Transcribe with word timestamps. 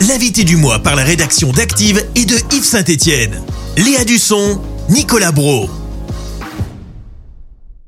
L'invité 0.00 0.44
du 0.44 0.56
mois 0.56 0.78
par 0.78 0.96
la 0.96 1.04
rédaction 1.04 1.52
d'Active 1.52 2.02
et 2.14 2.24
de 2.24 2.34
Yves 2.52 2.64
Saint-Étienne. 2.64 3.42
Léa 3.76 4.04
Dusson, 4.04 4.60
Nicolas 4.88 5.32
Bro. 5.32 5.83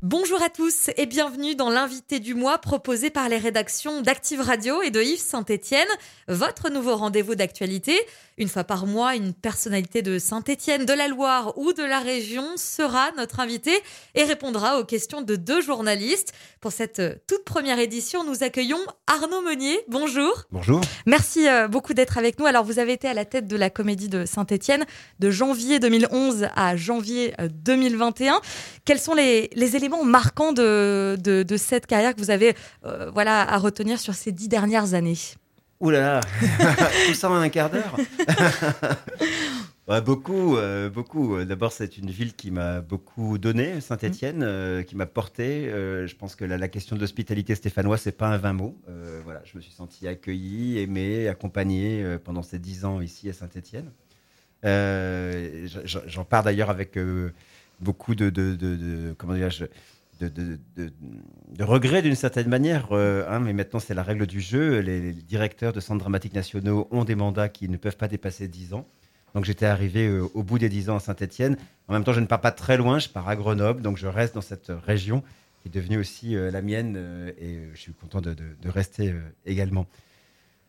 Bonjour 0.09 0.41
à 0.41 0.51
tous 0.51 0.89
et 0.97 1.05
bienvenue 1.05 1.57
dans 1.57 1.69
l'invité 1.69 2.21
du 2.21 2.35
mois 2.35 2.59
proposé 2.59 3.11
par 3.11 3.29
les 3.29 3.39
rédactions 3.39 4.03
d'Active 4.03 4.41
Radio 4.41 4.81
et 4.81 4.93
de 4.93 5.03
Yves 5.03 5.19
Saint-Étienne, 5.19 5.89
votre 6.29 6.71
nouveau 6.71 6.95
rendez-vous 6.95 7.35
d'actualité. 7.35 7.99
Une 8.39 8.49
fois 8.49 8.63
par 8.63 8.87
mois, 8.87 9.17
une 9.17 9.33
personnalité 9.33 10.03
de 10.03 10.21
Saint-Étienne, 10.21 10.85
de 10.85 10.93
la 10.93 11.09
Loire 11.09 11.59
ou 11.59 11.73
de 11.73 11.83
la 11.83 11.99
région 11.99 12.45
sera 12.57 13.11
notre 13.17 13.41
invité 13.41 13.73
et 14.15 14.23
répondra 14.23 14.79
aux 14.79 14.85
questions 14.85 15.23
de 15.23 15.35
deux 15.35 15.61
journalistes. 15.61 16.35
Pour 16.61 16.71
cette 16.71 17.03
toute 17.27 17.45
première 17.45 17.81
édition, 17.81 18.23
nous 18.23 18.45
accueillons 18.45 18.79
Arnaud 19.09 19.41
Meunier. 19.41 19.81
Bonjour. 19.89 20.45
Bonjour. 20.53 20.83
Merci 21.07 21.49
euh, 21.49 21.67
beaucoup 21.67 21.95
d'être 21.95 22.19
avec 22.19 22.39
nous. 22.39 22.47
Alors, 22.47 22.63
vous 22.63 22.79
avez 22.79 22.93
été 22.93 23.09
à 23.09 23.15
la 23.15 23.25
tête 23.25 23.49
de 23.49 23.57
la 23.57 23.71
comédie 23.71 24.09
de 24.11 24.25
Saint-Étienne 24.25 24.85
de 25.19 25.31
janvier 25.31 25.81
2011 25.81 26.49
à 26.55 26.77
janvier 26.77 27.35
2021. 27.65 28.35
Euh, 28.35 28.39
Quels 28.85 29.01
sont 29.01 29.15
les, 29.15 29.49
les 29.55 29.77
éléments 29.77 29.96
marquants 30.05 30.53
de, 30.53 31.17
de, 31.23 31.43
de, 31.43 31.57
cette 31.57 31.87
carrière 31.87 32.15
que 32.15 32.21
vous 32.21 32.31
avez 32.31 32.55
euh, 32.85 33.11
voilà, 33.11 33.43
à 33.43 33.59
retenir 33.59 33.99
sur 33.99 34.15
ces 34.15 34.33
dix 34.33 34.49
dernières 34.49 34.95
années 34.95 35.19
Ouh 35.81 35.91
là 35.91 36.01
là, 36.01 36.21
tout 37.07 37.15
ça 37.15 37.31
en 37.31 37.35
un 37.35 37.51
quart 37.51 37.69
d'heure. 37.69 37.95
ouais, 39.89 40.01
beaucoup, 40.01 40.57
euh, 40.57 40.89
beaucoup. 40.89 41.45
D'abord, 41.45 41.71
c'est 41.71 41.99
une 41.99 42.11
ville 42.11 42.35
qui 42.35 42.51
m'a 42.51 42.81
beaucoup 42.81 43.37
donné, 43.37 43.83
Saint-Étienne, 43.83 44.43
euh, 44.43 44.83
qui 44.83 44.97
m'a 44.97 45.05
porté. 45.05 45.69
Euh, 45.69 46.07
je 46.07 46.17
pense 46.17 46.35
que 46.35 46.47
la, 46.47 46.57
la 46.57 46.69
question 46.69 46.97
de 46.97 47.01
l'hospitalité 47.03 47.55
stéphanoise, 47.55 48.01
c'est 48.01 48.17
pas 48.17 48.29
un 48.29 48.39
vain 48.39 48.55
mot. 48.55 48.79
Euh, 48.89 49.21
voilà, 49.23 49.43
je 49.45 49.55
me 49.55 49.61
suis 49.61 49.73
senti 49.73 50.09
accueilli, 50.09 50.79
aimé, 50.79 51.29
accompagné 51.29 52.03
euh, 52.03 52.19
pendant 52.19 52.43
ces 52.43 52.59
dix 52.59 52.87
ans 52.87 53.03
ici 53.03 53.29
à 53.29 53.35
Saint-Étienne. 53.35 53.93
J'en 54.65 56.25
pars 56.25 56.43
d'ailleurs 56.43 56.71
avec 56.71 56.99
beaucoup 57.81 58.15
de, 58.15 58.31
de, 58.31 58.55
de, 58.55 59.15
comment 59.19 59.35
de, 60.21 60.29
de, 60.29 60.59
de, 60.77 60.93
de 61.51 61.65
regret 61.65 62.03
d'une 62.03 62.15
certaine 62.15 62.49
manière, 62.49 62.89
euh, 62.93 63.27
hein, 63.29 63.41
mais 63.41 63.53
maintenant 63.53 63.81
c'est 63.81 63.95
la 63.95 64.03
règle 64.03 64.27
du 64.27 64.41
jeu. 64.41 64.81
Les, 64.81 65.01
les, 65.01 65.13
directeurs 65.13 65.73
de 65.73 65.81
centres 65.81 66.01
dramatiques 66.01 66.35
nationaux 66.35 66.89
ont 66.91 67.05
des 67.05 67.15
mandats 67.15 67.49
qui 67.49 67.69
ne 67.69 67.77
peuvent 67.77 67.97
pas 67.97 68.09
dépasser 68.09 68.49
10 68.49 68.75
ans. 68.75 68.87
Donc 69.35 69.45
j'étais 69.45 69.67
arrivé 69.67 70.07
euh, 70.07 70.27
au 70.35 70.43
bout 70.43 70.59
des 70.59 70.69
10 70.69 70.91
ans 70.91 70.97
à 70.97 71.01
Saint-Etienne. 71.01 71.57
En 71.89 71.93
même 71.93 72.05
temps, 72.05 72.15
je 72.15 72.21
ne 72.21 72.27
pars 72.27 72.41
pas 72.41 72.53
très 72.53 72.77
loin, 72.77 72.99
je 72.99 73.09
pars 73.09 73.29
à 73.29 73.37
Grenoble, 73.37 73.83
donc 73.83 73.99
je 73.99 74.07
reste 74.07 74.35
dans 74.35 74.41
cette 74.41 74.73
région 74.87 75.23
qui 75.61 75.69
est 75.69 75.71
devenue 75.71 75.99
aussi 75.99 76.35
euh, 76.35 76.51
la 76.51 76.63
mienne 76.63 77.33
et 77.39 77.59
je 77.75 77.79
suis 77.79 77.93
content 77.93 78.21
de, 78.21 78.35
rester 78.65 79.15
également. 79.45 79.87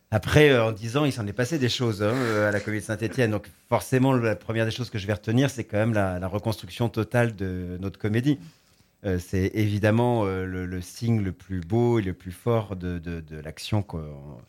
Après, 0.09 0.57
en 0.57 0.71
10 0.71 0.97
ans, 0.97 1.05
il 1.05 1.11
s'en 1.11 1.27
est 1.27 1.33
passé 1.33 1.59
des 1.59 1.67
choses 1.67 2.01
hein, 2.01 2.15
à 2.47 2.51
la 2.51 2.59
de 2.59 2.79
Saint-Etienne. 2.79 3.31
Donc 3.31 3.47
forcément, 3.67 4.13
la 4.13 4.37
première 4.37 4.63
des 4.63 4.71
choses 4.71 4.89
que 4.89 4.97
je 4.97 5.05
vais 5.05 5.13
retenir, 5.13 5.49
c'est 5.49 5.65
quand 5.65 5.77
même 5.77 5.93
la, 5.93 6.25
reconstruction 6.27 6.87
totale 6.87 7.35
de 7.35 7.77
notre 7.81 7.99
comédie. 7.99 8.39
Euh, 9.05 9.19
c'est 9.19 9.51
évidemment 9.53 10.25
euh, 10.25 10.45
le, 10.45 10.81
signe 10.81 11.21
le 11.21 11.33
plus 11.33 11.59
beau 11.59 11.99
et 11.99 12.01
le 12.01 12.13
plus 12.13 12.31
fort 12.31 12.77
de, 12.77 13.01
l'action 13.43 13.83
que 13.83 13.97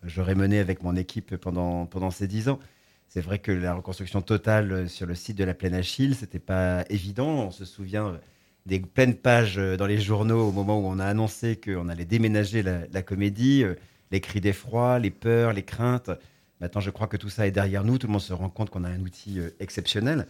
j'aurais 0.04 0.36
menée 0.36 0.60
avec 0.60 0.82
mon 0.84 0.94
équipe 0.94 1.36
pendant, 1.36 2.10
ces 2.12 2.28
dix 2.28 2.48
ans. 2.48 2.60
C'est 3.08 3.20
vrai 3.20 3.40
que 3.40 3.50
la 3.50 3.74
reconstruction 3.74 4.22
totale 4.22 4.88
sur 4.88 5.06
le 5.06 5.16
site 5.16 5.36
de 5.36 5.44
la 5.44 5.54
Plaine 5.54 5.74
Achille, 5.74 6.14
c'était 6.14 6.38
pas 6.38 6.84
évident. 6.88 7.46
On 7.46 7.50
se 7.50 7.64
souvient 7.64 8.20
des 8.66 8.78
pleines 8.78 9.14
pages 9.16 9.56
dans 9.56 9.86
les 9.86 9.98
journaux 9.98 10.48
au 10.48 10.52
moment 10.52 10.78
où 10.78 10.86
on 10.86 11.00
a 11.00 11.06
annoncé 11.06 11.56
qu'on 11.56 11.88
allait 11.88 12.04
déménager 12.04 12.62
la, 12.62 13.02
comédie, 13.02 13.64
les 14.10 14.20
cris 14.20 14.40
d'effroi, 14.40 14.98
les 14.98 15.10
peurs, 15.10 15.52
les 15.52 15.62
craintes. 15.62 16.10
Maintenant, 16.60 16.80
je 16.80 16.90
crois 16.90 17.06
que 17.06 17.16
tout 17.16 17.28
ça 17.28 17.46
est 17.46 17.50
derrière 17.50 17.84
nous. 17.84 17.98
Tout 17.98 18.06
le 18.06 18.12
monde 18.12 18.22
se 18.22 18.32
rend 18.32 18.50
compte 18.50 18.70
qu'on 18.70 18.84
a 18.84 18.88
un 18.88 19.00
outil 19.00 19.38
exceptionnel. 19.60 20.26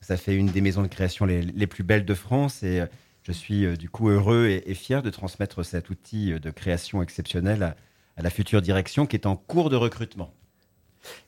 Ça 0.00 0.16
fait 0.16 0.34
une 0.34 0.46
des 0.46 0.60
maisons 0.60 0.82
de 0.82 0.88
création 0.88 1.26
les, 1.26 1.42
les 1.42 1.66
plus 1.66 1.82
belles 1.82 2.04
de 2.04 2.14
France 2.14 2.62
et 2.62 2.84
je 3.26 3.32
suis 3.32 3.64
euh, 3.64 3.76
du 3.76 3.90
coup 3.90 4.08
heureux 4.08 4.46
et, 4.46 4.70
et, 4.70 4.74
fier 4.74 5.02
de 5.02 5.10
transmettre 5.10 5.64
cet 5.64 5.90
outil 5.90 6.38
de 6.38 6.50
création 6.50 7.02
exceptionnel 7.02 7.62
à, 7.62 7.76
à, 8.16 8.22
la 8.22 8.30
future 8.30 8.62
direction 8.62 9.06
qui 9.06 9.16
est 9.16 9.26
en 9.26 9.34
cours 9.36 9.68
de 9.68 9.76
recrutement. 9.76 10.32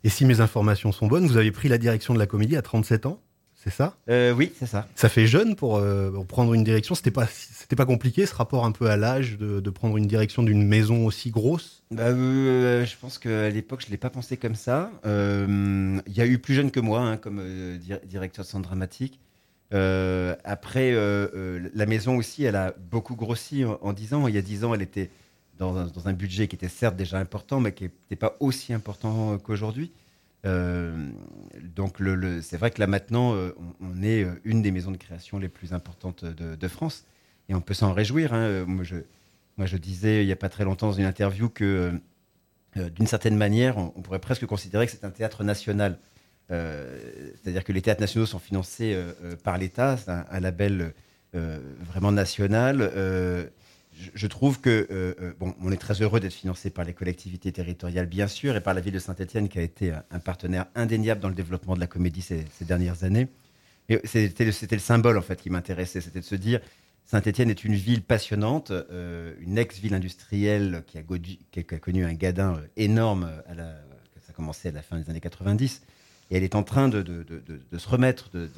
Et 0.04 0.08
si 0.08 0.24
mes 0.24 0.40
informations 0.40 0.92
sont 0.92 1.08
bonnes, 1.08 1.26
vous 1.26 1.36
avez 1.36 1.50
pris 1.50 1.68
la 1.68 1.78
direction 1.78 2.14
de 2.14 2.18
la 2.18 2.26
comédie 2.26 2.56
à 2.56 2.62
37 2.62 3.06
ans 3.06 3.20
c'est 3.58 3.70
ça? 3.70 3.96
Euh, 4.08 4.32
Oui, 4.32 4.52
c'est 4.56 4.66
ça. 4.66 4.86
Ça 4.94 5.08
fait 5.08 5.26
jeune 5.26 5.56
pour, 5.56 5.78
euh, 5.78 6.12
pour 6.12 6.26
prendre 6.28 6.54
une 6.54 6.62
direction. 6.62 6.94
C'était 6.94 7.10
pas, 7.10 7.26
c'était 7.26 7.74
pas 7.74 7.86
compliqué 7.86 8.24
ce 8.24 8.34
rapport 8.34 8.64
un 8.64 8.70
peu 8.70 8.88
à 8.88 8.96
l'âge 8.96 9.36
de, 9.36 9.58
de, 9.58 9.70
prendre 9.70 9.96
une 9.96 10.06
direction 10.06 10.44
d'une 10.44 10.64
maison 10.64 11.04
aussi 11.04 11.30
grosse? 11.32 11.77
Bah, 11.90 12.08
euh, 12.08 12.84
je 12.84 12.96
pense 12.98 13.18
qu'à 13.18 13.48
l'époque 13.48 13.82
je 13.84 13.90
l'ai 13.90 13.96
pas 13.96 14.10
pensé 14.10 14.36
comme 14.36 14.54
ça. 14.54 14.90
Il 15.04 16.12
y 16.14 16.20
a 16.20 16.26
eu 16.26 16.38
plus 16.38 16.54
jeune 16.54 16.70
que 16.70 16.80
moi 16.80 17.00
hein, 17.00 17.16
comme 17.16 17.42
directeur 18.04 18.44
de 18.44 18.50
centre 18.50 18.68
dramatique. 18.68 19.20
Euh, 19.74 20.34
après, 20.44 20.92
euh, 20.92 21.28
euh, 21.34 21.70
la 21.74 21.86
maison 21.86 22.16
aussi, 22.16 22.44
elle 22.44 22.56
a 22.56 22.74
beaucoup 22.90 23.16
grossi 23.16 23.64
en, 23.64 23.78
en 23.82 23.92
10 23.92 24.14
ans. 24.14 24.28
Il 24.28 24.34
y 24.34 24.38
a 24.38 24.42
10 24.42 24.64
ans, 24.64 24.74
elle 24.74 24.82
était 24.82 25.10
dans 25.58 25.76
un, 26.06 26.12
budget 26.12 26.46
qui 26.46 26.54
était 26.54 26.68
certes 26.68 26.94
déjà 26.94 27.18
important, 27.18 27.58
mais 27.58 27.72
qui 27.72 27.84
n'était 27.84 28.16
pas 28.16 28.36
aussi 28.38 28.72
important 28.72 29.38
qu'aujourd'hui. 29.38 29.90
Euh, 30.46 31.10
donc, 31.74 31.96
c'est 32.42 32.56
vrai 32.56 32.70
que 32.70 32.78
là 32.78 32.86
maintenant, 32.86 33.34
on, 33.80 34.02
est 34.04 34.24
une 34.44 34.62
des 34.62 34.70
maisons 34.70 34.92
de 34.92 34.96
création 34.96 35.40
les 35.40 35.48
plus 35.48 35.72
importantes 35.72 36.24
de, 36.24 36.68
France. 36.68 37.04
Et 37.48 37.56
on 37.56 37.60
peut 37.60 37.74
s'en 37.74 37.92
réjouir. 37.92 38.34
Hein. 38.34 38.66
Moi, 39.58 39.66
je 39.66 39.76
disais 39.76 40.22
il 40.22 40.26
n'y 40.26 40.32
a 40.32 40.36
pas 40.36 40.48
très 40.48 40.64
longtemps 40.64 40.86
dans 40.86 40.92
une 40.94 41.04
interview 41.04 41.48
que, 41.48 41.92
d'une 42.76 43.08
certaine 43.08 43.36
manière, 43.36 43.76
on, 43.76 43.90
pourrait 44.02 44.20
presque 44.20 44.46
considérer 44.46 44.86
que 44.86 44.92
c'est 44.92 45.04
un 45.04 45.10
théâtre 45.10 45.42
national. 45.42 45.98
Euh, 46.50 46.98
c'est-à-dire 47.34 47.64
que 47.64 47.72
les 47.72 47.82
théâtres 47.82 48.00
nationaux 48.00 48.24
sont 48.24 48.38
financés 48.38 48.94
euh, 48.94 49.36
par 49.42 49.58
l'État, 49.58 49.96
c'est 49.96 50.10
un, 50.10 50.40
label 50.40 50.94
euh, 51.34 51.58
vraiment 51.84 52.12
national. 52.12 52.90
Je, 54.14 54.26
trouve 54.28 54.60
que 54.60 55.34
bon, 55.40 55.56
on 55.60 55.72
est 55.72 55.76
très 55.76 56.00
heureux 56.02 56.20
d'être 56.20 56.32
financé 56.32 56.70
par 56.70 56.84
les 56.84 56.94
collectivités 56.94 57.50
territoriales, 57.50 58.06
bien 58.06 58.28
sûr, 58.28 58.54
et 58.54 58.60
par 58.60 58.74
la 58.74 58.80
ville 58.80 58.94
de 58.94 59.00
Saint-Étienne, 59.00 59.48
qui 59.48 59.58
a 59.58 59.62
été 59.62 59.92
un 60.12 60.20
partenaire 60.20 60.66
indéniable 60.76 61.20
dans 61.20 61.28
le 61.28 61.34
développement 61.34 61.74
de 61.74 61.80
la 61.80 61.88
comédie 61.88 62.22
ces, 62.22 62.46
dernières 62.60 63.02
années. 63.02 63.26
Et 63.88 64.00
c'était 64.04 64.44
le 64.44 64.78
symbole 64.78 65.18
en 65.18 65.22
fait 65.22 65.40
qui 65.40 65.50
m'intéressait, 65.50 66.00
c'était 66.00 66.20
de 66.20 66.24
se 66.24 66.36
dire 66.36 66.60
Saint-Étienne 67.10 67.48
est 67.48 67.64
une 67.64 67.74
ville 67.74 68.02
passionnante, 68.02 68.70
euh, 68.70 69.34
une 69.40 69.56
ex-ville 69.56 69.94
industrielle 69.94 70.84
qui 70.86 70.98
a, 70.98 71.78
connu 71.78 72.04
un 72.04 72.12
gadin 72.12 72.60
énorme 72.76 73.32
à 73.48 73.54
la, 73.54 73.64
ça 74.20 74.28
a 74.28 74.32
commencé 74.34 74.68
à 74.68 74.72
la 74.72 74.82
fin 74.82 74.98
des 74.98 75.08
années 75.08 75.18
90 75.18 75.80
et 76.30 76.36
elle 76.36 76.42
est 76.42 76.54
en 76.54 76.62
train 76.62 76.90
de, 76.90 77.02
se 77.78 77.88
remettre 77.88 78.28
de, 78.34 78.50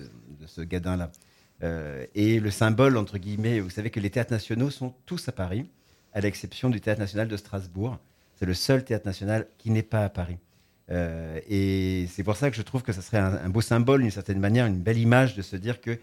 ce 0.46 0.62
gadin-là. 0.62 1.12
Euh, 1.62 2.04
et 2.16 2.40
le 2.40 2.50
symbole, 2.50 2.96
entre 2.96 3.18
guillemets, 3.18 3.60
vous 3.60 3.70
savez 3.70 3.90
que 3.90 4.00
les 4.00 4.10
théâtres 4.10 4.32
nationaux 4.32 4.70
sont 4.70 4.94
tous 5.06 5.28
à 5.28 5.32
Paris, 5.32 5.66
à 6.12 6.20
l'exception 6.20 6.70
du 6.70 6.80
Théâtre 6.80 7.00
national 7.00 7.28
de 7.28 7.36
Strasbourg. 7.36 7.98
C'est 8.34 8.46
le 8.46 8.54
seul 8.54 8.84
théâtre 8.84 9.06
national 9.06 9.46
qui 9.58 9.70
n'est 9.70 9.84
pas 9.84 10.04
à 10.04 10.08
Paris. 10.08 10.38
Euh, 10.90 11.38
et 11.48 12.08
c'est 12.10 12.24
pour 12.24 12.34
ça 12.34 12.50
que 12.50 12.56
je 12.56 12.62
trouve 12.62 12.82
que 12.82 12.92
ça 12.92 13.00
serait 13.00 13.18
un, 13.18 13.48
beau 13.48 13.60
symbole, 13.60 14.00
d'une 14.00 14.10
certaine 14.10 14.40
manière, 14.40 14.66
une 14.66 14.80
belle 14.80 14.98
image 14.98 15.36
de 15.36 15.42
se 15.42 15.54
dire 15.54 15.80
que 15.80 15.92
euh, 15.92 15.96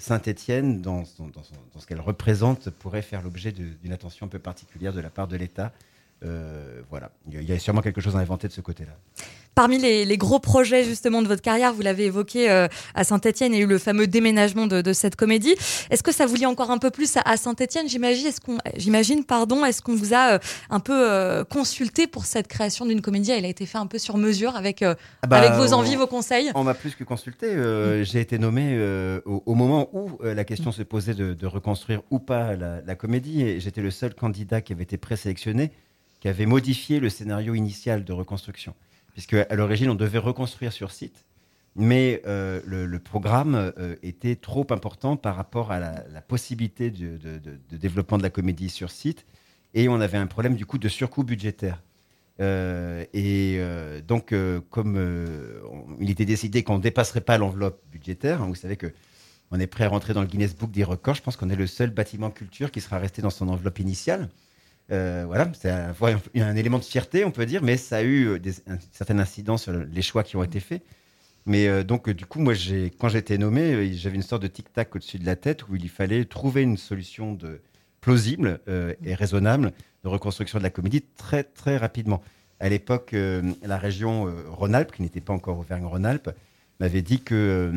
Saint-Étienne, 0.00 0.80
dans, 0.80 1.02
dans, 1.18 1.26
dans, 1.26 1.42
dans, 1.74 1.80
ce 1.80 1.86
qu'elle 1.86 2.00
représente, 2.00 2.70
pourrait 2.70 3.02
faire 3.02 3.22
l'objet 3.22 3.52
d'une 3.52 3.92
attention 3.92 4.26
un 4.26 4.28
peu 4.28 4.38
particulière 4.38 4.92
de 4.92 5.00
la 5.00 5.10
part 5.10 5.28
de 5.28 5.36
l'État. 5.36 5.72
Euh, 6.24 6.80
voilà, 6.90 7.10
il 7.30 7.42
y 7.42 7.52
a 7.52 7.58
sûrement 7.58 7.82
quelque 7.82 8.00
chose 8.00 8.16
à 8.16 8.20
inventer 8.20 8.48
de 8.48 8.52
ce 8.52 8.60
côté-là. 8.60 8.92
Parmi 9.56 9.78
les, 9.78 10.04
les, 10.04 10.18
gros 10.18 10.38
projets 10.38 10.84
justement 10.84 11.22
de 11.22 11.28
votre 11.28 11.40
carrière, 11.40 11.72
vous 11.72 11.80
l'avez 11.80 12.04
évoqué 12.04 12.50
euh, 12.50 12.68
à 12.94 13.04
Saint-Etienne, 13.04 13.54
il 13.54 13.58
y 13.58 13.60
a 13.62 13.64
eu 13.64 13.66
le 13.66 13.78
fameux 13.78 14.06
déménagement 14.06 14.66
de, 14.66 14.82
de 14.82 14.92
cette 14.92 15.16
comédie. 15.16 15.54
Est-ce 15.88 16.02
que 16.02 16.12
ça 16.12 16.26
vous 16.26 16.34
lie 16.34 16.44
encore 16.44 16.70
un 16.70 16.76
peu 16.76 16.90
plus 16.90 17.16
à, 17.16 17.22
à 17.22 17.38
Saint-Etienne 17.38 17.88
J'imagine, 17.88 18.26
est-ce 18.26 18.42
qu'on, 18.42 18.58
j'imagine, 18.76 19.24
pardon, 19.24 19.64
est-ce 19.64 19.80
qu'on 19.80 19.94
vous 19.94 20.12
a 20.12 20.34
euh, 20.34 20.38
un 20.68 20.78
peu 20.78 20.92
euh, 21.10 21.42
consulté 21.42 22.06
pour 22.06 22.26
cette 22.26 22.48
création 22.48 22.84
d'une 22.84 23.00
comédie? 23.00 23.30
Elle 23.30 23.46
a 23.46 23.48
été 23.48 23.64
faite 23.64 23.80
un 23.80 23.86
peu 23.86 23.96
sur 23.96 24.18
mesure 24.18 24.56
avec 24.56 24.82
ah 24.82 24.94
bah, 25.26 25.38
avec 25.38 25.52
vos 25.52 25.72
envies, 25.72 25.96
vos 25.96 26.06
conseils? 26.06 26.52
On 26.54 26.62
m'a 26.62 26.74
plus 26.74 26.94
que 26.94 27.04
consulté. 27.04 27.56
Mmh. 27.56 28.02
J'ai 28.02 28.20
été 28.20 28.38
nommé 28.38 28.78
au, 29.24 29.42
au, 29.46 29.54
moment 29.54 29.88
où 29.94 30.18
la 30.22 30.44
question 30.44 30.68
mmh. 30.68 30.74
se 30.74 30.82
posait 30.82 31.14
de, 31.14 31.32
de, 31.32 31.46
reconstruire 31.46 32.02
ou 32.10 32.18
pas 32.18 32.56
la, 32.56 32.82
la 32.82 32.94
comédie, 32.94 33.40
et 33.40 33.58
j'étais 33.60 33.80
le 33.80 33.90
seul 33.90 34.14
candidat 34.14 34.60
qui 34.60 34.74
avait 34.74 34.82
été 34.82 34.98
présélectionné, 34.98 35.72
qui 36.20 36.28
avait 36.28 36.46
modifié 36.46 37.00
le 37.00 37.08
scénario 37.08 37.54
initial 37.54 38.04
de 38.04 38.12
reconstruction 38.12 38.74
puisque 39.16 39.32
à 39.32 39.54
l'origine 39.54 39.88
on 39.88 39.94
devait 39.94 40.18
reconstruire 40.18 40.74
sur 40.74 40.90
site, 40.90 41.24
mais 41.74 42.20
euh, 42.26 42.60
le, 42.66 42.98
programme 42.98 43.54
euh, 43.54 43.96
était 44.02 44.36
trop 44.36 44.66
important 44.68 45.16
par 45.16 45.36
rapport 45.36 45.72
à 45.72 45.80
la, 45.80 46.20
possibilité 46.20 46.90
de, 46.90 47.18
développement 47.70 48.18
de 48.18 48.22
la 48.22 48.28
comédie 48.28 48.68
sur 48.68 48.90
site, 48.90 49.24
et 49.72 49.88
on 49.88 50.02
avait 50.02 50.18
un 50.18 50.26
problème 50.26 50.54
du 50.54 50.66
coup 50.66 50.76
de 50.76 50.88
surcoût 50.88 51.24
budgétaire. 51.24 51.82
Euh, 52.42 53.06
et 53.14 53.58
donc, 54.06 54.34
comme 54.68 55.00
il 55.98 56.10
était 56.10 56.26
décidé 56.26 56.62
qu'on 56.62 56.76
ne 56.76 56.82
dépasserait 56.82 57.22
pas 57.22 57.38
l'enveloppe 57.38 57.80
budgétaire, 57.90 58.42
hein, 58.42 58.48
vous 58.48 58.54
savez 58.54 58.76
que 58.76 58.92
on 59.50 59.58
est 59.58 59.66
prêt 59.66 59.84
à 59.84 59.88
rentrer 59.88 60.12
dans 60.12 60.20
le 60.20 60.26
Guinness 60.26 60.54
Book 60.54 60.72
des 60.72 60.84
records. 60.84 61.14
Je 61.14 61.22
pense 61.22 61.36
qu'on 61.38 61.48
est 61.48 61.56
le 61.56 61.68
seul 61.68 61.88
bâtiment 61.88 62.30
culture 62.30 62.70
qui 62.70 62.82
sera 62.82 62.98
resté 62.98 63.22
dans 63.22 63.30
son 63.30 63.48
enveloppe 63.48 63.78
initiale. 63.78 64.28
Euh, 64.92 65.24
voilà, 65.26 65.50
c'est 65.54 65.70
un, 65.70 66.56
élément 66.56 66.78
de 66.78 66.84
fierté, 66.84 67.24
on 67.24 67.30
peut 67.30 67.46
dire, 67.46 67.62
mais 67.62 67.76
ça 67.76 67.98
a 67.98 68.02
eu 68.04 68.38
des, 68.38 68.52
un 68.68 68.78
certain 68.92 69.18
incidence 69.18 69.64
sur 69.64 69.72
les 69.72 70.02
choix 70.02 70.22
qui 70.22 70.36
ont 70.36 70.44
été 70.44 70.60
faits. 70.60 70.82
Mais 71.44 71.68
euh, 71.68 71.82
donc, 71.82 72.08
du 72.10 72.26
coup, 72.26 72.40
moi, 72.40 72.54
quand 72.98 73.08
j'ai 73.08 73.18
été 73.18 73.38
nommé, 73.38 73.72
euh, 73.72 73.88
j'avais 73.92 74.16
une 74.16 74.22
sorte 74.22 74.42
de 74.42 74.48
tic-tac 74.48 74.94
au-dessus 74.94 75.18
de 75.18 75.26
la 75.26 75.36
tête 75.36 75.68
où 75.68 75.76
il 75.76 75.88
fallait 75.88 76.24
trouver 76.24 76.62
une 76.62 76.76
solution 76.76 77.32
de, 77.32 77.60
plausible 78.00 78.60
et 79.04 79.16
raisonnable 79.16 79.72
de 80.04 80.08
reconstruction 80.08 80.58
de 80.58 80.62
la 80.62 80.70
comédie 80.70 81.02
très, 81.16 81.42
très 81.42 81.76
rapidement. 81.76 82.22
À 82.60 82.68
l'époque, 82.68 83.16
la 83.62 83.78
région 83.78 84.32
Rhône-Alpes, 84.48 84.92
qui 84.92 85.02
n'était 85.02 85.20
pas 85.20 85.32
encore 85.32 85.58
Auvergne-Rhône-Alpes, 85.58 86.30
m'avait 86.78 87.02
dit 87.02 87.20
que 87.20 87.72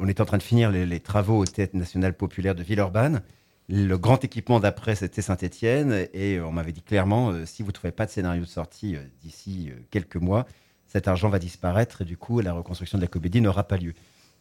on 0.00 0.06
était 0.06 0.20
en 0.20 0.26
train 0.26 0.38
de 0.38 0.44
finir 0.44 0.70
les, 0.70 0.86
les, 0.86 1.00
travaux 1.00 1.38
au 1.38 1.44
Théâtre 1.44 1.74
national 1.74 2.14
populaire 2.14 2.54
de 2.54 2.62
Villeurbanne 2.62 3.22
le 3.68 3.96
grand 3.96 4.22
équipement 4.24 4.60
d'après, 4.60 4.94
c'était 4.96 5.22
Saint-Etienne. 5.22 6.06
Et 6.12 6.40
on 6.40 6.52
m'avait 6.52 6.72
dit 6.72 6.82
clairement, 6.82 7.30
euh, 7.30 7.46
si 7.46 7.62
vous 7.62 7.68
ne 7.68 7.72
trouvez 7.72 7.92
pas 7.92 8.06
de 8.06 8.10
scénario 8.10 8.42
de 8.42 8.48
sortie 8.48 8.96
euh, 8.96 9.02
d'ici 9.22 9.70
euh, 9.70 9.78
quelques 9.90 10.16
mois, 10.16 10.46
cet 10.86 11.08
argent 11.08 11.28
va 11.28 11.38
disparaître 11.38 12.02
et 12.02 12.04
du 12.04 12.16
coup, 12.16 12.40
la 12.40 12.52
reconstruction 12.52 12.98
de 12.98 13.02
la 13.02 13.08
comédie 13.08 13.40
n'aura 13.40 13.64
pas 13.64 13.76
lieu. 13.76 13.94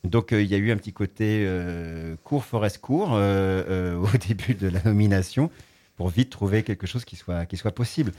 Donc, 0.04 0.32
il 0.32 0.46
y 0.48 0.56
a 0.56 0.58
eu 0.58 0.72
un 0.72 0.78
petit 0.78 0.94
côté 0.94 1.48
court, 2.24 2.44
forest 2.44 2.80
court 2.80 3.12
au 3.12 4.18
début 4.28 4.56
de 4.56 4.68
la 4.68 4.82
nomination 4.84 5.52
pour 5.96 6.10
vite 6.10 6.32
trouver 6.32 6.64
quelque 6.64 6.88
chose 6.88 7.06
qui 7.06 7.16
soit, 7.16 7.46
qui 7.46 7.56
soit 7.56 7.72
possible. 7.72 8.12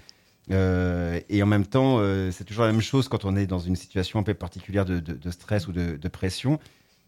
et 0.48 1.42
en 1.42 1.46
même 1.46 1.66
temps, 1.66 2.00
c'est 2.30 2.44
toujours 2.44 2.64
la 2.64 2.72
même 2.72 2.80
chose 2.80 3.08
quand 3.08 3.24
on 3.24 3.36
est 3.36 3.46
dans 3.46 3.58
une 3.58 3.74
situation 3.74 4.20
un 4.20 4.22
peu 4.22 4.32
particulière 4.32 4.84
de, 4.84 5.30
stress 5.30 5.66
ou 5.66 5.72
de 5.72 6.08
pression 6.08 6.60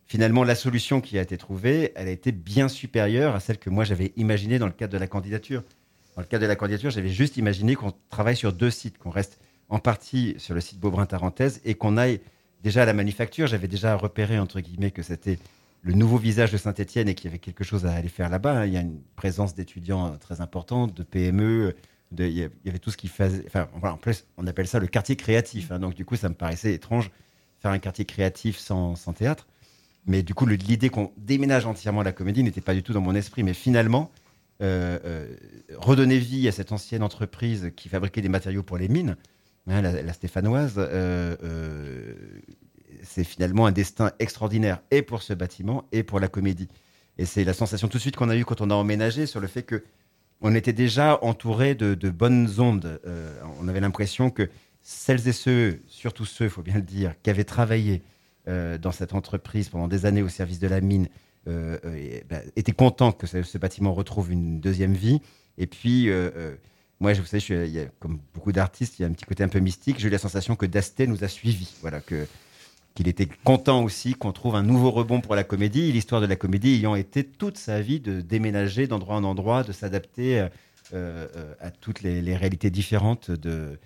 finalement, 0.07 0.45
la 0.45 0.55
solution 0.55 1.01
qui 1.01 1.19
a 1.19 1.23
été 1.23 1.37
trouvée, 1.37 1.93
elle 1.95 2.09
a 2.09 2.11
été 2.11 2.33
bien 2.33 2.69
supérieure 2.69 3.35
à 3.35 3.41
celle 3.41 3.59
que 3.59 3.71
moi 3.71 3.85
j'avais 3.85 4.13
imaginée 4.17 4.59
dans 4.59 4.67
le 4.67 4.73
cadre 4.73 4.93
de 4.93 4.99
la 4.99 5.07
candidature. 5.07 5.63
Dans 6.17 6.23
le 6.23 6.29
cadre 6.29 6.43
de 6.43 6.49
la 6.49 6.57
candidature, 6.57 6.91
j'avais 6.91 7.09
juste 7.09 7.37
imaginé 7.37 7.75
qu'on 7.75 7.93
travaille 8.11 8.37
sur 8.37 8.53
deux 8.53 8.71
sites, 8.71 8.99
qu'on 8.99 9.11
reste 9.11 9.41
en 9.69 9.79
partie 9.79 10.35
sur 10.39 10.55
le 10.55 10.61
site 10.61 10.79
Beaubrun-Tarentaise 10.79 11.61
et 11.65 11.75
qu'on 11.75 11.97
aille 11.97 12.21
déjà 12.63 12.83
à 12.83 12.85
la 12.85 12.93
manufacture. 12.93 13.47
J'avais 13.47 13.69
déjà 13.69 13.97
repéré, 13.97 14.39
entre 14.39 14.61
guillemets, 14.61 14.91
que 14.91 15.03
c'était 15.03 15.39
le 15.83 15.93
nouveau 15.95 16.17
visage 16.17 16.53
de 16.53 16.57
Saint-Etienne 16.57 17.09
et 17.09 17.15
qu'il 17.15 17.27
y 17.27 17.29
avait 17.29 17.39
quelque 17.39 17.65
chose 17.65 17.85
à 17.85 17.93
aller 17.93 18.09
faire 18.09 18.31
là-bas. 18.31 18.67
Il 18.67 18.73
y 18.73 18.77
a 18.77 18.81
une 18.81 19.01
présence 19.17 19.55
d'étudiants 19.55 20.17
très 20.19 20.41
importante, 20.41 20.95
de 20.95 21.03
PME. 21.03 21.75
il 22.17 22.29
y 22.29 22.69
avait 22.69 22.79
tout 22.79 22.91
ce 22.91 22.97
qui 22.97 23.09
faisait. 23.09 23.45
Enfin, 23.47 23.69
en 23.83 23.97
plus, 23.97 24.25
on 24.37 24.47
appelle 24.47 24.69
ça 24.69 24.79
le 24.79 24.87
quartier 24.87 25.17
créatif. 25.17 25.73
Hein. 25.73 25.81
donc, 25.81 25.95
du 25.95 26.05
coup, 26.05 26.17
ça 26.17 26.29
me 26.29 26.35
paraissait 26.35 26.73
étrange 26.73 27.11
faire 27.61 27.71
un 27.73 27.79
quartier 27.79 28.05
créatif 28.05 28.59
sans 28.59 28.95
théâtre. 29.17 29.47
Mais 30.07 30.23
du 30.23 30.35
coup, 30.35 30.47
l'idée 30.47 30.91
qu'on 30.91 31.13
déménage 31.17 31.67
entièrement 31.67 32.03
la 32.03 32.13
comédie 32.13 32.43
n'était 32.43 32.61
pas 32.61 32.75
du 32.75 32.83
tout 32.83 32.93
dans 32.93 33.01
mon 33.01 33.15
esprit. 33.15 33.43
Mais 33.43 33.55
finalement, 33.55 34.11
euh, 34.63 34.99
euh, 35.05 35.27
redonner 35.77 36.19
vie 36.19 36.47
à 36.47 36.53
cette 36.53 36.71
ancienne 36.71 37.03
entreprise 37.03 37.73
qui 37.75 37.89
fabriquait 37.89 38.21
des 38.21 38.29
matériaux 38.29 38.63
pour 38.63 38.77
les 38.77 38.89
mines, 38.89 39.17
hein, 39.69 39.83
la, 39.83 40.13
stéphanoise, 40.13 40.75
euh, 40.77 42.15
c'est 43.03 43.25
finalement 43.25 43.67
un 43.67 43.73
destin 43.73 44.13
extraordinaire 44.21 44.81
et 44.93 45.03
pour 45.03 45.23
ce 45.23 45.33
bâtiment 45.33 45.85
et 45.91 46.05
pour 46.05 46.21
la 46.21 46.29
comédie. 46.29 46.69
Et 47.19 47.25
c'est 47.25 47.43
la 47.43 47.53
sensation 47.53 47.89
tout 47.89 47.97
de 47.97 48.03
suite 48.03 48.17
qu'on 48.17 48.29
a 48.29 48.37
eue 48.37 48.45
quand 48.45 48.61
on 48.61 48.71
a 48.71 48.75
emménagé 48.75 49.27
sur 49.27 49.41
le 49.41 49.49
fait 49.49 49.63
que 49.63 49.83
on 50.41 50.55
était 50.55 50.73
déjà 50.73 51.19
entouré 51.23 51.75
de, 51.75 51.95
de 51.95 52.11
bonnes 52.11 52.61
ondes. 52.61 53.01
on 53.59 53.67
avait 53.67 53.81
l'impression 53.81 54.31
que 54.31 54.51
celles 54.83 55.27
et 55.27 55.33
ceux, 55.33 55.81
surtout 55.87 56.27
ceux, 56.27 56.45
il 56.45 56.51
faut 56.51 56.63
bien 56.63 56.75
le 56.75 56.83
dire, 56.83 57.15
qui 57.23 57.31
avaient 57.31 57.45
travaillé 57.45 58.03
euh, 58.47 58.77
dans 58.77 58.93
cette 58.93 59.15
entreprise 59.15 59.71
pendant 59.71 59.89
des 59.89 60.05
années 60.05 60.23
au 60.23 60.29
service 60.29 60.59
de 60.59 60.69
la 60.69 60.83
mine 60.83 61.09
euh, 61.49 61.79
euh 61.85 62.21
bah, 62.29 62.41
était 62.57 62.73
content 62.73 63.11
que 63.13 63.27
ce, 63.27 63.59
bâtiment 63.59 63.95
retrouve 63.95 64.31
une 64.33 64.61
deuxième 64.61 64.93
vie. 64.93 65.21
Et 65.57 65.67
puis, 65.67 66.11
moi, 67.01 67.13
vous 67.15 67.25
savez, 67.25 67.41
je 67.41 67.45
suis, 67.45 67.69
y 67.69 67.81
a, 67.81 67.87
comme 68.01 68.19
beaucoup 68.35 68.53
d'artistes, 68.53 68.99
il 68.99 69.03
y 69.03 69.05
a 69.05 69.09
un 69.09 69.13
petit 69.13 69.25
côté 69.25 69.45
un 69.45 69.49
peu 69.49 69.61
mystique. 69.61 69.99
J'ai 69.99 70.09
eu 70.09 70.11
la 70.11 70.19
sensation 70.19 70.57
que 70.57 70.67
Dasté 70.67 71.07
nous 71.07 71.23
a 71.25 71.29
suivis. 71.29 71.75
Voilà, 71.81 72.01
que 72.01 72.27
qu'il 72.95 73.09
était 73.09 73.29
content 73.43 73.83
aussi 73.83 74.15
qu'on 74.15 74.31
trouve 74.31 74.55
un 74.55 74.63
nouveau 74.63 74.91
rebond 74.91 75.21
pour 75.21 75.35
la 75.35 75.43
comédie. 75.43 75.91
L'histoire 75.91 76.21
de 76.21 76.27
la 76.27 76.37
comédie 76.37 76.75
ayant 76.75 76.95
été 76.95 77.25
toute 77.25 77.59
sa 77.59 77.81
vie 77.81 77.99
de 77.99 78.21
déménager 78.21 78.87
d'endroit 78.87 79.17
en 79.17 79.25
endroit, 79.25 79.65
de 79.65 79.73
s'adapter 79.73 80.47
à 80.93 81.71
toutes 81.81 82.03
les, 82.03 82.23
les, 82.23 82.37
réalités 82.37 82.71
différentes 82.71 83.31
de, 83.31 83.79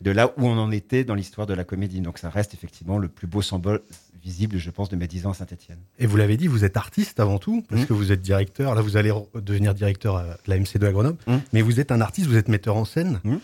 de 0.00 0.10
là 0.10 0.32
où 0.36 0.46
on 0.46 0.58
en 0.58 0.70
était 0.70 1.04
dans 1.04 1.14
l'histoire 1.14 1.46
de 1.46 1.54
la 1.54 1.64
comédie. 1.64 2.00
Donc 2.00 2.18
ça 2.18 2.30
reste 2.30 2.54
effectivement 2.54 2.98
le 2.98 3.08
plus 3.08 3.26
beau 3.26 3.42
symbole 3.42 3.82
visible, 4.22 4.58
je 4.58 4.70
pense, 4.70 4.88
de 4.88 4.96
mes 4.96 5.06
10 5.06 5.26
ans 5.26 5.30
à 5.30 5.34
Saint-Etienne. 5.34 5.78
Et 5.98 6.06
vous 6.06 6.16
l'avez 6.16 6.36
dit, 6.36 6.46
vous 6.46 6.64
êtes 6.64 6.76
artiste 6.76 7.20
avant 7.20 7.38
tout, 7.38 7.64
parce 7.68 7.82
mmh. 7.82 7.86
que 7.86 7.92
vous 7.92 8.12
êtes 8.12 8.20
directeur. 8.20 8.74
Là, 8.74 8.80
vous 8.80 8.96
allez 8.96 9.12
devenir 9.34 9.74
directeur 9.74 10.22
de 10.22 10.50
la 10.50 10.58
MC2 10.58 10.86
à 10.86 10.92
Grenoble. 10.92 11.18
Mmh. 11.26 11.36
Mais 11.52 11.62
vous 11.62 11.80
êtes 11.80 11.92
un 11.92 12.00
artiste, 12.00 12.28
vous 12.28 12.36
êtes 12.36 12.48
metteur 12.48 12.76
en 12.76 12.84
scène. 12.84 13.20
Mmh. 13.24 13.36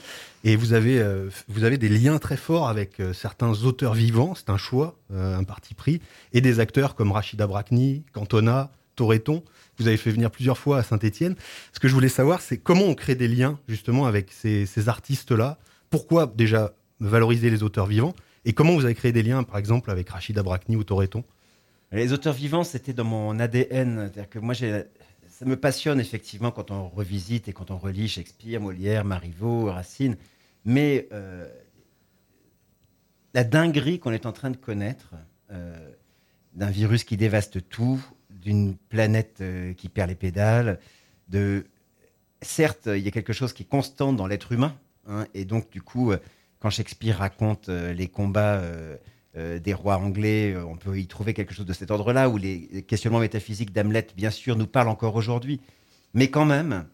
Et 0.44 0.56
vous 0.56 0.72
avez, 0.72 0.98
euh, 0.98 1.30
vous 1.48 1.64
avez 1.64 1.78
des 1.78 1.88
liens 1.88 2.18
très 2.18 2.36
forts 2.36 2.68
avec 2.68 3.00
euh, 3.00 3.12
certains 3.12 3.52
auteurs 3.64 3.94
vivants. 3.94 4.34
C'est 4.34 4.50
un 4.50 4.58
choix, 4.58 4.96
euh, 5.12 5.38
un 5.38 5.44
parti 5.44 5.74
pris. 5.74 6.00
Et 6.32 6.40
des 6.40 6.60
acteurs 6.60 6.94
comme 6.94 7.12
Rachida 7.12 7.46
Brakni, 7.46 8.02
Cantona, 8.12 8.70
Toreton. 8.96 9.42
Vous 9.78 9.88
avez 9.88 9.96
fait 9.96 10.10
venir 10.10 10.30
plusieurs 10.30 10.58
fois 10.58 10.78
à 10.78 10.82
Saint-Etienne. 10.82 11.34
Ce 11.72 11.80
que 11.80 11.88
je 11.88 11.94
voulais 11.94 12.08
savoir, 12.08 12.40
c'est 12.40 12.58
comment 12.58 12.84
on 12.84 12.94
crée 12.94 13.14
des 13.14 13.26
liens 13.26 13.58
justement 13.68 14.06
avec 14.06 14.30
ces, 14.30 14.66
ces 14.66 14.88
artistes-là 14.88 15.58
pourquoi 15.94 16.26
déjà 16.26 16.74
valoriser 16.98 17.50
les 17.50 17.62
auteurs 17.62 17.86
vivants 17.86 18.14
et 18.44 18.52
comment 18.52 18.74
vous 18.74 18.84
avez 18.84 18.96
créé 18.96 19.12
des 19.12 19.22
liens, 19.22 19.44
par 19.44 19.58
exemple, 19.58 19.92
avec 19.92 20.08
Rachida 20.08 20.42
Brakni 20.42 20.74
ou 20.74 20.82
Toreton? 20.82 21.22
Les 21.92 22.12
auteurs 22.12 22.34
vivants, 22.34 22.64
c'était 22.64 22.92
dans 22.92 23.04
mon 23.04 23.38
ADN. 23.38 24.10
C'est-à-dire 24.12 24.28
que 24.28 24.40
moi, 24.40 24.54
ça 24.54 25.44
me 25.44 25.54
passionne 25.56 26.00
effectivement 26.00 26.50
quand 26.50 26.72
on 26.72 26.88
revisite 26.88 27.46
et 27.46 27.52
quand 27.52 27.70
on 27.70 27.78
relit 27.78 28.08
Shakespeare, 28.08 28.60
Molière, 28.60 29.04
Marivaux, 29.04 29.66
Racine. 29.66 30.16
Mais 30.64 31.06
euh, 31.12 31.48
la 33.32 33.44
dinguerie 33.44 34.00
qu'on 34.00 34.10
est 34.12 34.26
en 34.26 34.32
train 34.32 34.50
de 34.50 34.56
connaître, 34.56 35.14
euh, 35.52 35.92
d'un 36.54 36.70
virus 36.70 37.04
qui 37.04 37.16
dévaste 37.16 37.68
tout, 37.68 38.04
d'une 38.30 38.74
planète 38.74 39.38
euh, 39.42 39.74
qui 39.74 39.88
perd 39.88 40.08
les 40.08 40.16
pédales, 40.16 40.80
de 41.28 41.66
certes, 42.42 42.86
il 42.86 42.98
y 42.98 43.06
a 43.06 43.12
quelque 43.12 43.32
chose 43.32 43.52
qui 43.52 43.62
est 43.62 43.68
constant 43.68 44.12
dans 44.12 44.26
l'être 44.26 44.50
humain, 44.50 44.76
Hein, 45.06 45.26
et 45.34 45.44
donc, 45.44 45.70
du 45.70 45.82
coup, 45.82 46.12
euh, 46.12 46.18
quand 46.60 46.70
Shakespeare 46.70 47.18
raconte 47.18 47.68
euh, 47.68 47.92
les 47.92 48.08
combats 48.08 48.60
euh, 48.60 48.96
des 49.58 49.74
rois 49.74 49.96
anglais, 49.96 50.56
on 50.56 50.76
peut 50.76 50.96
y 50.98 51.06
trouver 51.08 51.34
quelque 51.34 51.54
chose 51.54 51.66
de 51.66 51.72
cet 51.72 51.90
ordre-là, 51.90 52.28
où 52.28 52.36
les 52.36 52.84
questionnements 52.86 53.18
métaphysiques 53.18 53.72
d'Hamlet, 53.72 54.06
bien 54.16 54.30
sûr, 54.30 54.56
nous 54.56 54.68
parlent 54.68 54.88
encore 54.88 55.16
aujourd'hui. 55.16 55.60
Mais 56.12 56.30
quand 56.30 56.44
même, 56.44 56.86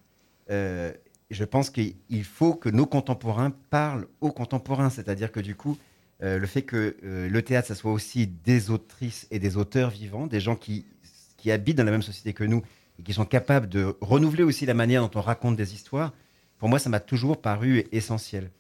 je 0.48 1.44
pense 1.44 1.68
qu'il 1.68 2.24
faut 2.24 2.54
que 2.54 2.70
nos 2.70 2.86
contemporains 2.86 3.52
parlent 3.68 4.06
aux 4.22 4.32
contemporains. 4.32 4.88
C'est-à-dire 4.88 5.32
que 5.32 5.40
du 5.40 5.54
coup, 5.54 5.76
le 6.20 6.46
fait 6.46 6.62
que 6.62 6.96
le 7.02 7.42
théâtre, 7.42 7.68
ça 7.68 7.74
soit 7.74 7.92
aussi 7.92 8.26
des 8.26 8.70
autrices 8.70 9.26
et 9.30 9.38
des 9.38 9.58
auteurs 9.58 9.90
vivants, 9.90 10.26
des 10.26 10.40
gens 10.40 10.56
qui, 10.56 10.86
qui 11.36 11.50
habitent 11.50 11.76
dans 11.76 11.84
la 11.84 11.90
même 11.90 12.00
société 12.00 12.32
que 12.32 12.44
nous 12.44 12.62
et 12.98 13.02
qui 13.02 13.12
sont 13.12 13.26
capables 13.26 13.68
de 13.68 13.96
renouveler 14.00 14.44
aussi 14.44 14.64
la 14.64 14.72
manière 14.74 15.02
dont 15.02 15.18
on 15.18 15.22
raconte 15.22 15.56
des 15.56 15.74
histoires, 15.74 16.14
pour 16.60 16.68
moi, 16.68 16.78
ça 16.78 16.90
m'a 16.90 17.00
toujours 17.00 17.40
paru 17.40 17.84
essentiel. 17.90 18.50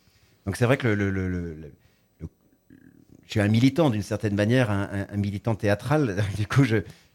Donc 0.46 0.56
c'est 0.56 0.64
vrai 0.64 0.78
que 0.78 0.88
le, 0.88 1.70
je 2.18 3.34
suis 3.34 3.40
un 3.40 3.48
militant 3.48 3.90
d'une 3.90 4.02
certaine 4.02 4.34
manière, 4.34 4.70
un, 4.70 5.06
militant 5.16 5.54
théâtral. 5.54 6.24
Du 6.36 6.48
coup, 6.48 6.64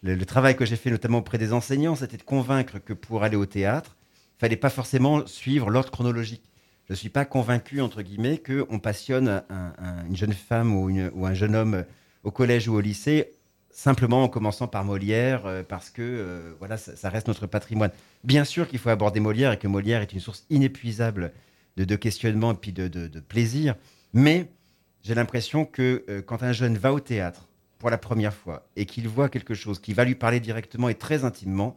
le, 0.04 0.26
travail 0.26 0.56
que 0.56 0.64
j'ai 0.64 0.76
fait 0.78 0.92
notamment 0.92 1.18
auprès 1.18 1.40
des 1.40 1.52
enseignants, 1.52 1.96
c'était 1.96 2.18
de 2.18 2.24
convaincre 2.24 2.80
que 2.80 2.94
pour 2.94 3.24
aller 3.24 3.36
au 3.36 3.48
théâtre, 3.48 3.98
il 4.38 4.40
fallait 4.40 4.56
pas 4.56 4.70
forcément 4.70 5.26
suivre 5.26 5.70
l'ordre 5.72 5.92
chronologique. 5.92 6.44
Je 6.88 6.94
ne 6.94 6.96
suis 6.96 7.10
pas 7.10 7.26
convaincu, 7.26 7.82
entre 7.82 8.04
guillemets, 8.04 8.38
qu'on 8.38 8.78
passionne 8.80 9.42
une 10.08 10.16
jeune 10.16 10.34
femme 10.34 10.74
ou, 10.76 10.92
ou, 11.16 11.26
un 11.26 11.34
jeune 11.34 11.56
homme 11.56 11.84
au 12.24 12.30
collège 12.30 12.68
ou 12.70 12.76
au 12.76 12.80
lycée 12.80 13.32
simplement 13.76 14.24
en 14.24 14.30
commençant 14.30 14.70
par 14.70 14.86
Molière, 14.86 15.46
euh, 15.46 15.62
parce 15.62 15.90
que 15.90 16.02
euh, 16.02 16.54
voilà, 16.60 16.78
ça, 16.78 17.10
reste 17.10 17.28
notre 17.28 17.46
patrimoine. 17.46 17.92
Bien 18.24 18.46
sûr 18.46 18.70
qu'il 18.70 18.80
faut 18.80 18.90
aborder 18.90 19.20
Molière 19.20 19.52
et 19.52 19.60
que 19.60 19.68
Molière 19.68 20.02
est 20.02 20.14
une 20.14 20.22
source 20.22 20.46
inépuisable 20.50 21.34
de, 21.76 21.84
de 21.84 21.96
questionnement 21.98 22.54
et 22.54 22.56
puis 22.56 22.72
de, 22.72 23.20
plaisir, 23.20 23.76
mais 24.14 24.50
j'ai 25.04 25.14
l'impression 25.14 25.66
que 25.66 26.06
euh, 26.10 26.22
quand 26.22 26.42
un 26.42 26.54
jeune 26.54 26.78
va 26.78 26.94
au 26.94 27.02
théâtre 27.02 27.50
pour 27.78 27.90
la 27.90 27.98
première 27.98 28.34
fois 28.34 28.66
et 28.78 28.86
qu'il 28.86 29.10
voit 29.10 29.28
quelque 29.28 29.54
chose 29.54 29.80
qui 29.80 29.94
va 29.94 30.06
lui 30.06 30.16
parler 30.16 30.40
directement 30.40 30.88
et 30.88 30.96
très 30.96 31.26
intimement, 31.26 31.76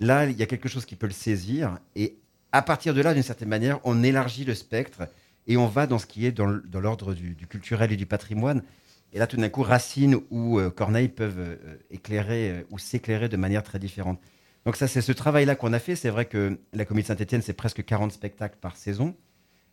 là, 0.00 0.26
il 0.26 0.36
y 0.36 0.42
a 0.42 0.46
quelque 0.46 0.68
chose 0.68 0.84
qui 0.84 0.96
peut 0.96 1.06
le 1.06 1.12
saisir, 1.12 1.78
et 1.94 2.16
à 2.50 2.62
partir 2.62 2.94
de 2.94 3.00
là, 3.00 3.14
d'une 3.14 3.22
certaine 3.22 3.48
manière, 3.48 3.78
on 3.84 4.02
élargit 4.02 4.44
le 4.44 4.54
spectre 4.54 5.02
et 5.46 5.56
on 5.56 5.68
va 5.68 5.86
dans 5.86 5.98
ce 5.98 6.06
qui 6.06 6.26
est 6.26 6.32
dans 6.32 6.46
l'ordre 6.80 7.14
du 7.14 7.46
culturel 7.46 7.92
et 7.92 7.96
du 7.96 8.06
patrimoine. 8.06 8.64
Et 9.12 9.18
là, 9.18 9.26
tout 9.26 9.36
d'un 9.36 9.48
coup, 9.48 9.62
Racine 9.62 10.20
ou 10.30 10.58
euh, 10.58 10.70
Corneille 10.70 11.08
peuvent 11.08 11.38
euh, 11.38 11.76
éclairer 11.90 12.50
euh, 12.50 12.62
ou 12.70 12.78
s'éclairer 12.78 13.28
de 13.28 13.36
manière 13.36 13.62
très 13.62 13.78
différente. 13.78 14.20
Donc 14.66 14.76
ça, 14.76 14.86
c'est 14.86 15.00
ce 15.00 15.12
travail-là 15.12 15.54
qu'on 15.54 15.72
a 15.72 15.78
fait. 15.78 15.96
C'est 15.96 16.10
vrai 16.10 16.26
que 16.26 16.58
la 16.74 16.84
Comédie 16.84 17.06
Saint-Etienne, 17.08 17.42
c'est 17.42 17.54
presque 17.54 17.84
40 17.84 18.12
spectacles 18.12 18.58
par 18.60 18.76
saison. 18.76 19.14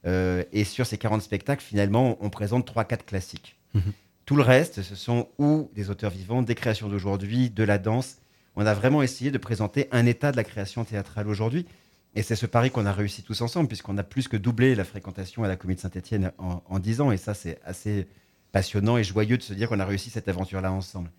et 0.05 0.63
sur 0.63 0.85
ces 0.85 0.97
40 0.97 1.21
spectacles, 1.21 1.63
finalement, 1.63 2.17
on 2.21 2.29
présente 2.29 2.71
3-4 2.71 3.03
classiques. 3.05 3.57
Mhm. 3.73 3.91
Tout 4.25 4.35
le 4.35 4.43
reste, 4.43 4.83
ce 4.83 4.95
sont 4.95 5.27
ou 5.37 5.69
des 5.73 5.89
auteurs 5.89 6.11
vivants, 6.11 6.43
des 6.43 6.55
créations 6.55 6.87
d'aujourd'hui, 6.87 7.49
de 7.49 7.63
la 7.63 7.77
danse. 7.77 8.17
On 8.55 8.65
a 8.65 8.73
vraiment 8.73 9.01
essayé 9.01 9.31
de 9.31 9.37
présenter 9.37 9.89
un 9.91 10.05
état 10.05 10.31
de 10.31 10.37
la 10.37 10.43
création 10.43 10.85
théâtrale 10.85 11.27
aujourd'hui. 11.27 11.65
Et 12.13 12.21
c'est 12.21 12.37
ce 12.37 12.45
pari 12.45 12.71
qu'on 12.71 12.85
a 12.85 12.93
réussi 12.93 13.23
tous 13.23 13.41
ensemble, 13.41 13.67
puisqu'on 13.67 13.97
a 13.97 14.03
plus 14.03 14.29
que 14.29 14.37
doublé 14.37 14.75
la 14.75 14.85
fréquentation 14.85 15.43
à 15.43 15.49
la 15.49 15.57
Comédie 15.57 15.77
de 15.77 15.81
Saint-Etienne 15.81 16.31
en, 16.37 16.61
en 16.69 16.79
10 16.79 17.01
ans. 17.01 17.11
Et 17.11 17.17
ça, 17.17 17.33
c'est 17.33 17.59
assez 17.65 18.07
passionnant 18.55 18.95
et 18.95 19.03
joyeux 19.03 19.38
de 19.38 19.43
se 19.43 19.53
dire 19.53 19.67
qu'on 19.67 19.81
a 19.81 19.85
réussi 19.85 20.09
cette 20.09 20.29
aventure-là 20.29 20.71
ensemble. 20.71 21.12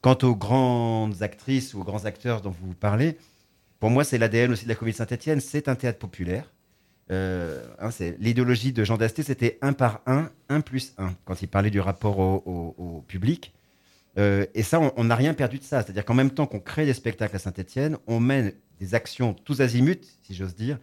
Quant 0.00 0.18
aux 0.24 0.34
grandes 0.34 1.22
actrices 1.22 1.72
ou 1.72 1.82
aux 1.82 1.84
grands 1.84 2.04
acteurs 2.04 2.40
dont 2.40 2.50
vous 2.50 2.74
parlez, 2.74 3.16
pour 3.78 3.90
moi, 3.90 4.02
c'est 4.02 4.18
l'ADN 4.18 4.50
aussi 4.50 4.64
de 4.64 4.70
la 4.70 4.74
Comédie 4.74 4.96
Saint-Etienne. 4.96 5.38
C'est 5.38 5.68
un 5.68 5.76
théâtre 5.76 6.00
populaire. 6.00 6.52
Euh, 7.12 7.64
hein, 7.78 7.90
l'idéologie 8.18 8.72
de 8.72 8.82
Jean 8.82 8.96
Dasté, 8.96 9.22
c'était 9.22 9.56
un 9.62 9.72
par 9.72 10.00
un, 10.06 10.32
un 10.48 10.60
plus 10.60 10.92
un, 10.98 11.14
quand 11.26 11.40
il 11.42 11.46
parlait 11.46 11.70
du 11.70 11.78
rapport 11.78 12.18
au, 12.18 13.04
public. 13.06 13.54
Euh, 14.18 14.46
et 14.54 14.64
ça, 14.64 14.80
on 14.96 15.04
n'a 15.04 15.14
rien 15.14 15.32
perdu 15.32 15.60
de 15.60 15.64
ça. 15.64 15.84
C'est-à-dire 15.84 16.04
qu'en 16.04 16.14
même 16.14 16.32
temps 16.32 16.48
qu'on 16.48 16.58
crée 16.58 16.86
des 16.86 16.94
spectacles 16.94 17.36
à 17.36 17.38
Saint-Etienne, 17.38 17.98
on 18.08 18.18
mène 18.18 18.52
des 18.80 18.96
actions 18.96 19.32
tous 19.32 19.60
azimuts, 19.60 20.08
si 20.24 20.34
j'ose 20.34 20.56
dire, 20.56 20.76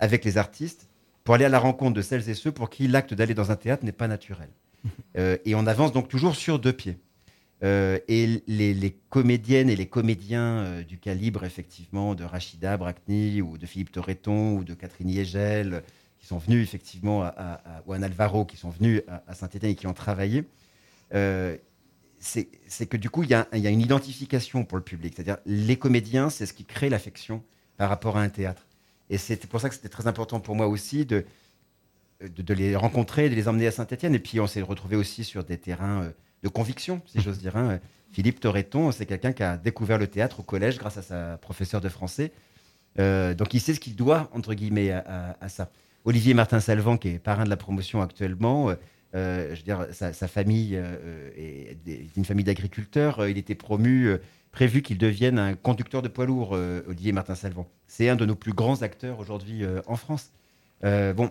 avec 0.00 0.24
les 0.24 0.38
artistes, 0.38 0.88
pour 1.22 1.36
aller 1.36 1.44
à 1.44 1.48
la 1.48 1.60
rencontre 1.60 1.94
de 1.94 2.02
celles 2.02 2.28
et 2.28 2.34
ceux 2.34 2.50
pour 2.50 2.68
qui 2.68 2.88
l'acte 2.88 3.14
d'aller 3.14 3.34
dans 3.34 3.52
un 3.52 3.56
théâtre 3.56 3.84
n'est 3.84 3.92
pas 3.92 4.08
naturel. 4.08 4.48
Euh, 5.18 5.36
et 5.44 5.54
on 5.54 5.66
avance 5.66 5.92
donc 5.92 6.08
toujours 6.08 6.34
sur 6.34 6.58
deux 6.58 6.72
pieds. 6.72 6.96
Euh, 7.62 7.98
et 8.08 8.42
les, 8.46 8.96
comédiennes 9.10 9.68
et 9.68 9.76
les 9.76 9.86
comédiens 9.86 10.40
euh, 10.40 10.82
du 10.82 10.96
calibre, 10.96 11.44
effectivement, 11.44 12.14
de 12.14 12.24
Rachida 12.24 12.78
Brakni 12.78 13.42
ou 13.42 13.58
de 13.58 13.66
Philippe 13.66 13.92
Torreton 13.92 14.56
ou 14.56 14.64
de 14.64 14.72
Catherine 14.72 15.10
Yegel, 15.10 15.82
qui 16.18 16.26
sont 16.26 16.38
venus, 16.38 16.66
effectivement, 16.66 17.22
à, 17.24 17.60
ou 17.86 17.92
un 17.92 18.02
Alvaro, 18.02 18.46
qui 18.46 18.56
sont 18.56 18.70
venus 18.70 19.02
à, 19.06 19.34
Saint-Étienne 19.34 19.72
et 19.72 19.74
qui 19.74 19.86
ont 19.86 19.92
travaillé, 19.92 20.44
c'est 21.10 22.86
que 22.88 22.96
du 22.96 23.10
coup, 23.10 23.22
il 23.22 23.30
y, 23.30 23.34
a, 23.34 23.46
une 23.52 23.80
identification 23.82 24.64
pour 24.64 24.78
le 24.78 24.84
public. 24.84 25.12
C'est-à-dire, 25.14 25.36
les 25.44 25.76
comédiens, 25.76 26.30
c'est 26.30 26.46
ce 26.46 26.54
qui 26.54 26.64
crée 26.64 26.88
l'affection 26.88 27.42
par 27.76 27.90
rapport 27.90 28.16
à 28.16 28.22
un 28.22 28.30
théâtre. 28.30 28.66
Et 29.10 29.18
c'est 29.18 29.46
pour 29.46 29.60
ça 29.60 29.68
que 29.68 29.74
c'était 29.74 29.90
très 29.90 30.06
important 30.06 30.40
pour 30.40 30.56
moi 30.56 30.68
aussi 30.68 31.04
de, 31.04 31.26
de, 32.28 32.54
les 32.54 32.76
rencontrer, 32.76 33.28
de 33.28 33.34
les 33.34 33.48
emmener 33.48 33.66
à 33.66 33.72
Saint-Étienne. 33.72 34.14
Et 34.14 34.18
puis, 34.18 34.40
on 34.40 34.46
s'est 34.46 34.62
retrouvé 34.62 34.96
aussi 34.96 35.24
sur 35.24 35.44
des 35.44 35.58
terrains 35.58 36.12
de 36.42 36.48
conviction, 36.48 37.02
si 37.06 37.20
j'ose 37.20 37.38
dire. 37.38 37.56
Hein. 37.56 37.78
Philippe 38.12 38.40
Torreton, 38.40 38.92
c'est 38.92 39.06
quelqu'un 39.06 39.32
qui 39.32 39.42
a 39.42 39.56
découvert 39.56 39.98
le 39.98 40.06
théâtre 40.06 40.40
au 40.40 40.42
collège 40.42 40.78
grâce 40.78 40.98
à 40.98 41.02
sa 41.02 41.38
professeure 41.38 41.80
de 41.80 41.88
français. 41.88 42.32
Euh, 42.98 43.34
donc 43.34 43.54
il 43.54 43.60
sait 43.60 43.74
ce 43.74 43.80
qu'il 43.80 43.96
doit, 43.96 44.28
entre 44.32 44.54
guillemets, 44.54 44.90
à, 44.90 45.48
ça. 45.48 45.70
Olivier 46.04 46.34
Martin-Salvant, 46.34 46.96
qui 46.98 47.08
est 47.08 47.18
parrain 47.18 47.44
de 47.44 47.50
la 47.50 47.56
promotion 47.56 48.02
actuellement, 48.02 48.70
euh, 48.70 48.74
euh, 49.14 49.54
je 49.54 49.60
veux 49.60 49.64
dire, 49.64 49.86
sa, 49.92 50.12
famille 50.28 50.74
est 51.36 52.16
une 52.16 52.24
famille 52.24 52.44
d'agriculteurs. 52.44 53.26
il 53.28 53.38
était 53.38 53.54
promu, 53.54 54.16
prévu 54.50 54.82
qu'il 54.82 54.98
devienne 54.98 55.38
un 55.38 55.54
conducteur 55.54 56.02
de 56.02 56.08
poids 56.08 56.26
lourd, 56.26 56.52
Olivier 56.86 57.12
Martin-Salvant. 57.12 57.68
C'est 57.86 58.08
un 58.08 58.16
de 58.16 58.26
nos 58.26 58.34
plus 58.34 58.52
grands 58.52 58.82
acteurs 58.82 59.18
aujourd'hui 59.20 59.64
en 59.86 59.96
France. 59.96 60.32
bon, 60.82 61.30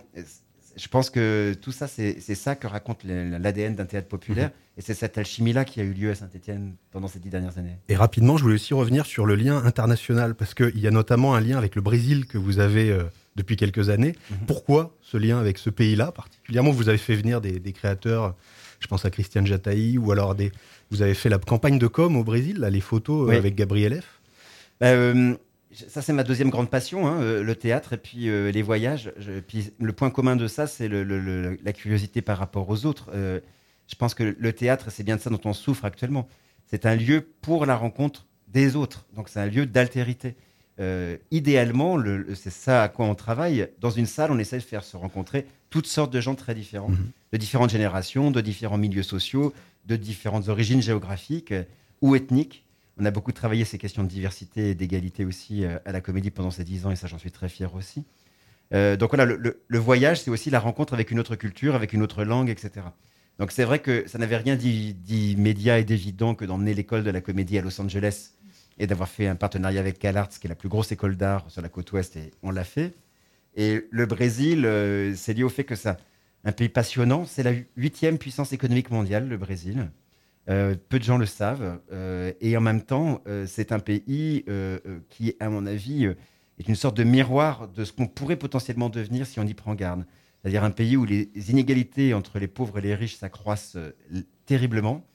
je 0.76 0.88
pense 0.88 1.10
que 1.10 1.54
tout 1.60 1.72
ça, 1.72 1.86
c'est 1.86 2.18
ça 2.34 2.56
que 2.56 2.66
raconte 2.66 3.04
l'ADN 3.04 3.74
d'un 3.74 3.84
théâtre 3.84 4.08
populaire. 4.08 4.48
Mhm. 4.48 4.54
Et 4.78 4.80
c'est 4.80 4.94
cette 4.94 5.18
alchimie-là 5.18 5.66
qui 5.66 5.80
a 5.80 5.82
eu 5.82 5.92
lieu 5.92 6.10
à 6.10 6.14
Saint-Etienne 6.14 6.74
pendant 6.92 7.06
ces 7.06 7.18
dix 7.18 7.28
dernières 7.28 7.58
années. 7.58 7.76
Et 7.90 7.96
rapidement, 7.96 8.38
je 8.38 8.42
voulais 8.42 8.54
aussi 8.54 8.72
revenir 8.72 9.04
sur 9.04 9.26
le 9.26 9.34
lien 9.34 9.62
international, 9.64 10.34
parce 10.34 10.54
qu'il 10.54 10.78
y 10.78 10.86
a 10.86 10.90
notamment 10.90 11.34
un 11.34 11.40
lien 11.40 11.58
avec 11.58 11.74
le 11.74 11.82
Brésil 11.82 12.26
que 12.26 12.38
vous 12.38 12.58
avez 12.58 12.90
euh, 12.90 13.02
depuis 13.36 13.56
quelques 13.56 13.90
années. 13.90 14.14
Mhm. 14.30 14.36
Pourquoi 14.46 14.96
ce 15.02 15.18
lien 15.18 15.38
avec 15.38 15.58
ce 15.58 15.68
pays-là 15.68 16.10
particulièrement? 16.12 16.70
Vous 16.70 16.88
avez 16.88 16.98
fait 16.98 17.16
venir 17.16 17.42
des, 17.42 17.60
créateurs, 17.72 18.34
je 18.80 18.86
pense 18.86 19.04
à 19.04 19.10
Christiane 19.10 19.46
Jataï, 19.46 19.98
ou 19.98 20.10
alors 20.10 20.34
des, 20.34 20.52
vous 20.90 21.02
avez 21.02 21.14
fait 21.14 21.28
la 21.28 21.38
campagne 21.38 21.78
de 21.78 21.86
com 21.86 22.16
au 22.16 22.24
Brésil, 22.24 22.58
là, 22.58 22.70
les 22.70 22.80
photos 22.80 23.30
euh, 23.30 23.36
avec 23.36 23.54
Gabriel 23.54 24.00
F. 24.00 24.20
Bah, 24.80 24.88
euh, 24.88 25.34
ça, 25.72 26.02
c'est 26.02 26.12
ma 26.12 26.24
deuxième 26.24 26.50
grande 26.50 26.70
passion, 26.70 27.06
hein, 27.06 27.20
euh, 27.22 27.42
le 27.42 27.54
théâtre 27.54 27.94
et 27.94 27.96
puis 27.96 28.28
euh, 28.28 28.50
les 28.50 28.62
voyages. 28.62 29.12
puis 29.46 29.72
le 29.78 29.92
point 29.92 30.10
commun 30.10 30.36
de 30.36 30.46
ça, 30.46 30.66
c'est 30.66 30.88
la 30.88 31.72
curiosité 31.72 32.22
par 32.22 32.38
rapport 32.38 32.68
aux 32.68 32.86
autres. 32.86 33.10
Euh, 33.14 33.40
je 33.88 33.94
pense 33.94 34.14
que 34.14 34.36
le 34.38 34.52
théâtre, 34.52 34.90
c'est 34.90 35.02
bien 35.02 35.16
de 35.16 35.20
ça 35.20 35.30
dont 35.30 35.40
on 35.44 35.52
souffre 35.52 35.84
actuellement. 35.84 36.28
C'est 36.66 36.86
un 36.86 36.94
lieu 36.94 37.26
pour 37.40 37.66
la 37.66 37.76
rencontre 37.76 38.26
des 38.48 38.76
autres. 38.76 39.06
Donc, 39.14 39.28
c'est 39.28 39.40
un 39.40 39.46
lieu 39.46 39.66
d'altérité. 39.66 40.36
idéalement, 41.30 41.98
c'est 42.34 42.50
ça 42.50 42.82
à 42.82 42.88
quoi 42.88 43.06
on 43.06 43.14
travaille. 43.14 43.68
Dans 43.80 43.90
une 43.90 44.06
salle, 44.06 44.30
on 44.30 44.38
essaie 44.38 44.58
de 44.58 44.62
faire 44.62 44.84
se 44.84 44.96
rencontrer 44.96 45.46
toutes 45.70 45.86
sortes 45.86 46.12
de 46.12 46.20
gens 46.20 46.34
très 46.34 46.54
différents, 46.54 46.88
mhm. 46.88 47.10
de 47.32 47.36
différentes 47.36 47.70
générations, 47.70 48.30
de 48.30 48.40
différents 48.40 48.78
milieux 48.78 49.02
sociaux, 49.02 49.52
de 49.86 49.96
différentes 49.96 50.48
origines 50.48 50.82
géographiques 50.82 51.54
ou 52.00 52.16
ethniques. 52.16 52.64
On 52.98 53.04
a 53.04 53.10
beaucoup 53.10 53.32
travaillé 53.32 53.64
ces 53.64 53.78
questions 53.78 54.02
de 54.02 54.08
diversité 54.08 54.70
et 54.70 54.74
d'égalité 54.74 55.24
aussi 55.24 55.64
euh, 55.64 55.78
à 55.84 55.92
la 55.92 56.00
comédie 56.00 56.30
pendant 56.30 56.50
ces 56.50 56.64
dix 56.64 56.86
ans, 56.86 56.90
et 56.90 56.96
ça, 56.96 57.06
j'en 57.06 57.18
suis 57.18 57.30
très 57.30 57.48
fier 57.48 57.74
aussi. 57.74 58.04
Euh, 58.74 58.96
donc 58.96 59.10
voilà, 59.14 59.24
le, 59.24 59.78
voyage, 59.78 60.22
c'est 60.22 60.30
aussi 60.30 60.50
la 60.50 60.60
rencontre 60.60 60.94
avec 60.94 61.10
une 61.10 61.18
autre 61.18 61.36
culture, 61.36 61.74
avec 61.74 61.92
une 61.92 62.02
autre 62.02 62.24
langue, 62.24 62.48
etc. 62.48 62.86
Donc 63.38 63.50
c'est 63.50 63.64
vrai 63.64 63.80
que 63.80 64.06
ça 64.06 64.18
n'avait 64.18 64.36
rien 64.36 64.56
d'immédiat 64.56 65.78
et 65.78 65.84
d'évident 65.84 66.34
que 66.34 66.44
d'emmener 66.44 66.74
l'école 66.74 67.02
de 67.04 67.10
la 67.10 67.20
comédie 67.20 67.58
à 67.58 67.62
Los 67.62 67.80
Angeles 67.80 68.32
et 68.78 68.86
d'avoir 68.86 69.08
fait 69.08 69.26
un 69.26 69.36
partenariat 69.36 69.80
avec 69.80 69.98
CalArts, 69.98 70.28
qui 70.28 70.46
est 70.46 70.48
la 70.48 70.54
plus 70.54 70.68
grosse 70.68 70.92
école 70.92 71.16
d'art 71.16 71.50
sur 71.50 71.60
la 71.60 71.68
côte 71.68 71.92
ouest, 71.92 72.16
et 72.16 72.32
on 72.42 72.50
l'a 72.50 72.64
fait. 72.64 72.94
Et 73.54 73.86
le 73.90 74.06
Brésil, 74.06 74.64
euh, 74.64 75.14
c'est 75.14 75.34
lié 75.34 75.42
au 75.42 75.50
fait 75.50 75.64
que 75.64 75.74
c'est 75.74 75.94
un 76.44 76.52
pays 76.52 76.70
passionnant. 76.70 77.24
C'est 77.26 77.42
la 77.42 77.52
huitième 77.76 78.18
puissance 78.18 78.52
économique 78.52 78.90
mondiale, 78.90 79.28
le 79.28 79.36
Brésil. 79.36 79.90
Euh, 80.48 80.74
peu 80.88 80.98
de 80.98 81.04
gens 81.04 81.18
le 81.18 81.26
savent. 81.26 81.80
Euh, 81.92 82.32
et 82.40 82.56
en 82.56 82.60
même 82.60 82.82
temps, 82.82 83.22
euh, 83.26 83.46
c'est 83.46 83.72
un 83.72 83.78
pays 83.78 84.44
qui, 85.08 85.36
à 85.40 85.48
mon 85.48 85.66
avis, 85.66 86.06
est 86.58 86.68
une 86.68 86.74
sorte 86.74 86.96
de 86.96 87.04
miroir 87.04 87.68
de 87.68 87.84
ce 87.84 87.92
qu'on 87.92 88.06
pourrait 88.06 88.36
potentiellement 88.36 88.88
devenir 88.88 89.26
si 89.26 89.40
on 89.40 89.44
y 89.44 89.54
prend 89.54 89.74
garde. 89.74 90.04
C'est-à-dire 90.40 90.64
un 90.64 90.70
pays 90.70 90.96
où 90.96 91.04
les 91.04 91.30
inégalités 91.50 92.14
entre 92.14 92.38
les 92.38 92.48
pauvres 92.48 92.78
et 92.78 92.82
les 92.82 92.94
riches 92.94 93.16
s'accroissent 93.16 93.76
terriblement 94.44 95.06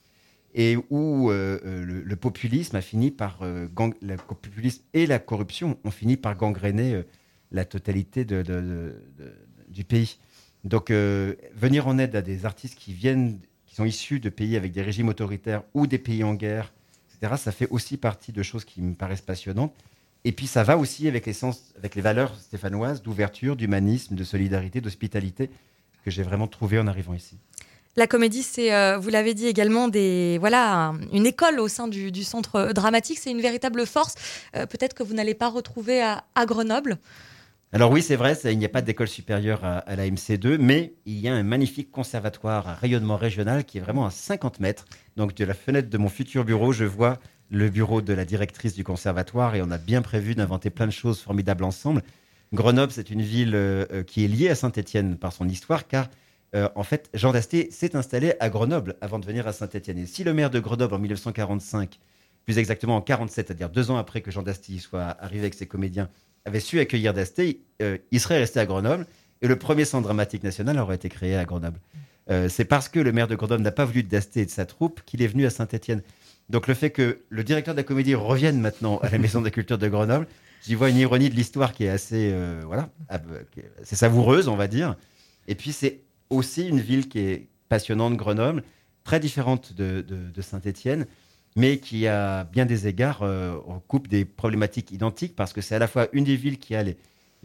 et 0.55 0.77
où 0.89 1.29
le, 1.29 2.15
populisme 2.15 2.77
a 2.77 2.81
fini 2.81 3.11
par 3.11 3.39
le 3.41 4.15
populisme 4.15 4.83
et 4.93 5.05
la 5.05 5.19
corruption 5.19 5.77
ont 5.83 5.91
fini 5.91 6.15
par 6.15 6.37
gangréner 6.37 7.03
la 7.51 7.65
totalité 7.65 8.23
du 8.23 9.83
pays. 9.83 10.17
Donc 10.63 10.91
venir 10.91 11.87
en 11.87 11.97
aide 11.97 12.15
à 12.15 12.21
des 12.21 12.45
artistes 12.45 12.75
qui 12.75 12.93
viennent 12.93 13.41
sont 13.77 13.85
issus 13.85 14.19
de 14.19 14.29
pays 14.29 14.57
avec 14.57 14.71
des 14.71 14.81
régimes 14.81 15.07
autoritaires 15.07 15.61
ou 15.75 15.85
des 15.85 15.99
pays 15.99 16.23
en 16.23 16.33
guerre, 16.33 16.73
etc., 17.13 17.35
ça 17.37 17.51
fait 17.51 17.67
aussi 17.69 17.97
partie 17.97 18.31
de 18.31 18.41
choses 18.41 18.65
qui 18.65 18.81
me 18.81 18.95
paraissent 18.95 19.21
passionnantes. 19.21 19.73
Et 20.25 20.31
puis 20.31 20.47
ça 20.47 20.63
va 20.63 20.77
aussi 20.77 21.07
avec, 21.07 21.29
avec 21.77 21.95
les 21.95 22.01
valeurs 22.01 22.35
stéphanoises 22.39 23.03
d'ouverture, 23.03 23.55
d'humanisme, 23.55 24.15
de 24.15 24.23
solidarité, 24.23 24.81
d'hospitalité 24.81 25.51
que 26.03 26.09
j'ai 26.09 26.23
vraiment 26.23 26.47
trouvé 26.47 26.79
en 26.79 26.87
arrivant 26.87 27.13
ici. 27.13 27.37
La 27.95 28.07
comédie, 28.07 28.43
c'est, 28.43 28.73
euh, 28.73 28.97
vous 28.97 29.09
l'avez 29.09 29.35
dit 29.35 29.47
également, 29.47 29.87
des, 29.87 30.37
voilà, 30.39 30.93
une 31.13 31.27
école 31.27 31.59
au 31.59 31.67
sein 31.67 31.87
du, 31.87 32.23
centre 32.23 32.71
dramatique. 32.73 33.19
C'est 33.19 33.31
une 33.31 33.41
véritable 33.41 33.85
force. 33.85 34.15
Euh, 34.55 34.65
peut-être 34.65 34.95
que 34.95 35.03
vous 35.03 35.13
n'allez 35.13 35.35
pas 35.35 35.49
retrouver 35.49 36.01
à 36.01 36.45
Grenoble. 36.45 36.97
Alors 37.73 37.91
oui, 37.91 38.01
c'est 38.01 38.15
vrai, 38.15 38.33
il 38.45 38.57
n'y 38.57 38.65
a 38.65 38.69
pas 38.69 38.81
d'école 38.81 39.09
supérieure 39.09 39.65
à, 39.65 39.95
la 39.95 40.07
MC2, 40.07 40.57
mais 40.57 40.93
il 41.05 41.19
y 41.19 41.27
a 41.27 41.33
un 41.33 41.43
magnifique 41.43 41.91
conservatoire 41.91 42.65
à 42.69 42.73
rayonnement 42.73 43.17
régional 43.17 43.65
qui 43.65 43.77
est 43.77 43.81
vraiment 43.81 44.05
à 44.05 44.09
50 44.09 44.61
mètres. 44.61 44.85
Donc 45.17 45.35
de 45.35 45.43
la 45.43 45.53
fenêtre 45.53 45.89
de 45.89 45.97
mon 45.97 46.07
futur 46.07 46.45
bureau, 46.45 46.71
je 46.71 46.85
vois 46.85 47.19
le 47.49 47.69
bureau 47.69 48.01
de 48.01 48.13
la 48.13 48.23
directrice 48.23 48.73
du 48.73 48.85
conservatoire 48.85 49.55
et 49.55 49.61
on 49.61 49.69
a 49.69 49.77
bien 49.77 50.01
prévu 50.01 50.33
d'inventer 50.33 50.69
plein 50.69 50.85
de 50.85 50.91
choses 50.91 51.19
formidables 51.19 51.65
ensemble. 51.65 52.03
Grenoble, 52.53 52.93
c'est 52.93 53.09
une 53.09 53.21
ville 53.21 53.53
euh, 53.53 53.85
euh, 53.91 54.03
qui 54.03 54.23
est 54.23 54.29
liée 54.29 54.49
à 54.49 54.55
Saint-Étienne 54.55 55.17
par 55.17 55.33
son 55.33 55.49
histoire, 55.49 55.87
car 55.89 56.09
euh, 56.55 56.69
en 56.75 56.83
fait, 56.83 57.09
Jean 57.13 57.33
Dasté 57.33 57.69
s'est 57.71 57.97
installé 57.97 58.35
à 58.39 58.49
Grenoble 58.49 58.95
avant 59.01 59.19
de 59.19 59.25
venir 59.25 59.45
à 59.45 59.51
Saint-Étienne. 59.51 59.97
Et 59.97 60.05
si 60.05 60.23
le 60.23 60.33
maire 60.33 60.49
de 60.49 60.61
Grenoble 60.61 60.93
en 60.93 60.99
1945, 60.99 61.99
plus 62.45 62.57
exactement 62.57 62.95
en 62.95 63.01
47, 63.01 63.47
c'est-à-dire 63.47 63.69
deux 63.69 63.91
ans 63.91 63.97
après 63.97 64.21
que 64.21 64.31
Jean 64.31 64.43
Dasty 64.43 64.79
soit 64.79 65.17
arrivé 65.19 65.41
avec 65.41 65.53
ses 65.53 65.67
comédiens, 65.67 66.09
avait 66.47 66.59
su 66.59 66.79
accueillir 66.79 67.13
Dasté, 67.13 67.61
euh, 67.81 67.97
il 68.11 68.19
serait 68.19 68.39
resté 68.39 68.59
à 68.59 68.65
Grenoble 68.65 69.05
et 69.41 69.47
le 69.47 69.57
premier 69.57 69.85
centre 69.85 70.03
dramatique 70.03 70.43
national 70.43 70.79
aurait 70.79 70.95
été 70.95 71.09
créé 71.09 71.35
à 71.35 71.45
Grenoble. 71.45 71.79
Euh, 72.29 72.49
c'est 72.49 72.65
parce 72.65 72.89
que 72.89 72.99
le 72.99 73.11
maire 73.11 73.27
de 73.27 73.35
Grenoble 73.35 73.61
n'a 73.61 73.71
pas 73.71 73.85
voulu 73.85 74.03
Dasté 74.03 74.41
et 74.41 74.45
de 74.45 74.49
sa 74.51 74.65
troupe 74.65 75.01
qu'il 75.05 75.21
est 75.21 75.27
venu 75.27 75.45
à 75.45 75.49
Saint-Étienne. 75.49 76.01
Donc 76.49 76.67
le 76.67 76.73
fait 76.73 76.89
que 76.89 77.19
le 77.29 77.43
directeur 77.43 77.73
de 77.75 77.79
la 77.79 77.83
comédie 77.83 78.15
revienne 78.15 78.59
maintenant 78.59 78.97
à 78.99 79.09
la 79.09 79.17
Maison 79.17 79.39
de 79.41 79.45
la 79.45 79.51
Culture 79.51 79.77
de 79.77 79.87
Grenoble, 79.87 80.27
j'y 80.65 80.75
vois 80.75 80.89
une 80.89 80.97
ironie 80.97 81.29
de 81.29 81.35
l'histoire 81.35 81.73
qui 81.73 81.83
est 81.83 81.89
assez, 81.89 82.31
euh, 82.31 82.61
voilà, 82.65 82.89
c'est 83.83 83.97
savoureuse, 83.97 84.47
on 84.47 84.55
va 84.55 84.67
dire. 84.67 84.95
Et 85.47 85.55
puis 85.55 85.73
c'est 85.73 86.01
aussi 86.29 86.67
une 86.67 86.79
ville 86.79 87.09
qui 87.09 87.19
est 87.19 87.47
passionnante, 87.67 88.15
Grenoble, 88.15 88.63
très 89.03 89.19
différente 89.19 89.73
de, 89.73 90.01
de 90.01 90.41
Saint-Étienne 90.41 91.05
mais 91.57 91.79
qui, 91.79 92.07
à 92.07 92.43
bien 92.43 92.67
des 92.67 92.87
égards, 92.87 93.23
euh, 93.23 93.57
recoupe 93.65 94.07
des 94.07 94.25
problématiques 94.25 94.91
identiques 94.91 95.35
parce 95.35 95.53
que 95.53 95.61
c'est 95.61 95.73
à 95.73 95.79
la 95.79 95.87
fois 95.87 96.07
une 96.13 96.23
des 96.23 96.35
villes 96.35 96.59
qui 96.59 96.75
a 96.75 96.83
les, 96.83 96.95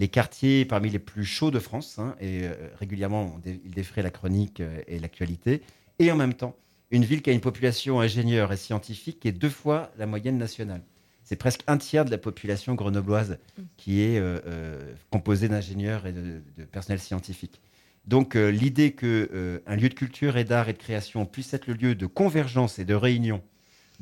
quartiers 0.09 0.65
parmi 0.65 0.91
les 0.91 0.99
plus 0.99 1.25
chauds 1.25 1.51
de 1.51 1.59
France, 1.59 1.99
hein, 1.99 2.15
et 2.21 2.43
euh, 2.43 2.55
régulièrement 2.79 3.41
il 3.47 3.71
défrait 3.71 4.03
la 4.03 4.11
chronique 4.11 4.61
euh, 4.61 4.83
et 4.89 4.99
l'actualité, 4.99 5.63
et 5.99 6.11
en 6.11 6.17
même 6.17 6.35
temps 6.35 6.57
une 6.91 7.05
ville 7.05 7.23
qui 7.23 7.31
a 7.31 7.33
une 7.33 7.41
population 7.41 8.01
ingénieure 8.01 8.53
et 8.53 8.57
scientifique 8.59 9.21
qui 9.21 9.29
est 9.29 9.33
deux 9.33 9.49
fois 9.49 9.91
la 9.97 10.05
moyenne 10.05 10.37
nationale. 10.37 10.83
c'est 11.25 11.37
presque 11.37 11.63
un 11.69 11.79
tiers 11.79 12.05
de 12.05 12.11
la 12.11 12.19
population 12.19 12.75
grenobloise 12.75 13.39
qui 13.79 14.01
est 14.03 14.21
composée 15.11 15.49
d'ingénieurs 15.49 16.07
et 16.07 16.13
de, 16.13 16.43
de, 16.59 16.65
personnel 16.65 16.99
scientifique. 16.99 17.63
Donc 18.07 18.35
l'idée 18.35 18.93
qu'un 18.93 19.61
un 19.67 19.77
lieu 19.77 19.89
de 19.89 19.95
culture 19.95 20.37
et 20.37 20.45
d'art 20.45 20.69
et 20.69 20.75
de 20.75 20.79
création 20.79 21.25
puisse 21.25 21.55
être 21.55 21.67
le 21.67 21.75
lieu 21.75 21.95
de 21.95 22.07
convergence 22.07 22.79
et 22.79 22.85
de 22.85 22.95
réunion 22.95 23.41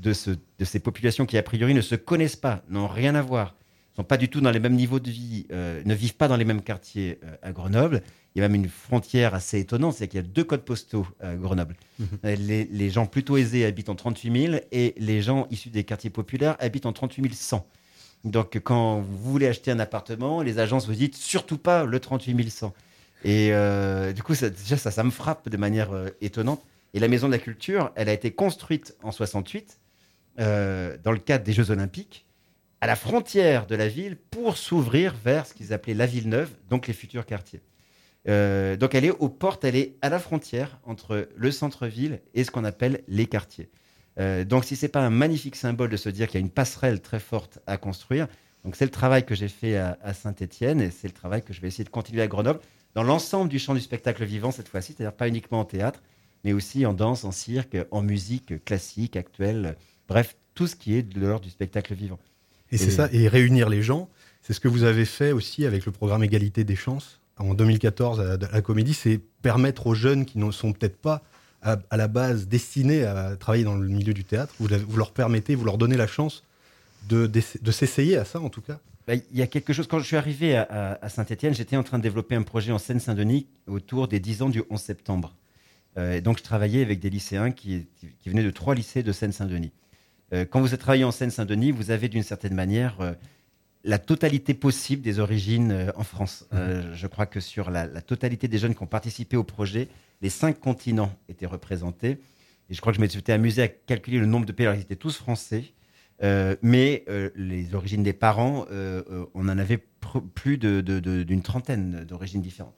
de, 0.01 0.13
ce, 0.13 0.31
de 0.31 0.65
ces 0.65 0.81
populations 0.81 1.27
qui 1.27 1.39
a 1.39 1.43
priori 1.43 1.75
ne 1.75 1.81
se 1.81 1.95
connaissent 1.95 2.37
pas, 2.37 2.63
n'ont 2.69 2.89
rien 2.89 3.15
à 3.15 3.23
voir, 3.23 3.55
sont 3.95 4.05
pas 4.05 4.17
du 4.17 4.29
tout 4.29 4.41
dans 4.41 4.51
les 4.51 4.61
mêmes 4.61 4.75
niveaux 4.75 5.01
de 5.01 5.11
vie, 5.11 5.47
ne 5.51 5.95
vivent 5.95 6.17
pas 6.17 6.29
dans 6.29 6.37
les 6.37 6.45
mêmes 6.45 6.63
quartiers 6.63 7.19
à 7.43 7.53
Grenoble, 7.53 8.03
il 8.35 8.41
y 8.41 8.45
a 8.45 8.49
même 8.49 8.63
une 8.63 8.69
frontière 8.69 9.35
assez 9.35 9.59
étonnante, 9.59 9.95
c'est 9.95 10.09
qu'il 10.09 10.19
y 10.19 10.25
a 10.25 10.27
deux 10.27 10.45
codes 10.45 10.63
postaux 10.63 11.07
à 11.21 11.35
Grenoble. 11.35 11.75
Mhm. 11.99 12.07
Euh, 12.25 12.37
les, 12.71 12.91
gens 12.91 13.07
plutôt 13.07 13.37
aisés 13.37 13.65
habitent 13.65 13.89
en 13.89 13.97
38 13.97 14.47
000 14.47 14.63
et 14.71 14.95
les 14.99 15.21
gens 15.21 15.47
issus 15.51 15.71
des 15.71 15.85
quartiers 15.85 16.11
populaires 16.11 16.57
habitent 16.61 16.87
en 16.87 16.93
38 16.93 17.35
100. 17.35 17.67
Donc 18.25 18.61
quand 18.63 19.01
vous 19.01 19.33
voulez 19.33 19.49
acheter 19.49 19.71
un 19.71 19.81
appartement, 19.81 20.43
les 20.43 20.59
agences 20.59 20.87
vous 20.87 20.95
disent 20.95 21.15
surtout 21.15 21.59
pas 21.59 21.85
le 21.85 21.99
38 21.99 22.51
100. 22.51 22.73
Et 23.25 23.49
euh, 23.53 24.13
du 24.13 24.23
coup, 24.23 24.35
ça, 24.35 24.49
déjà, 24.49 24.77
ça, 24.77 24.91
ça 24.91 25.03
me 25.03 25.11
frappe 25.11 25.49
de 25.49 25.57
manière 25.57 25.93
euh, 25.93 26.09
étonnante. 26.21 26.63
Et 26.95 27.01
la 27.01 27.09
Maison 27.09 27.27
de 27.27 27.33
la 27.33 27.39
Culture, 27.39 27.93
elle 27.95 28.09
a 28.09 28.13
été 28.13 28.31
construite 28.31 28.97
en 29.03 29.13
68 29.13 29.79
dans 30.41 31.13
le 31.13 31.19
cadre 31.19 31.45
des 31.45 31.53
Jeux 31.53 31.71
Olympiques 31.71 32.27
à 32.81 32.87
la 32.87 32.97
frontière 32.97 33.67
de 33.67 33.75
la 33.75 33.89
ville 33.89 34.17
pour 34.17 34.57
s'ouvrir 34.57 35.15
vers 35.23 35.47
ce 35.47 35.55
qu'ils 35.55 35.73
appelaient 35.73 35.95
la 35.95 36.07
ville 36.07 36.29
neuve, 36.29 36.51
donc 36.69 36.87
les 36.87 36.95
futurs 36.95 37.27
quartiers. 37.27 37.61
Euh, 38.29 38.77
donc 38.77 38.95
elle 38.95 39.05
est 39.05 39.11
aux 39.11 39.29
portes, 39.29 39.65
elle 39.65 39.77
est 39.77 39.97
à 40.03 40.09
la 40.09 40.19
frontière 40.19 40.79
entre 40.85 41.29
le 41.35 41.51
centre-ville 41.51 42.21
et 42.35 42.45
ce 42.45 42.51
qu'on 42.51 42.65
appelle 42.65 43.03
les 43.09 43.27
quartiers. 43.27 43.71
Euh, 44.19 44.45
donc 44.45 44.65
si 44.65 44.77
c'est 44.77 44.89
pas 44.89 45.01
un 45.01 45.11
magnifique 45.11 45.57
symbole 45.57 45.89
de 45.89 45.97
se 45.97 46.09
dire 46.09 46.27
qu'il 46.27 46.41
y 46.41 46.43
a 46.43 46.45
une 46.45 46.51
passerelle 46.51 47.01
très 47.01 47.21
forte 47.21 47.59
à 47.67 47.77
construire, 47.77 48.29
donc 48.65 48.77
c'est 48.77 48.85
le 48.85 48.91
travail 48.91 49.25
que 49.25 49.35
j'ai 49.35 49.49
fait 49.49 49.77
à, 49.77 50.13
Saint-Étienne 50.13 50.81
et 50.83 50.91
c'est 50.91 51.09
le 51.09 51.15
travail 51.15 51.43
que 51.43 51.55
je 51.55 51.61
vais 51.63 51.69
essayer 51.69 51.85
de 51.85 51.91
continuer 51.91 52.21
à 52.21 52.27
Grenoble 52.27 52.61
dans 52.95 53.03
l'ensemble 53.03 53.49
du 53.49 53.59
champ 53.59 53.73
du 53.73 53.81
spectacle 53.81 54.25
vivant 54.25 54.51
cette 54.51 54.69
fois-ci, 54.69 54.95
c'est-à-dire 54.95 55.17
pas 55.17 55.29
uniquement 55.29 55.61
en 55.61 55.65
théâtre, 55.65 56.03
mais 56.45 56.53
aussi 56.53 56.85
en 56.85 56.93
danse, 56.93 57.25
en 57.25 57.31
cirque, 57.31 57.77
en 57.91 58.03
musique 58.03 58.63
classique, 58.65 59.17
actuelle, 59.17 59.77
bref, 60.11 60.37
tout 60.55 60.67
ce 60.67 60.77
qui 60.77 60.95
est 60.95 61.03
de 61.03 61.21
l'ordre 61.21 61.45
du 61.45 61.51
spectacle 61.51 61.95
vivant. 61.95 62.19
Et, 62.71 62.75
et 62.75 62.79
c'est 62.79 62.91
ça, 62.91 63.09
et 63.13 63.27
réunir 63.29 63.71
les 63.71 63.83
gens, 63.83 64.11
c'est 64.43 64.53
ce 64.53 64.61
que 64.61 64.69
vous 64.69 64.85
avez 64.85 65.07
fait 65.07 65.33
aussi 65.33 65.65
avec 65.65 65.87
le 65.87 65.93
programme 65.93 66.23
Égalité 66.23 66.65
des 66.65 66.77
chances 66.77 67.21
en 67.41 67.55
2014 67.55 68.21
à 68.21 68.37
la 68.53 68.63
comédie, 68.63 68.95
c'est 68.95 69.21
permettre 69.43 69.87
aux 69.87 69.95
jeunes 69.95 70.25
qui 70.27 70.39
ne 70.39 70.51
sont 70.51 70.73
peut-être 70.73 70.97
pas 70.97 71.23
à, 71.63 71.79
la 71.97 72.09
base 72.09 72.47
destinés 72.47 73.05
à 73.05 73.37
travailler 73.37 73.65
dans 73.65 73.77
le 73.77 73.89
milieu 73.89 74.15
du 74.15 74.25
théâtre, 74.25 74.55
vous, 74.59 74.69
vous 74.89 74.97
leur 74.97 75.13
permettez, 75.13 75.55
vous 75.55 75.65
leur 75.65 75.79
donnez 75.79 75.97
la 75.97 76.07
chance 76.07 76.45
de, 77.09 77.27
de, 77.27 77.71
s'essayer 77.71 78.17
à 78.17 78.25
ça 78.25 78.41
en 78.41 78.51
tout 78.51 78.61
cas 78.61 78.79
bah, 79.07 79.15
il 79.15 79.39
y 79.39 79.43
a 79.43 79.47
quelque 79.47 79.73
chose, 79.73 79.87
quand 79.87 79.99
je 79.99 80.05
suis 80.05 80.17
arrivé 80.17 80.57
à, 80.57 81.09
Saint-Etienne, 81.09 81.55
j'étais 81.55 81.77
en 81.77 81.83
train 81.83 81.99
de 81.99 82.03
développer 82.03 82.35
un 82.35 82.43
projet 82.43 82.73
en 82.73 82.79
Seine-Saint-Denis 82.79 83.47
autour 83.67 84.07
des 84.07 84.21
10 84.21 84.43
ans 84.43 84.49
du 84.51 84.63
11 84.69 84.79
septembre. 84.79 85.35
Euh, 85.97 86.15
et 86.15 86.21
donc 86.21 86.39
je 86.39 86.45
travaillais 86.45 86.83
avec 86.83 87.01
des 87.01 87.11
lycéens 87.11 87.51
qui, 87.51 87.87
qui 88.21 88.29
venaient 88.29 88.45
de 88.45 88.51
trois 88.51 88.75
lycées 88.75 89.03
de 89.03 89.11
Seine-Saint-Denis. 89.11 89.73
Euh, 90.33 90.45
quand 90.45 90.61
vous 90.61 90.75
êtes 90.75 90.81
travaillé 90.81 91.05
en 91.05 91.11
Seine-Saint-Denis, 91.11 91.73
vous 91.73 91.91
avez 91.91 92.09
d'une 92.09 92.23
certaine 92.23 92.55
manière 92.55 93.01
euh, 93.01 93.13
la 93.85 93.99
totalité 93.99 94.55
possible 94.55 95.03
des 95.03 95.19
origines 95.19 95.73
euh, 95.73 95.91
en 95.97 96.05
France. 96.05 96.47
Euh, 96.53 96.83
mhm. 96.83 96.95
je 96.95 97.07
crois 97.07 97.27
que 97.27 97.41
sur 97.41 97.71
la, 97.71 97.87
totalité 98.03 98.49
des 98.49 98.59
jeunes 98.59 98.75
qui 98.75 98.83
ont 98.83 98.87
participé 98.87 99.37
au 99.37 99.45
projet, 99.45 99.89
les 100.21 100.31
cinq 100.31 100.61
continents 100.61 101.13
étaient 101.29 101.47
représentés. 101.47 102.19
Et 102.69 102.75
je 102.75 102.81
crois 102.81 102.93
que 102.93 102.99
je 102.99 103.01
m'étais 103.01 103.33
amusé 103.33 103.63
à 103.63 103.69
calculer 103.69 104.19
le 104.19 104.27
nombre 104.27 104.47
de 104.47 104.53
pays. 104.53 104.67
Alors, 104.67 104.79
ils 104.79 104.83
étaient 104.83 104.97
tous 104.97 105.17
français, 105.17 105.65
euh, 106.23 106.55
mais 106.63 107.05
les 107.35 107.75
origines 107.75 108.05
des 108.05 108.13
parents, 108.13 108.65
on 109.35 109.49
en 109.49 109.59
avait 109.59 109.79
plus 110.35 110.57
d'une 110.57 111.43
trentaine 111.43 112.05
d'origines 112.05 112.43
différentes. 112.43 112.77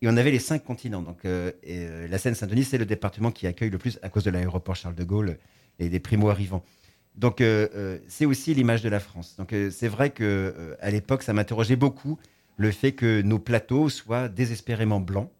Et 0.00 0.08
on 0.08 0.16
avait 0.16 0.30
les 0.30 0.38
cinq 0.38 0.64
continents. 0.64 1.02
Donc, 1.02 1.24
la 1.24 2.18
Seine-Saint-Denis, 2.18 2.64
c'est 2.64 2.78
le 2.78 2.86
département 2.86 3.32
qui 3.32 3.46
accueille 3.46 3.68
le 3.68 3.76
plus, 3.76 3.98
à 4.00 4.08
cause 4.08 4.24
de 4.24 4.30
l'aéroport 4.30 4.76
Charles 4.76 4.94
de 4.94 5.04
Gaulle 5.04 5.36
et 5.78 5.90
des 5.90 6.00
primo-arrivants. 6.00 6.64
Donc 7.14 7.40
euh, 7.40 7.68
euh, 7.74 7.98
c'est 8.08 8.26
aussi 8.26 8.54
l'image 8.54 8.82
de 8.82 8.88
la 8.88 9.00
France. 9.00 9.36
Donc 9.36 9.52
euh, 9.52 9.70
c'est 9.70 9.88
vrai 9.88 10.10
que 10.10 10.76
à 10.80 10.90
l'époque 10.90 11.22
ça 11.22 11.32
m'interrogeait 11.32 11.76
beaucoup 11.76 12.18
le 12.56 12.70
fait 12.70 12.92
que 12.92 13.22
nos 13.22 13.38
plateaux 13.38 13.88
soient 13.88 14.28
désespérément 14.28 15.00
blancs 15.00 15.30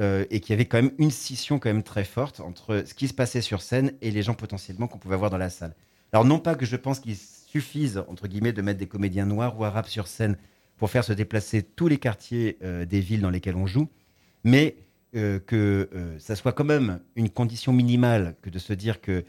et 0.00 0.40
qu'il 0.40 0.50
y 0.50 0.52
avait 0.54 0.64
quand 0.64 0.82
même 0.82 0.90
une 0.98 1.12
scission 1.12 1.60
quand 1.60 1.68
même 1.68 1.84
très 1.84 2.02
forte 2.02 2.40
entre 2.40 2.82
ce 2.84 2.92
qui 2.92 3.06
se 3.06 3.14
passait 3.14 3.40
sur 3.40 3.62
scène 3.62 3.92
et 4.00 4.10
les 4.10 4.24
gens 4.24 4.34
potentiellement 4.34 4.88
qu'on 4.88 4.98
pouvait 4.98 5.14
avoir 5.14 5.30
dans 5.30 5.38
la 5.38 5.48
salle. 5.48 5.76
Alors 6.12 6.24
non 6.24 6.40
pas 6.40 6.56
que 6.56 6.66
je 6.66 6.74
pense 6.74 6.98
qu'il 6.98 7.14
suffise 7.14 8.02
entre 8.08 8.26
guillemets 8.26 8.52
de 8.52 8.62
mettre 8.62 8.80
des 8.80 8.88
comédiens 8.88 9.26
noirs 9.26 9.56
ou 9.60 9.64
arabes 9.64 9.86
sur 9.86 10.08
scène 10.08 10.36
pour 10.76 10.90
faire 10.90 11.04
se 11.04 11.12
déplacer 11.12 11.62
tous 11.62 11.86
les 11.86 11.98
quartiers 11.98 12.58
des 12.88 13.00
villes 13.00 13.20
dans 13.20 13.30
lesquelles 13.30 13.54
on 13.54 13.66
joue, 13.66 13.88
mais 14.42 14.74
que 15.12 15.88
ça 16.18 16.34
soit 16.34 16.52
quand 16.52 16.64
même 16.64 16.98
une 17.14 17.30
condition 17.30 17.72
minimale 17.72 18.34
que 18.42 18.50
de 18.50 18.58
se 18.58 18.72
dire 18.72 19.00
que 19.00 19.24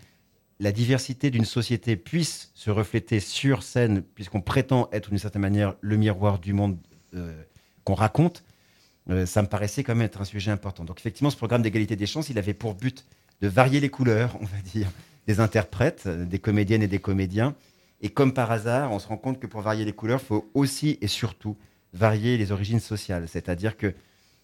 la 0.64 0.72
diversité 0.72 1.30
d'une 1.30 1.44
société 1.44 1.98
puisse 1.98 2.50
se 2.56 2.72
refléter 2.72 3.20
sur 3.20 3.64
scène, 3.64 4.02
puisqu'on 4.02 4.40
prétend 4.40 4.88
être 4.94 5.10
d'une 5.10 5.20
certaine 5.20 5.42
manière 5.42 5.76
le 5.82 5.98
miroir 5.98 6.40
du 6.40 6.54
monde 6.54 6.78
euh, 7.16 7.34
qu'on 7.84 7.96
raconte, 7.96 8.46
euh, 9.10 9.26
ça 9.26 9.42
me 9.42 9.48
paraissait 9.50 9.84
quand 9.84 9.94
même 9.94 10.06
être 10.06 10.22
un 10.22 10.26
sujet 10.26 10.52
important. 10.52 10.86
Donc 10.86 11.02
effectivement, 11.02 11.30
ce 11.30 11.36
programme 11.36 11.64
d'égalité 11.64 11.98
des 11.98 12.06
chances, 12.06 12.30
il 12.30 12.38
avait 12.38 12.54
pour 12.54 12.76
but 12.76 13.06
de 13.42 13.50
varier 13.50 13.82
les 13.82 13.90
couleurs, 13.90 14.38
on 14.42 14.46
va 14.46 14.62
dire, 14.64 14.88
des 15.28 15.42
interprètes, 15.42 16.04
euh, 16.06 16.24
des 16.24 16.40
comédiennes 16.40 16.82
et 16.82 16.88
des 16.88 17.00
comédiens. 17.00 17.56
Et 18.00 18.08
comme 18.08 18.34
par 18.34 18.50
hasard, 18.50 18.94
on 18.94 19.00
se 19.00 19.08
rend 19.08 19.18
compte 19.18 19.42
que 19.42 19.48
pour 19.48 19.60
varier 19.60 19.84
les 19.84 19.94
couleurs, 19.94 20.22
il 20.24 20.28
faut 20.28 20.50
aussi 20.54 20.98
et 21.02 21.08
surtout 21.08 21.58
varier 21.92 22.38
les 22.38 22.54
origines 22.54 22.80
sociales. 22.80 23.28
C'est-à-dire 23.28 23.76
que 23.76 23.94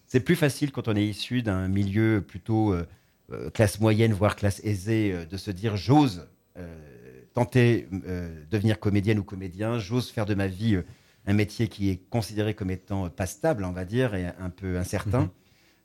c'est 0.06 0.20
plus 0.20 0.36
facile 0.36 0.70
quand 0.70 0.86
on 0.86 0.96
est 0.96 1.06
issu 1.06 1.40
d'un 1.40 1.66
milieu 1.66 2.22
plutôt 2.26 2.74
classe 3.52 3.80
moyenne, 3.80 4.12
voire 4.12 4.36
classe 4.36 4.60
aisée, 4.64 5.12
euh, 5.12 5.24
de 5.24 5.36
se 5.36 5.50
dire 5.50 5.76
j'ose 5.76 6.28
euh, 6.58 6.66
tenter 7.34 7.86
de 7.92 8.28
devenir 8.50 8.80
comédienne 8.80 9.18
ou 9.18 9.22
comédien, 9.22 9.78
j'ose 9.78 10.10
faire 10.10 10.26
de 10.26 10.34
ma 10.34 10.48
vie 10.48 10.80
un 11.26 11.32
métier 11.32 11.68
qui 11.68 11.90
est 11.90 12.00
considéré 12.10 12.54
comme 12.54 12.70
étant 12.70 13.08
pas 13.08 13.26
stable, 13.26 13.64
on 13.64 13.70
va 13.70 13.84
dire, 13.84 14.14
et 14.14 14.26
un 14.26 14.50
peu 14.50 14.78
incertain. 14.78 15.30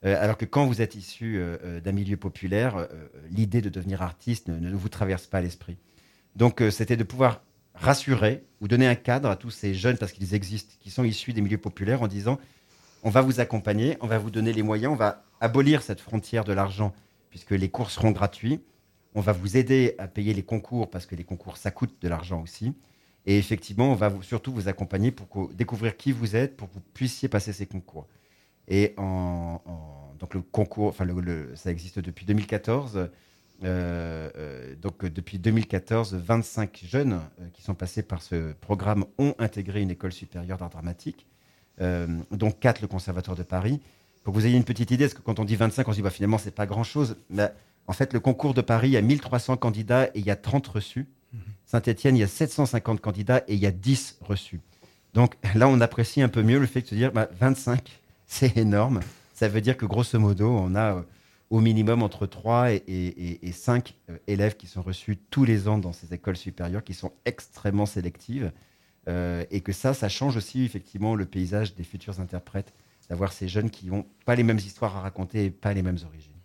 Mhm. 0.02 0.14
alors 0.14 0.36
que 0.36 0.44
quand 0.44 0.66
vous 0.66 0.82
êtes 0.82 0.96
issu 0.96 1.40
d'un 1.84 1.92
milieu 1.92 2.16
populaire, 2.16 2.88
l'idée 3.30 3.60
de 3.60 3.68
devenir 3.68 4.02
artiste 4.02 4.48
ne, 4.48 4.74
vous 4.74 4.88
traverse 4.88 5.28
pas 5.28 5.40
l'esprit. 5.40 5.76
Donc 6.34 6.64
c'était 6.70 6.96
de 6.96 7.04
pouvoir 7.04 7.42
rassurer 7.74 8.42
ou 8.60 8.66
donner 8.66 8.88
un 8.88 8.96
cadre 8.96 9.30
à 9.30 9.36
tous 9.36 9.50
ces 9.50 9.72
jeunes, 9.72 9.98
parce 9.98 10.10
qu'ils 10.10 10.34
existent, 10.34 10.74
qui 10.80 10.90
sont 10.90 11.04
issus 11.04 11.32
des 11.32 11.42
milieux 11.42 11.58
populaires, 11.58 12.02
en 12.02 12.08
disant 12.08 12.40
on 13.04 13.10
va 13.10 13.20
vous 13.20 13.38
accompagner, 13.38 13.96
on 14.00 14.08
va 14.08 14.18
vous 14.18 14.32
donner 14.32 14.52
les 14.52 14.64
moyens, 14.64 14.92
on 14.92 14.96
va 14.96 15.24
abolir 15.40 15.82
cette 15.82 16.00
frontière 16.00 16.42
de 16.42 16.52
l'argent 16.52 16.92
puisque 17.36 17.50
les 17.50 17.68
cours 17.68 17.90
seront 17.90 18.12
gratuits. 18.12 18.62
On 19.14 19.20
va 19.20 19.32
vous 19.32 19.58
aider 19.58 19.94
à 19.98 20.08
payer 20.08 20.32
les 20.32 20.42
concours 20.42 20.88
parce 20.88 21.04
que 21.04 21.14
les 21.14 21.22
concours, 21.22 21.58
ça 21.58 21.70
coûte 21.70 21.94
de 22.00 22.08
l'argent 22.08 22.40
aussi. 22.40 22.74
Et 23.26 23.36
effectivement, 23.36 23.92
on 23.92 23.94
va 23.94 24.10
surtout 24.22 24.54
vous 24.54 24.68
accompagner 24.68 25.10
pour 25.10 25.50
découvrir 25.52 25.98
qui 25.98 26.12
vous 26.12 26.34
êtes, 26.34 26.56
pour 26.56 26.70
que 26.70 26.74
vous 26.74 26.82
puissiez 26.94 27.28
passer 27.28 27.52
ces 27.52 27.66
concours. 27.66 28.08
Et 28.68 28.94
donc 28.96 30.32
le 30.32 30.40
concours, 30.40 30.88
enfin 30.88 31.06
ça 31.56 31.70
existe 31.70 31.98
depuis 31.98 32.24
2014. 32.24 33.10
Euh, 33.64 34.30
euh, 34.36 34.74
donc 34.76 35.04
depuis 35.04 35.38
2014, 35.38 36.14
25 36.14 36.84
jeunes 36.84 37.20
euh, 37.40 37.48
qui 37.52 37.62
sont 37.62 37.74
passés 37.74 38.02
par 38.02 38.22
ce 38.22 38.54
programme 38.54 39.04
ont 39.18 39.34
intégré 39.38 39.82
une 39.82 39.90
école 39.90 40.12
supérieure 40.12 40.56
d'art 40.56 40.70
dramatique, 40.70 41.26
dont 41.78 42.50
4 42.50 42.80
le 42.80 42.88
Conservatoire 42.88 43.36
de 43.36 43.42
Paris. 43.42 43.82
Pour 44.26 44.34
que 44.34 44.40
vous 44.40 44.46
ayez 44.48 44.56
une 44.56 44.64
petite 44.64 44.90
idée, 44.90 45.04
parce 45.04 45.14
que 45.14 45.22
quand 45.22 45.38
on 45.38 45.44
dit 45.44 45.54
25, 45.54 45.86
on 45.86 45.92
se 45.92 45.98
dit 45.98 46.02
bah, 46.02 46.10
finalement, 46.10 46.36
c'est 46.36 46.50
pas 46.50 46.66
grand-chose. 46.66 47.14
Mais 47.30 47.48
en 47.86 47.92
fait, 47.92 48.12
le 48.12 48.18
concours 48.18 48.54
de 48.54 48.60
Paris, 48.60 48.88
il 48.88 48.94
y 48.94 48.96
a 48.96 49.00
1300 49.00 49.56
candidats 49.56 50.06
et 50.06 50.18
il 50.18 50.26
y 50.26 50.32
a 50.32 50.34
30 50.34 50.66
reçus. 50.66 51.06
Mhm. 51.32 51.40
Saint-Etienne, 51.64 52.16
il 52.16 52.18
y 52.18 52.24
a 52.24 52.26
750 52.26 53.00
candidats 53.00 53.44
et 53.46 53.54
il 53.54 53.60
y 53.60 53.66
a 53.66 53.70
10 53.70 54.18
reçus. 54.22 54.60
Donc 55.14 55.36
là, 55.54 55.68
on 55.68 55.80
apprécie 55.80 56.22
un 56.22 56.28
peu 56.28 56.42
mieux 56.42 56.58
le 56.58 56.66
fait 56.66 56.80
de 56.80 56.88
se 56.88 56.96
dire 56.96 57.12
bah, 57.12 57.28
25, 57.38 58.00
c'est 58.26 58.56
énorme. 58.56 58.98
Ça 59.32 59.46
veut 59.46 59.60
dire 59.60 59.76
que 59.76 59.86
grosso 59.86 60.18
modo, 60.18 60.50
on 60.50 60.74
a 60.74 60.96
euh, 60.96 61.02
au 61.50 61.60
minimum 61.60 62.02
entre 62.02 62.26
3 62.26 62.72
et, 62.72 63.52
5 63.52 63.94
euh, 64.10 64.18
élèves 64.26 64.56
qui 64.56 64.66
sont 64.66 64.82
reçus 64.82 65.18
tous 65.30 65.44
les 65.44 65.68
ans 65.68 65.78
dans 65.78 65.92
ces 65.92 66.12
écoles 66.12 66.36
supérieures, 66.36 66.82
qui 66.82 66.94
sont 66.94 67.12
extrêmement 67.26 67.86
sélectives. 67.86 68.50
Euh, 69.06 69.44
et 69.52 69.60
que 69.60 69.70
ça, 69.70 69.94
ça 69.94 70.08
change 70.08 70.36
aussi 70.36 70.64
effectivement 70.64 71.14
le 71.14 71.26
paysage 71.26 71.76
des 71.76 71.84
futurs 71.84 72.18
interprètes 72.18 72.72
d'avoir 73.08 73.32
ces 73.32 73.48
jeunes 73.48 73.70
qui 73.70 73.86
n'ont 73.86 74.06
pas 74.24 74.34
les 74.34 74.42
mêmes 74.42 74.58
histoires 74.58 74.96
à 74.96 75.00
raconter 75.00 75.46
et 75.46 75.50
pas 75.50 75.72
les 75.72 75.82
mêmes 75.82 75.98
origines. 76.04 76.35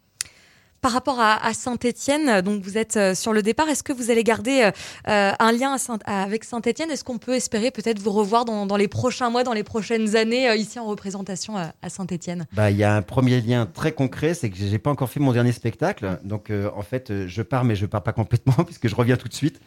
Par 0.81 0.93
rapport 0.93 1.19
à, 1.19 1.53
Saint-Étienne, 1.53 2.41
donc 2.41 2.63
vous 2.63 2.77
êtes 2.77 2.97
euh, 2.97 3.13
sur 3.13 3.33
le 3.33 3.43
départ, 3.43 3.69
est-ce 3.69 3.83
que 3.83 3.93
vous 3.93 4.09
allez 4.09 4.23
garder 4.23 4.71
euh, 5.07 5.31
un 5.37 5.51
lien 5.51 5.77
avec 6.05 6.43
Saint-Étienne? 6.43 6.89
Est-ce 6.89 7.03
qu'on 7.03 7.19
peut 7.19 7.35
espérer 7.35 7.69
peut-être 7.69 7.99
vous 7.99 8.11
revoir 8.11 8.45
dans, 8.45 8.77
les 8.77 8.87
prochains 8.87 9.29
mois, 9.29 9.43
dans 9.43 9.53
les 9.53 9.63
prochaines 9.63 10.15
années, 10.15 10.49
euh, 10.49 10.55
ici 10.55 10.79
en 10.79 10.85
représentation 10.85 11.55
à 11.55 11.89
Saint-Étienne? 11.89 12.47
Bah, 12.53 12.71
Il 12.71 12.77
y 12.77 12.83
a 12.83 12.95
un 12.95 13.03
premier 13.03 13.41
lien 13.41 13.67
très 13.71 13.91
concret, 13.91 14.33
c'est 14.33 14.49
que 14.49 14.57
j'ai 14.57 14.79
pas 14.79 14.89
encore 14.89 15.09
fait 15.09 15.19
mon 15.19 15.33
dernier 15.33 15.51
spectacle. 15.51 16.19
Donc 16.23 16.51
en 16.51 16.81
fait, 16.81 17.27
je 17.27 17.41
pars, 17.43 17.63
mais 17.63 17.75
je 17.75 17.85
pars 17.85 18.01
pas 18.01 18.13
complètement, 18.13 18.53
puisque 18.65 18.87
je 18.87 18.95
reviens 18.95 19.17
tout 19.17 19.27
de 19.27 19.33
suite 19.33 19.61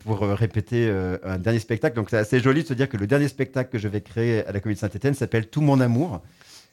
pour 0.00 0.20
répéter 0.20 0.92
un 1.24 1.38
dernier 1.38 1.60
spectacle. 1.60 1.94
Donc 1.94 2.10
c'est 2.10 2.18
assez 2.18 2.40
joli 2.40 2.62
de 2.62 2.68
se 2.68 2.74
dire 2.74 2.88
que 2.88 2.96
le 2.96 3.06
dernier 3.06 3.28
spectacle 3.28 3.70
que 3.70 3.78
je 3.78 3.88
vais 3.88 4.00
créer 4.00 4.44
à 4.44 4.52
la 4.52 4.60
Comédie 4.60 4.80
Saint-Étienne 4.80 5.14
s'appelle 5.14 5.48
Tout 5.48 5.60
mon 5.60 5.80
amour 5.80 6.20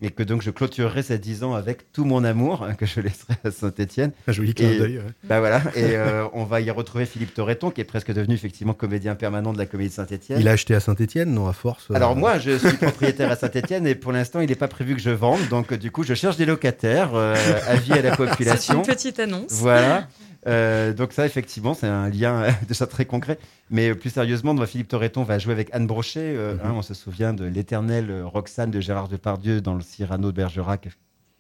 et 0.02 0.12
que 0.12 0.24
donc 0.24 0.42
je 0.42 0.52
clôturerai 0.52 1.04
ces 1.04 1.18
10 1.18 1.44
ans 1.44 1.54
avec 1.54 1.92
tout 1.92 2.06
mon 2.06 2.24
amour 2.24 2.64
hein, 2.64 2.74
que 2.74 2.86
je 2.86 3.02
laisserai 3.02 3.34
à 3.44 3.52
Saint-Etienne. 3.52 4.12
Un 4.28 4.32
joli 4.32 4.54
clin 4.54 4.78
d'œil. 4.78 5.02
Bah 5.26 5.40
voilà, 5.40 5.62
et 5.76 5.96
euh, 5.96 6.26
on 6.34 6.46
va 6.46 6.62
y 6.62 6.72
retrouver 6.72 7.06
Philippe 7.06 7.34
Torreton 7.34 7.72
qui 7.72 7.82
est 7.82 7.86
presque 7.86 8.12
devenu 8.12 8.34
effectivement 8.34 8.74
comédien 8.74 9.16
permanent 9.16 9.54
de 9.54 9.58
la 9.58 9.66
Comédie 9.66 9.90
de 9.90 9.96
Saint-Etienne. 9.96 10.40
Il 10.40 10.48
a 10.48 10.52
acheté 10.52 10.74
à 10.74 10.80
Saint-Etienne, 10.80 11.34
non 11.34 11.48
à 11.48 11.54
force 11.54 11.90
euh, 11.92 11.96
Alors 11.96 12.16
moi, 12.16 12.40
je 12.40 12.58
suis 12.58 12.78
propriétaire 12.78 13.32
à 13.32 13.36
Saint-Etienne 13.36 13.86
et 13.88 13.96
pour 13.96 14.12
l'instant, 14.12 14.40
il 14.40 14.50
n'est 14.50 14.56
pas 14.56 14.68
prévu 14.68 14.96
que 14.96 15.02
je 15.02 15.10
vende, 15.10 15.40
donc 15.50 15.74
du 15.74 15.92
coup, 15.92 16.04
je 16.04 16.14
cherche 16.14 16.38
des 16.38 16.46
locataires, 16.46 17.16
euh, 17.16 17.36
avis 17.68 17.94
à 17.94 18.02
la 18.02 18.16
population. 18.16 18.84
C'est 18.84 18.92
une 18.92 18.96
petite 18.96 19.20
annonce. 19.20 19.52
Voilà. 19.52 20.08
Euh, 20.48 20.94
donc 20.94 21.14
ça, 21.14 21.26
effectivement, 21.26 21.74
c'est 21.74 21.88
un 21.88 22.10
lien 22.10 22.44
euh, 22.44 22.52
déjà 22.68 22.88
très 22.88 23.06
concret. 23.06 23.40
Mais 23.70 23.94
plus 23.94 24.10
sérieusement, 24.10 24.56
Philippe 24.66 24.88
Torreton 24.88 25.24
va 25.24 25.40
jouer 25.40 25.54
avec 25.54 25.70
Anne 25.74 25.88
Brochet. 25.88 26.20
Euh, 26.20 26.56
mhm. 26.56 26.60
hein, 26.64 26.74
on 26.76 26.82
se 26.82 26.94
souvient 26.94 27.34
de 27.34 27.46
l'éternelle 27.46 28.24
Roxane 28.24 28.72
de 28.72 28.80
Gérard 28.80 29.08
Depardieu 29.08 29.62
dans 29.62 29.76
le 29.76 29.82
Cyrano 29.82 30.32
de 30.32 30.36
Bergerac 30.36 30.90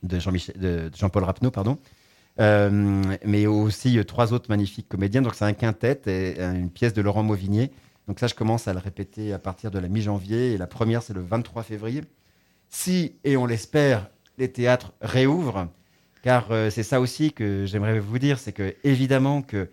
de 0.03 0.19
Jean-Paul 0.19 1.23
Rapneau, 1.23 1.51
pardon. 1.51 1.77
mais 2.38 3.47
aussi 3.47 4.03
trois 4.05 4.33
autres 4.33 4.49
magnifiques 4.49 4.88
comédiens. 4.88 5.21
Donc 5.21 5.35
c'est 5.35 5.45
un 5.45 5.53
quintet 5.53 6.01
et 6.05 6.41
une 6.41 6.69
pièce 6.69 6.93
de 6.93 7.01
Laurent 7.01 7.23
Mauvigné. 7.23 7.71
Donc 8.07 8.19
ça, 8.19 8.27
je 8.27 8.33
commence 8.33 8.67
à 8.67 8.73
le 8.73 8.79
répéter 8.79 9.33
à 9.33 9.39
partir 9.39 9.71
de 9.71 9.79
la 9.79 9.88
mi-janvier. 9.88 10.53
Et 10.53 10.57
la 10.57 10.67
première, 10.67 11.03
c'est 11.03 11.13
le 11.13 11.21
23 11.21 11.63
février. 11.63 12.01
Si, 12.69 13.15
et 13.23 13.35
on 13.35 13.45
l'espère, 13.45 14.09
les 14.38 14.51
théâtres 14.51 14.93
réouvrent, 15.01 15.67
car 16.21 16.51
euh, 16.51 16.69
c'est 16.69 16.84
ça 16.84 16.99
aussi 16.99 17.32
que 17.32 17.65
j'aimerais 17.65 17.99
vous 17.99 18.19
dire, 18.19 18.39
c'est 18.39 18.51
que 18.51 18.75
évidemment 18.84 19.41
que 19.41 19.69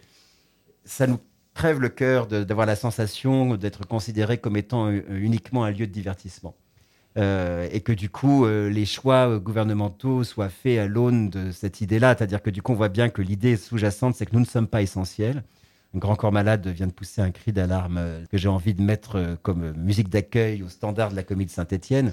ça 0.85 1.07
nous 1.07 1.19
crève 1.55 1.81
le 1.81 1.89
cœur 1.89 2.27
d'avoir 2.27 2.67
la 2.67 2.77
sensation 2.77 3.57
d'être 3.57 3.87
considéré 3.87 4.39
comme 4.39 4.57
étant 4.57 4.89
euh, 4.89 5.03
uniquement 5.11 5.65
un 5.65 5.71
lieu 5.71 5.87
de 5.87 5.93
divertissement. 5.93 6.55
Euh, 7.19 7.67
et 7.73 7.81
que 7.81 7.93
du 7.93 8.11
coup, 8.11 8.47
les 8.47 8.85
choix 8.85 9.39
gouvernementaux 9.39 10.23
soient 10.23 10.51
faits 10.51 10.79
à 10.79 10.87
l'aune 10.87 11.31
de 11.31 11.51
cette 11.51 11.81
idée-là. 11.81 12.15
C'est-à-dire 12.15 12.43
que 12.43 12.51
du 12.51 12.61
coup, 12.61 12.73
on 12.73 12.75
voit 12.75 12.91
bien 12.91 13.09
que 13.09 13.23
l'idée 13.23 13.57
sous-jacente, 13.57 14.15
c'est 14.15 14.27
que 14.27 14.35
nous 14.35 14.41
ne 14.41 14.45
sommes 14.45 14.67
pas 14.67 14.83
essentiels. 14.83 15.43
Un 15.95 15.99
grand 15.99 16.15
corps 16.15 16.31
malade 16.31 16.67
vient 16.69 16.87
de 16.87 16.93
pousser 16.93 17.23
un 17.23 17.31
cri 17.31 17.55
d'alarme 17.55 18.27
que 18.31 18.37
j'ai 18.37 18.49
envie 18.49 18.75
de 18.75 18.83
mettre 18.83 19.39
comme 19.43 19.73
musique 19.79 20.11
d'accueil 20.11 20.63
au 20.63 20.69
standard 20.69 21.11
de 21.11 21.17
la 21.17 21.23
comédie 21.23 21.55
Saint-Étienne 21.55 22.13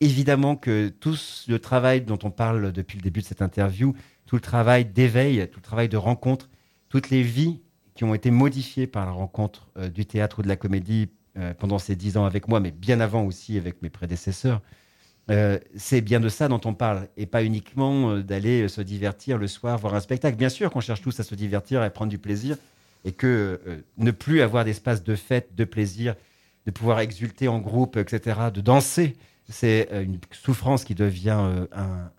évidemment 0.00 0.56
que 0.56 0.88
tout 0.88 1.16
le 1.48 1.58
travail 1.58 2.02
dont 2.02 2.18
on 2.22 2.30
parle 2.30 2.72
depuis 2.72 2.98
le 2.98 3.02
début 3.02 3.20
de 3.20 3.26
cette 3.26 3.42
interview, 3.42 3.94
tout 4.26 4.36
le 4.36 4.40
travail 4.42 4.84
d'éveil, 4.84 5.48
tout 5.50 5.58
le 5.58 5.64
travail 5.64 5.88
de 5.88 5.96
rencontre, 5.96 6.48
toutes 6.88 7.10
les 7.10 7.22
vies 7.22 7.60
qui 7.94 8.04
ont 8.04 8.14
été 8.14 8.30
modifiées 8.30 8.86
par 8.86 9.06
la 9.06 9.12
rencontre 9.12 9.68
euh, 9.76 9.88
du 9.88 10.06
théâtre 10.06 10.38
ou 10.38 10.42
de 10.42 10.48
la 10.48 10.56
comédie 10.56 11.08
euh, 11.36 11.52
pendant 11.54 11.78
ces 11.78 11.96
dix 11.96 12.16
ans 12.16 12.24
avec 12.24 12.46
moi, 12.46 12.60
mais 12.60 12.70
bien 12.70 13.00
avant 13.00 13.24
aussi 13.24 13.56
avec 13.56 13.82
mes 13.82 13.90
prédécesseurs, 13.90 14.62
euh, 15.30 15.58
c'est 15.76 16.00
bien 16.00 16.20
de 16.20 16.28
ça 16.28 16.48
dont 16.48 16.60
on 16.64 16.74
parle, 16.74 17.08
et 17.16 17.26
pas 17.26 17.42
uniquement 17.42 18.18
d'aller 18.18 18.68
se 18.68 18.80
divertir 18.80 19.36
le 19.36 19.46
soir, 19.46 19.76
voir 19.78 19.94
un 19.94 20.00
spectacle. 20.00 20.36
Bien 20.36 20.48
sûr 20.48 20.70
qu'on 20.70 20.80
cherche 20.80 21.02
tous 21.02 21.18
à 21.20 21.24
se 21.24 21.34
divertir, 21.34 21.82
à 21.82 21.90
prendre 21.90 22.08
du 22.08 22.18
plaisir, 22.18 22.56
et 23.04 23.12
que 23.12 23.60
ne 23.98 24.10
plus 24.10 24.40
avoir 24.40 24.64
d'espace 24.64 25.02
de 25.02 25.14
fête, 25.14 25.54
de 25.54 25.64
plaisir, 25.64 26.14
de 26.66 26.70
pouvoir 26.70 27.00
exulter 27.00 27.48
en 27.48 27.58
groupe, 27.58 27.96
etc., 27.96 28.38
de 28.54 28.60
danser, 28.60 29.16
c'est 29.48 29.88
euh, 29.92 30.04
une 30.04 30.18
souffrance 30.30 30.84
qui 30.84 30.94
devient 30.94 31.38
euh, 31.40 31.66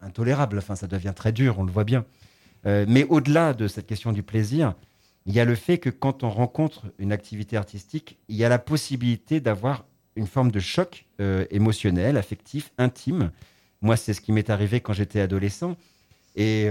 intolérable. 0.02 0.58
Enfin, 0.58 0.76
ça 0.76 0.88
devient 0.88 1.14
très 1.16 1.32
dur, 1.32 1.60
on 1.60 1.64
le 1.64 1.72
voit 1.72 1.84
bien. 1.84 2.06
Euh, 2.66 2.86
mais 2.88 3.06
au-delà 3.06 3.54
de 3.54 3.68
cette 3.68 3.88
question 3.88 4.12
du 4.12 4.24
plaisir, 4.24 4.74
il 5.26 5.34
y 5.34 5.40
a 5.40 5.46
le 5.46 5.56
fait 5.56 5.78
que 5.78 5.90
quand 5.90 6.24
on 6.24 6.30
rencontre 6.30 6.88
une 6.98 7.12
activité 7.12 7.56
artistique, 7.56 8.18
il 8.28 8.36
y 8.36 8.44
a 8.44 8.50
la 8.50 8.60
possibilité 8.60 9.40
d'avoir 9.40 9.86
une 10.16 10.28
forme 10.28 10.52
de 10.52 10.60
choc 10.60 11.06
émotionnel, 11.52 12.18
affectif, 12.18 12.72
intime. 12.78 13.32
Moi, 13.82 13.96
c'est 13.96 14.14
ce 14.14 14.22
qui 14.22 14.32
m'est 14.32 14.50
arrivé 14.50 14.82
quand 14.82 14.92
j'étais 14.92 15.22
adolescent. 15.22 15.78
Et 16.36 16.68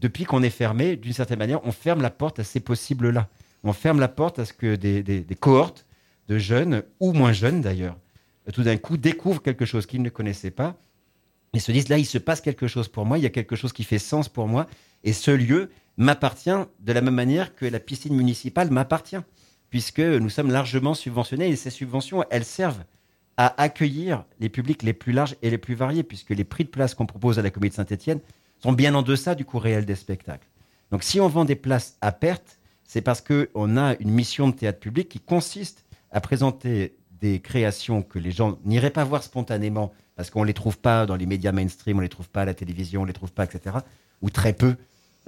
depuis 0.00 0.24
qu'on 0.24 0.42
est 0.42 0.50
fermé, 0.50 0.96
d'une 0.96 1.12
certaine 1.12 1.38
manière, 1.38 1.64
on 1.64 1.72
ferme 1.72 2.00
la 2.00 2.10
porte 2.10 2.38
à 2.38 2.44
ces 2.44 2.58
possibles-là. 2.58 3.28
On 3.64 3.72
ferme 3.72 4.00
la 4.00 4.08
porte 4.08 4.38
à 4.38 4.44
ce 4.44 4.52
que 4.52 4.76
des 4.76 5.36
cohortes 5.38 5.86
de 6.28 6.38
jeunes, 6.38 6.82
ou 7.00 7.12
moins 7.12 7.32
jeunes 7.32 7.60
d'ailleurs, 7.60 7.96
tout 8.52 8.62
d'un 8.62 8.76
coup 8.76 8.96
découvrent 8.96 9.42
quelque 9.42 9.64
chose 9.64 9.86
qu'ils 9.86 10.02
ne 10.02 10.10
connaissaient 10.10 10.50
pas 10.50 10.76
et 11.54 11.60
se 11.60 11.72
disent 11.72 11.88
là, 11.88 11.98
il 11.98 12.06
se 12.06 12.18
passe 12.18 12.40
quelque 12.40 12.66
chose 12.66 12.88
pour 12.88 13.06
moi, 13.06 13.18
il 13.18 13.22
y 13.22 13.26
a 13.26 13.30
quelque 13.30 13.56
chose 13.56 13.72
qui 13.72 13.84
fait 13.84 13.98
sens 13.98 14.28
pour 14.28 14.48
moi, 14.48 14.66
et 15.04 15.12
ce 15.12 15.30
lieu 15.30 15.70
m'appartient 15.96 16.50
de 16.80 16.92
la 16.92 17.00
même 17.00 17.14
manière 17.14 17.54
que 17.54 17.64
la 17.64 17.78
piscine 17.78 18.14
municipale 18.14 18.70
m'appartient, 18.70 19.20
puisque 19.70 20.00
nous 20.00 20.30
sommes 20.30 20.50
largement 20.50 20.94
subventionnés 20.94 21.48
et 21.48 21.56
ces 21.56 21.70
subventions, 21.70 22.24
elles 22.30 22.44
servent 22.44 22.84
à 23.36 23.60
accueillir 23.62 24.24
les 24.40 24.48
publics 24.48 24.82
les 24.82 24.92
plus 24.92 25.12
larges 25.12 25.36
et 25.42 25.50
les 25.50 25.58
plus 25.58 25.74
variés, 25.74 26.02
puisque 26.02 26.30
les 26.30 26.44
prix 26.44 26.64
de 26.64 26.68
place 26.68 26.94
qu'on 26.94 27.06
propose 27.06 27.38
à 27.38 27.42
la 27.42 27.50
Comédie 27.50 27.70
de 27.70 27.76
Saint-Etienne 27.76 28.20
sont 28.60 28.72
bien 28.72 28.94
en 28.94 29.02
deçà 29.02 29.34
du 29.34 29.44
coût 29.44 29.58
réel 29.58 29.84
des 29.84 29.96
spectacles. 29.96 30.48
Donc 30.90 31.02
si 31.02 31.20
on 31.20 31.28
vend 31.28 31.44
des 31.44 31.56
places 31.56 31.96
à 32.00 32.12
perte, 32.12 32.58
c'est 32.84 33.00
parce 33.00 33.20
qu'on 33.20 33.76
a 33.76 33.96
une 33.98 34.10
mission 34.10 34.48
de 34.48 34.54
théâtre 34.54 34.78
public 34.78 35.08
qui 35.08 35.20
consiste 35.20 35.84
à 36.10 36.20
présenter 36.20 36.94
des 37.24 37.40
créations 37.40 38.02
que 38.02 38.18
les 38.18 38.32
gens 38.32 38.58
n'iraient 38.66 38.90
pas 38.90 39.02
voir 39.02 39.22
spontanément 39.22 39.94
parce 40.14 40.28
qu'on 40.28 40.42
ne 40.42 40.46
les 40.46 40.52
trouve 40.52 40.78
pas 40.78 41.06
dans 41.06 41.16
les 41.16 41.24
médias 41.24 41.52
mainstream, 41.52 41.96
on 41.96 42.00
ne 42.00 42.04
les 42.04 42.10
trouve 42.10 42.28
pas 42.28 42.42
à 42.42 42.44
la 42.44 42.52
télévision, 42.52 43.00
on 43.00 43.04
ne 43.04 43.08
les 43.08 43.14
trouve 43.14 43.32
pas, 43.32 43.44
etc. 43.44 43.76
Ou 44.20 44.28
très 44.28 44.52
peu. 44.52 44.76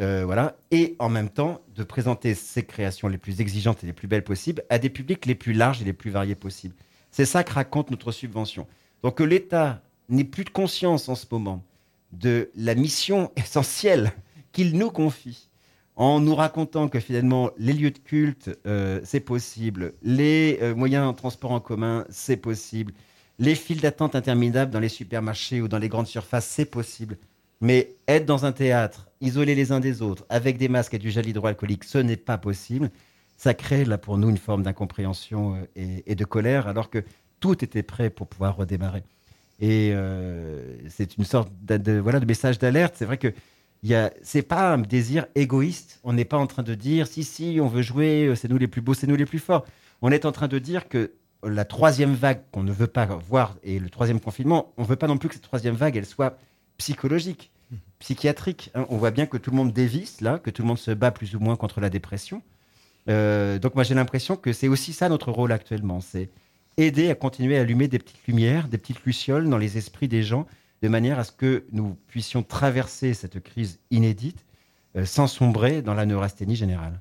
Euh, 0.02 0.26
voilà. 0.26 0.56
Et 0.70 0.94
en 0.98 1.08
même 1.08 1.30
temps, 1.30 1.62
de 1.74 1.82
présenter 1.84 2.34
ces 2.34 2.66
créations 2.66 3.08
les 3.08 3.16
plus 3.16 3.40
exigeantes 3.40 3.82
et 3.82 3.86
les 3.86 3.94
plus 3.94 4.08
belles 4.08 4.24
possibles 4.24 4.62
à 4.68 4.78
des 4.78 4.90
publics 4.90 5.24
les 5.24 5.34
plus 5.34 5.54
larges 5.54 5.80
et 5.80 5.86
les 5.86 5.94
plus 5.94 6.10
variés 6.10 6.34
possibles. 6.34 6.74
C'est 7.10 7.24
ça 7.24 7.42
que 7.44 7.54
raconte 7.54 7.90
notre 7.90 8.12
subvention. 8.12 8.66
Donc 9.02 9.16
que 9.16 9.24
l'État 9.24 9.80
n'ait 10.10 10.24
plus 10.24 10.44
de 10.44 10.50
conscience 10.50 11.08
en 11.08 11.14
ce 11.14 11.24
moment 11.30 11.64
de 12.12 12.50
la 12.56 12.74
mission 12.74 13.32
essentielle 13.36 14.12
qu'il 14.52 14.76
nous 14.76 14.90
confie 14.90 15.45
en 15.96 16.20
nous 16.20 16.34
racontant 16.34 16.88
que 16.88 17.00
finalement 17.00 17.50
les 17.58 17.72
lieux 17.72 17.90
de 17.90 17.98
culte, 17.98 18.50
euh, 18.66 19.00
c'est 19.02 19.20
possible, 19.20 19.94
les 20.02 20.58
euh, 20.60 20.74
moyens 20.74 21.10
de 21.10 21.16
transport 21.16 21.52
en 21.52 21.60
commun, 21.60 22.04
c'est 22.10 22.36
possible, 22.36 22.92
les 23.38 23.54
files 23.54 23.80
d'attente 23.80 24.14
interminables 24.14 24.70
dans 24.70 24.80
les 24.80 24.90
supermarchés 24.90 25.62
ou 25.62 25.68
dans 25.68 25.78
les 25.78 25.88
grandes 25.88 26.06
surfaces, 26.06 26.46
c'est 26.46 26.66
possible. 26.66 27.16
Mais 27.62 27.96
être 28.06 28.26
dans 28.26 28.44
un 28.44 28.52
théâtre, 28.52 29.08
isolé 29.22 29.54
les 29.54 29.72
uns 29.72 29.80
des 29.80 30.02
autres, 30.02 30.26
avec 30.28 30.58
des 30.58 30.68
masques 30.68 30.92
et 30.92 30.98
du 30.98 31.10
gel 31.10 31.26
hydroalcoolique, 31.26 31.84
ce 31.84 31.96
n'est 31.96 32.16
pas 32.16 32.36
possible. 32.36 32.90
Ça 33.38 33.54
crée 33.54 33.86
là 33.86 33.96
pour 33.96 34.18
nous 34.18 34.28
une 34.28 34.36
forme 34.36 34.62
d'incompréhension 34.62 35.54
euh, 35.78 36.00
et, 36.06 36.14
de 36.14 36.24
colère, 36.26 36.68
alors 36.68 36.90
que 36.90 37.02
tout 37.40 37.64
était 37.64 37.82
prêt 37.82 38.10
pour 38.10 38.26
pouvoir 38.26 38.56
redémarrer. 38.56 39.02
Et 39.58 39.94
c'est 40.90 41.16
une 41.16 41.24
sorte 41.24 41.50
de, 41.62 41.98
voilà, 41.98 42.20
de 42.20 42.26
message 42.26 42.58
d'alerte. 42.58 42.94
C'est 42.98 43.06
vrai 43.06 43.16
que 43.16 43.32
c'est 44.22 44.42
pas 44.42 44.72
un 44.72 44.78
désir 44.78 45.26
égoïste. 45.34 46.00
On 46.04 46.12
n'est 46.12 46.24
pas 46.24 46.36
en 46.36 46.46
train 46.46 46.62
de 46.62 46.74
dire 46.74 47.06
si 47.06 47.24
si 47.24 47.58
on 47.60 47.68
veut 47.68 47.82
jouer, 47.82 48.26
euh, 48.26 48.34
c'est 48.34 48.48
nous 48.48 48.58
les 48.58 48.68
plus 48.68 48.80
beaux, 48.80 48.94
c'est 48.94 49.06
nous 49.06 49.16
les 49.16 49.26
plus 49.26 49.38
forts. 49.38 49.64
On 50.02 50.10
est 50.10 50.24
en 50.24 50.32
train 50.32 50.48
de 50.48 50.58
dire 50.58 50.88
que 50.88 51.12
la 51.44 51.64
troisième 51.64 52.14
vague 52.14 52.42
qu'on 52.52 52.62
ne 52.62 52.72
veut 52.72 52.86
pas 52.86 53.06
voir 53.06 53.56
et 53.62 53.78
le 53.78 53.88
troisième 53.88 54.20
confinement, 54.20 54.72
on 54.76 54.82
ne 54.82 54.86
veut 54.86 54.96
pas 54.96 55.06
non 55.06 55.18
plus 55.18 55.28
que 55.28 55.34
cette 55.34 55.44
troisième 55.44 55.74
vague 55.74 55.96
elle 55.96 56.06
soit 56.06 56.38
psychologique, 56.78 57.50
psychiatrique. 57.98 58.70
Hein. 58.74 58.86
On 58.88 58.96
voit 58.96 59.10
bien 59.10 59.26
que 59.26 59.36
tout 59.36 59.50
le 59.50 59.56
monde 59.56 59.72
dévisse 59.72 60.20
là, 60.20 60.38
que 60.38 60.50
tout 60.50 60.62
le 60.62 60.68
monde 60.68 60.78
se 60.78 60.90
bat 60.90 61.10
plus 61.10 61.34
ou 61.34 61.40
moins 61.40 61.56
contre 61.56 61.80
la 61.80 61.90
dépression. 61.90 62.42
Euh, 63.08 63.58
donc 63.58 63.74
moi 63.74 63.84
j'ai 63.84 63.94
l'impression 63.94 64.36
que 64.36 64.52
c'est 64.52 64.68
aussi 64.68 64.92
ça 64.92 65.08
notre 65.08 65.30
rôle 65.30 65.52
actuellement, 65.52 66.00
c'est 66.00 66.28
aider 66.76 67.10
à 67.10 67.14
continuer 67.14 67.56
à 67.56 67.60
allumer 67.60 67.88
des 67.88 67.98
petites 67.98 68.26
lumières, 68.26 68.68
des 68.68 68.78
petites 68.78 69.04
lucioles 69.04 69.48
dans 69.48 69.58
les 69.58 69.78
esprits 69.78 70.08
des 70.08 70.22
gens 70.22 70.46
de 70.82 70.88
manière 70.88 71.18
à 71.18 71.24
ce 71.24 71.32
que 71.32 71.64
nous 71.72 71.96
puissions 72.08 72.42
traverser 72.42 73.14
cette 73.14 73.42
crise 73.42 73.78
inédite 73.90 74.44
euh, 74.96 75.04
sans 75.04 75.26
sombrer 75.26 75.82
dans 75.82 75.94
la 75.94 76.06
neurasthénie 76.06 76.56
générale. 76.56 77.00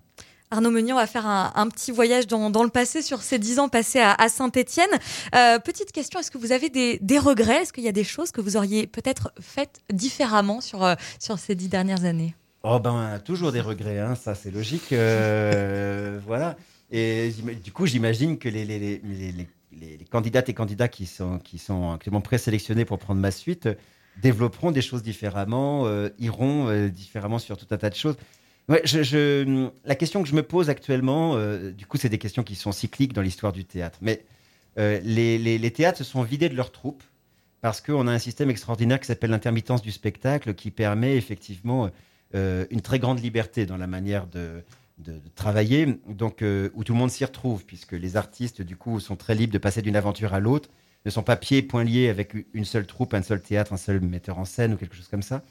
Arnaud 0.52 0.72
Meunier, 0.72 0.94
on 0.94 0.98
va 0.98 1.08
faire 1.08 1.26
un, 1.26 1.68
petit 1.70 1.92
voyage 1.92 2.28
dans, 2.28 2.64
le 2.64 2.70
passé 2.70 3.02
sur 3.02 3.22
ces 3.22 3.40
dix 3.40 3.58
ans 3.60 3.68
passés 3.68 4.00
à, 4.00 4.30
Saint-Étienne. 4.30 4.90
Euh, 5.34 5.60
petite 5.60 5.92
question, 5.92 6.20
est-ce 6.20 6.30
que 6.30 6.38
vous 6.38 6.52
avez 6.52 6.70
des, 6.70 7.20
regrets? 7.20 7.64
Est-ce 7.64 7.74
qu'il 7.74 7.84
y 7.84 7.88
a 7.90 7.94
des 7.94 8.04
choses 8.04 8.32
que 8.32 8.42
vous 8.42 8.56
auriez 8.56 8.86
peut-être 8.86 9.32
faites 9.42 9.82
différemment 9.92 10.62
sur, 10.62 10.84
euh, 10.84 10.96
sur 11.20 11.40
ces 11.40 11.56
dix 11.56 11.68
dernières 11.68 12.06
années? 12.06 12.36
Oh 12.64 12.80
ben, 12.80 13.20
toujours 13.26 13.52
des 13.52 13.60
regrets, 13.60 14.00
hein, 14.00 14.16
ça 14.16 14.36
c'est 14.36 14.52
logique. 14.52 14.90
voilà. 16.26 16.56
Et 16.92 17.34
du 17.64 17.72
coup, 17.72 17.86
j'imagine 17.86 18.38
que 18.38 18.48
les, 18.48 18.66
les, 18.66 18.80
les, 18.80 19.02
les, 19.32 19.48
candidates 20.10 20.50
et 20.50 20.54
candidats 20.54 20.88
qui 20.88 21.06
sont, 21.06 21.92
actuellement 21.94 22.22
présélectionnés 22.22 22.86
pour 22.86 23.00
prendre 23.00 23.22
ma 23.22 23.32
suite 23.32 23.70
développeront 24.22 24.72
des 24.72 24.82
choses 24.82 25.04
différemment, 25.04 25.88
iront 26.20 26.88
différemment 26.88 27.38
sur 27.38 27.58
tout 27.58 27.68
un 27.72 27.78
tas 27.78 27.90
de 27.90 27.96
choses. 27.96 28.16
La 28.70 29.96
question 29.96 30.24
que 30.24 30.30
je 30.30 30.36
me 30.36 30.44
pose 30.44 30.70
actuellement, 30.70 31.38
du 31.72 31.86
coup, 31.86 31.98
c'est 31.98 32.10
des 32.10 32.18
questions 32.18 32.44
qui 32.44 32.56
sont 32.56 32.72
cycliques 32.72 33.12
dans 33.12 33.22
l'histoire 33.22 33.52
du 33.52 33.66
théâtre. 33.66 34.00
Mais 34.02 34.24
les, 34.78 35.38
les, 35.38 35.58
les, 35.58 35.72
théâtres 35.72 35.98
se 35.98 36.06
sont 36.06 36.24
vidés 36.24 36.48
de 36.48 36.56
leurs 36.56 36.72
troupes 36.72 37.04
parce 37.66 37.82
qu'on 37.82 38.08
a 38.08 38.12
un 38.12 38.20
système 38.20 38.52
extraordinaire 38.52 39.00
qui 39.00 39.08
s'appelle 39.08 39.32
l'intermittence 39.32 39.82
du 39.82 39.92
spectacle, 39.92 40.54
qui 40.54 40.72
permet 40.72 41.18
effectivement 41.18 41.90
euh, 42.36 42.66
une 42.70 42.82
très 42.82 43.00
grande 43.00 43.20
liberté 43.20 43.66
dans 43.66 43.78
la 43.78 43.88
manière 43.88 44.28
de, 44.28 44.62
travailler, 45.36 46.00
donc 46.08 46.42
euh, 46.42 46.70
où 46.74 46.84
tout 46.84 46.94
le 46.94 47.00
monde 47.00 47.12
s'y 47.12 47.26
retrouve, 47.26 47.66
puisque 47.66 47.92
les 47.92 48.18
artistes 48.18 48.62
du 48.62 48.78
coup 48.78 49.00
sont 49.00 49.16
très 49.16 49.36
libres 49.36 49.54
de 49.54 49.58
passer 49.58 49.82
d'une 49.82 49.96
aventure 49.96 50.34
à 50.34 50.40
l'autre, 50.40 50.70
ne 51.06 51.12
sont 51.12 51.24
pas 51.24 51.36
pieds 51.36 51.60
et 51.60 51.62
poings 51.62 51.84
liés 51.84 52.10
avec 52.10 52.34
une 52.54 52.66
seule 52.66 52.88
troupe, 52.88 53.14
un 53.14 53.22
seul 53.22 53.42
théâtre, 53.42 53.74
un 53.74 53.78
seul 53.78 54.00
metteur 54.00 54.40
en 54.40 54.46
scène 54.46 54.74
ou 54.74 54.78
quelque 54.78 54.96
chose 54.96 55.08
comme 55.08 55.22
ça. 55.22 55.44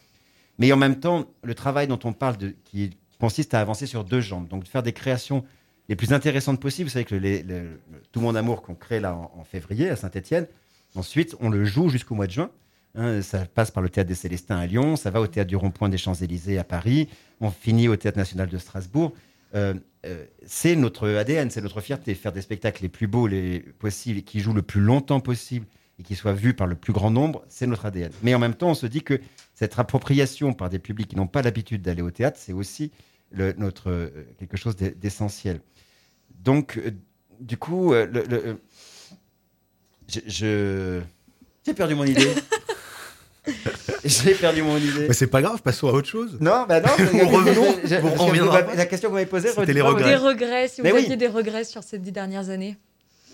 Mais 0.58 0.72
en 0.72 0.76
même 0.76 0.98
temps, 0.98 1.26
le 1.42 1.54
travail 1.54 1.86
dont 1.86 1.98
on 2.04 2.12
parle, 2.12 2.36
de, 2.38 2.54
qui 2.64 2.96
consiste 3.20 3.54
à 3.54 3.60
avancer 3.60 3.86
sur 3.86 4.04
deux 4.04 4.20
jambes, 4.20 4.48
donc 4.48 4.64
de 4.64 4.68
faire 4.68 4.82
des 4.82 4.92
créations 4.92 5.44
les 5.88 5.96
plus 5.96 6.12
intéressantes 6.12 6.60
possibles. 6.60 6.88
Vous 6.88 6.92
savez 6.94 7.04
que 7.04 7.14
le, 7.14 7.80
Tout 8.12 8.20
mon 8.20 8.34
amour 8.34 8.62
qu'on 8.62 8.74
crée 8.74 9.00
là 9.00 9.14
en, 9.14 9.30
en 9.38 9.44
février 9.44 9.90
à 9.90 9.96
Saint-Étienne, 9.96 10.46
Ensuite, 10.94 11.34
on 11.40 11.50
le 11.50 11.64
joue 11.64 11.88
jusqu'au 11.88 12.14
mois 12.14 12.26
de 12.26 12.32
juin. 12.32 12.50
Hein, 12.94 13.22
ça 13.22 13.44
passe 13.46 13.72
par 13.72 13.82
le 13.82 13.88
théâtre 13.88 14.08
des 14.08 14.14
Célestins 14.14 14.56
à 14.56 14.66
Lyon, 14.66 14.94
ça 14.94 15.10
va 15.10 15.20
au 15.20 15.26
théâtre 15.26 15.48
du 15.48 15.56
Rond-Point 15.56 15.88
des 15.88 15.98
Champs-Élysées 15.98 16.58
à 16.58 16.64
Paris, 16.64 17.08
on 17.40 17.50
finit 17.50 17.88
au 17.88 17.96
théâtre 17.96 18.18
national 18.18 18.48
de 18.48 18.56
Strasbourg. 18.56 19.12
Euh, 19.54 19.74
euh, 20.04 20.24
c'est 20.46 20.76
notre 20.76 21.08
ADN, 21.08 21.50
c'est 21.50 21.62
notre 21.62 21.80
fierté, 21.80 22.14
faire 22.14 22.32
des 22.32 22.42
spectacles 22.42 22.82
les 22.82 22.88
plus 22.88 23.06
beaux 23.06 23.26
les 23.26 23.60
possibles, 23.60 24.22
qui 24.22 24.40
jouent 24.40 24.52
le 24.52 24.62
plus 24.62 24.80
longtemps 24.80 25.20
possible 25.20 25.66
et 25.98 26.02
qui 26.02 26.14
soient 26.16 26.32
vus 26.32 26.54
par 26.54 26.66
le 26.66 26.74
plus 26.74 26.92
grand 26.92 27.10
nombre, 27.10 27.44
c'est 27.48 27.66
notre 27.66 27.86
ADN. 27.86 28.10
Mais 28.22 28.34
en 28.34 28.38
même 28.38 28.54
temps, 28.54 28.70
on 28.70 28.74
se 28.74 28.86
dit 28.86 29.02
que 29.02 29.20
cette 29.54 29.78
appropriation 29.78 30.52
par 30.52 30.68
des 30.68 30.78
publics 30.78 31.08
qui 31.08 31.16
n'ont 31.16 31.28
pas 31.28 31.42
l'habitude 31.42 31.82
d'aller 31.82 32.02
au 32.02 32.10
théâtre, 32.10 32.38
c'est 32.40 32.52
aussi 32.52 32.90
notre, 33.32 33.90
euh, 33.90 34.26
quelque 34.38 34.56
chose 34.56 34.76
d'essentiel. 34.76 35.60
Donc, 36.42 36.80
du 37.40 37.56
coup, 37.56 37.94
je. 40.08 41.00
J'ai 41.66 41.74
perdu 41.74 41.94
mon 41.94 42.04
idée. 42.04 42.34
J'ai 44.24 44.34
perdu 44.34 44.62
mon 44.62 44.76
idée. 44.76 45.06
Mais 45.08 45.14
c'est 45.14 45.26
pas 45.26 45.40
grave, 45.40 45.62
passons 45.62 45.88
à 45.88 45.92
autre 45.92 46.08
chose. 46.08 46.36
Non, 46.40 46.66
bah 46.68 46.80
non. 46.80 46.88
revenons. 46.98 48.52
La 48.76 48.86
question 48.86 49.08
que 49.08 49.10
vous 49.10 49.14
m'avez 49.14 49.26
posée, 49.26 49.48
c'était 49.48 49.72
les 49.72 49.80
regrets. 49.80 50.10
Des 50.10 50.16
regrets, 50.16 50.68
si 50.68 50.80
vous 50.80 50.86
aviez 50.86 51.16
des 51.16 51.28
regrets 51.28 51.64
sur 51.64 51.82
ces 51.82 51.98
dix 51.98 52.12
dernières 52.12 52.50
années. 52.50 52.76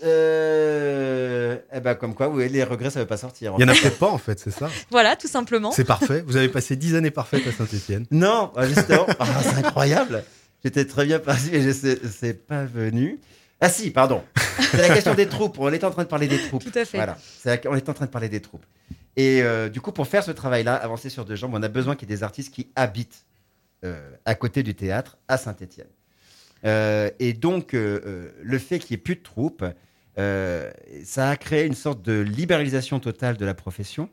Euh, 0.03 1.57
eh 1.73 1.79
ben, 1.79 1.93
comme 1.93 2.15
quoi, 2.15 2.27
oui, 2.27 2.49
les 2.49 2.63
regrets, 2.63 2.89
ça 2.89 2.99
ne 2.99 3.03
veut 3.03 3.07
pas 3.07 3.17
sortir. 3.17 3.53
Il 3.57 3.65
n'y 3.65 3.69
en 3.69 3.73
a 3.73 3.77
peut-être 3.77 3.99
pas, 3.99 4.09
en 4.09 4.17
fait, 4.17 4.39
c'est 4.39 4.51
ça. 4.51 4.69
Voilà, 4.89 5.15
tout 5.15 5.27
simplement. 5.27 5.71
C'est 5.71 5.83
parfait. 5.83 6.23
Vous 6.25 6.37
avez 6.37 6.49
passé 6.49 6.75
dix 6.75 6.95
années 6.95 7.11
parfaites 7.11 7.45
à 7.45 7.51
Saint-Etienne. 7.51 8.05
Non, 8.09 8.51
bah, 8.55 8.67
justement. 8.67 9.05
Ah, 9.19 9.25
c'est 9.43 9.65
incroyable. 9.65 10.23
J'étais 10.63 10.85
très 10.85 11.05
bien 11.05 11.19
parti, 11.19 11.49
mais 11.51 11.61
je 11.61 11.71
sais 11.71 12.33
pas 12.33 12.63
venu. 12.65 13.19
Ah 13.61 13.69
si, 13.69 13.91
pardon. 13.91 14.23
C'est 14.59 14.81
la 14.81 14.89
question 14.89 15.13
des 15.13 15.27
troupes. 15.27 15.57
On 15.59 15.71
est 15.71 15.83
en 15.83 15.91
train 15.91 16.03
de 16.03 16.07
parler 16.07 16.27
des 16.27 16.39
troupes. 16.39 16.63
Tout 16.63 16.77
à 16.77 16.83
fait. 16.83 16.97
Voilà. 16.97 17.17
on 17.65 17.75
est 17.75 17.87
en 17.87 17.93
train 17.93 18.05
de 18.07 18.11
parler 18.11 18.27
des 18.27 18.41
troupes. 18.41 18.65
Et 19.17 19.41
euh, 19.43 19.69
du 19.69 19.81
coup, 19.81 19.91
pour 19.91 20.07
faire 20.07 20.23
ce 20.23 20.31
travail-là, 20.31 20.75
avancer 20.75 21.09
sur 21.09 21.25
deux 21.25 21.35
jambes, 21.35 21.53
on 21.53 21.61
a 21.61 21.67
besoin 21.67 21.95
qu'il 21.95 22.09
y 22.09 22.11
ait 22.11 22.15
des 22.15 22.23
artistes 22.23 22.53
qui 22.53 22.71
habitent 22.75 23.25
euh, 23.83 24.11
à 24.25 24.35
côté 24.35 24.63
du 24.63 24.73
théâtre, 24.73 25.17
à 25.27 25.37
Saint-Étienne. 25.37 25.89
Euh, 26.65 27.09
et 27.19 27.33
donc, 27.33 27.73
le 27.73 28.57
fait 28.57 28.79
qu'il 28.79 28.95
n'y 28.95 28.99
ait 28.99 29.03
plus 29.03 29.15
de 29.15 29.21
troupes, 29.21 29.65
ça 30.15 31.29
a 31.29 31.35
créé 31.35 31.65
une 31.65 31.75
sorte 31.75 32.01
de 32.01 32.19
libéralisation 32.19 32.99
totale 32.99 33.37
de 33.37 33.45
la 33.45 33.53
profession 33.53 34.09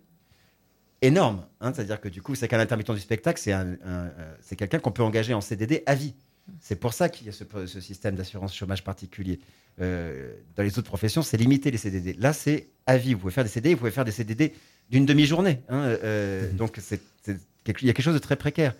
énorme. 1.01 1.47
Hein. 1.61 1.73
C'est-à-dire 1.75 2.01
que 2.01 2.09
du 2.09 2.21
coup, 2.21 2.35
c'est 2.35 2.49
qu'un 2.49 2.61
intermittent 2.61 2.91
du 2.91 3.01
spectacle, 3.01 3.41
c'est 3.41 4.57
quelqu'un 4.57 4.79
qu'on 4.79 4.93
peut 4.93 5.03
engager 5.03 5.33
en 5.33 5.41
CDD 5.41 5.83
à 5.87 5.95
vie. 5.95 6.15
C'est 6.61 6.77
pour 6.77 6.93
ça 6.93 7.09
qu'il 7.09 7.27
y 7.27 7.31
a 7.31 7.33
ce, 7.33 7.81
système 7.81 8.15
d'assurance 8.15 8.55
chômage 8.55 8.85
particulier. 8.85 9.41
Euh, 9.81 10.33
dans 10.57 10.63
les 10.63 10.79
autres 10.79 10.89
professions, 10.89 11.23
c'est 11.23 11.37
limiter 11.37 11.71
les 11.71 11.79
CDD. 11.79 12.15
Là, 12.15 12.33
c'est 12.33 12.69
à 12.87 12.97
vie. 12.97 13.15
Vous 13.15 13.21
pouvez 13.21 13.33
faire 13.33 13.45
des 13.45 13.51
CDD, 13.51 13.75
vous 13.75 13.81
pouvez 13.81 13.91
faire 13.91 14.05
des 14.05 14.13
CDD 14.13 14.53
d'une 14.91 15.07
demi-journée. 15.07 15.61
Hein, 15.69 15.97
euh, 16.03 16.51
mhm. 16.51 16.57
Donc, 16.57 16.79
il 17.27 17.87
y 17.87 17.91
a 17.91 17.93
quelque 17.93 18.03
chose 18.03 18.15
de 18.15 18.19
très 18.19 18.37
précaire. 18.37 18.75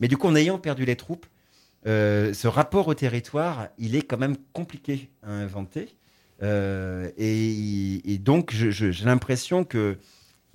Mais 0.00 0.08
du 0.08 0.16
coup, 0.16 0.26
en 0.26 0.36
ayant 0.36 0.58
perdu 0.58 0.84
les 0.84 0.96
troupes, 0.96 1.26
euh, 1.86 2.32
ce 2.32 2.48
rapport 2.48 2.88
au 2.88 2.94
territoire, 2.94 3.68
il 3.78 3.94
est 3.96 4.02
quand 4.02 4.18
même 4.18 4.36
compliqué 4.52 5.10
à 5.22 5.30
inventer. 5.30 5.88
Et, 6.42 8.18
donc, 8.20 8.52
j'ai 8.52 9.04
l'impression 9.04 9.64
qu'il 9.64 9.96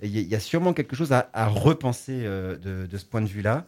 y, 0.02 0.34
a 0.34 0.40
sûrement 0.40 0.72
quelque 0.72 0.94
chose 0.94 1.12
à, 1.12 1.46
repenser 1.48 2.22
de, 2.22 2.88
ce 2.96 3.04
point 3.04 3.22
de 3.22 3.26
vue-là 3.26 3.66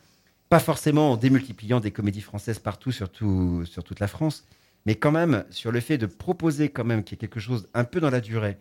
pas 0.53 0.59
forcément 0.59 1.13
en 1.13 1.17
démultipliant 1.17 1.81
des 1.81 1.93
comédies 1.93 2.21
françaises 2.21 2.59
partout, 2.59 2.93
surtout 2.93 3.65
sur 3.65 3.83
toute 3.83 4.01
la 4.01 4.07
France, 4.07 4.45
mais 4.85 4.97
quand 4.97 5.11
même 5.11 5.47
sur 5.49 5.73
le 5.73 5.81
fait 5.81 5.97
de 5.97 6.05
proposer 6.05 6.69
quand 6.69 6.85
même 6.85 7.05
qu'il 7.05 7.15
y 7.15 7.17
ait 7.17 7.27
quelque 7.27 7.41
chose 7.41 7.71
un 7.73 7.85
peu 7.85 8.01
dans 8.01 8.11
la 8.11 8.21
durée. 8.21 8.59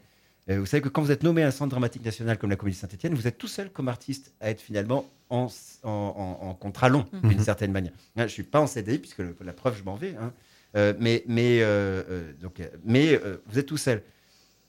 Euh, 0.50 0.62
vous 0.62 0.66
savez 0.66 0.80
que 0.80 0.88
quand 0.88 1.02
vous 1.02 1.12
êtes 1.12 1.24
nommé 1.24 1.44
à 1.44 1.48
un 1.48 1.52
centre 1.52 1.72
dramatique 1.72 2.06
national 2.06 2.38
comme 2.38 2.50
la 2.50 2.56
Comédie 2.56 2.78
Saint-Etienne, 2.78 3.14
vous 3.14 3.28
êtes 3.28 3.38
tout 3.38 3.50
seul 3.50 3.70
comme 3.70 3.90
artiste 3.90 4.32
à 4.40 4.50
être 4.52 4.62
finalement 4.62 5.06
en, 5.30 5.50
en, 5.84 6.54
contrat 6.54 6.88
long, 6.88 7.06
mhm. 7.12 7.30
d'une 7.30 7.44
certaine 7.44 7.74
manière. 7.74 7.92
je 8.16 8.24
ne 8.24 8.28
suis 8.30 8.44
pas 8.44 8.62
en 8.62 8.68
CDI, 8.68 8.98
puisque 8.98 9.22
la 9.44 9.52
preuve, 9.52 9.78
je 9.78 9.84
m'en 9.84 9.96
vais. 9.96 10.16
Hein. 10.16 10.32
Euh, 10.78 10.94
mais 10.98 11.26
mais, 11.28 11.58
euh, 11.60 12.32
donc, 12.40 12.62
mais 12.86 13.20
vous 13.48 13.60
êtes 13.60 13.66
tout 13.66 13.76
seul. 13.76 14.02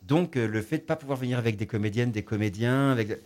Donc, 0.02 0.34
le 0.34 0.60
fait 0.60 0.78
de 0.78 0.82
ne 0.82 0.86
pas 0.88 0.96
pouvoir 0.96 1.18
venir 1.18 1.38
avec 1.38 1.56
des 1.56 1.66
comédiennes, 1.66 2.10
des 2.10 2.24
comédiens, 2.24 2.90
avec 2.90 3.20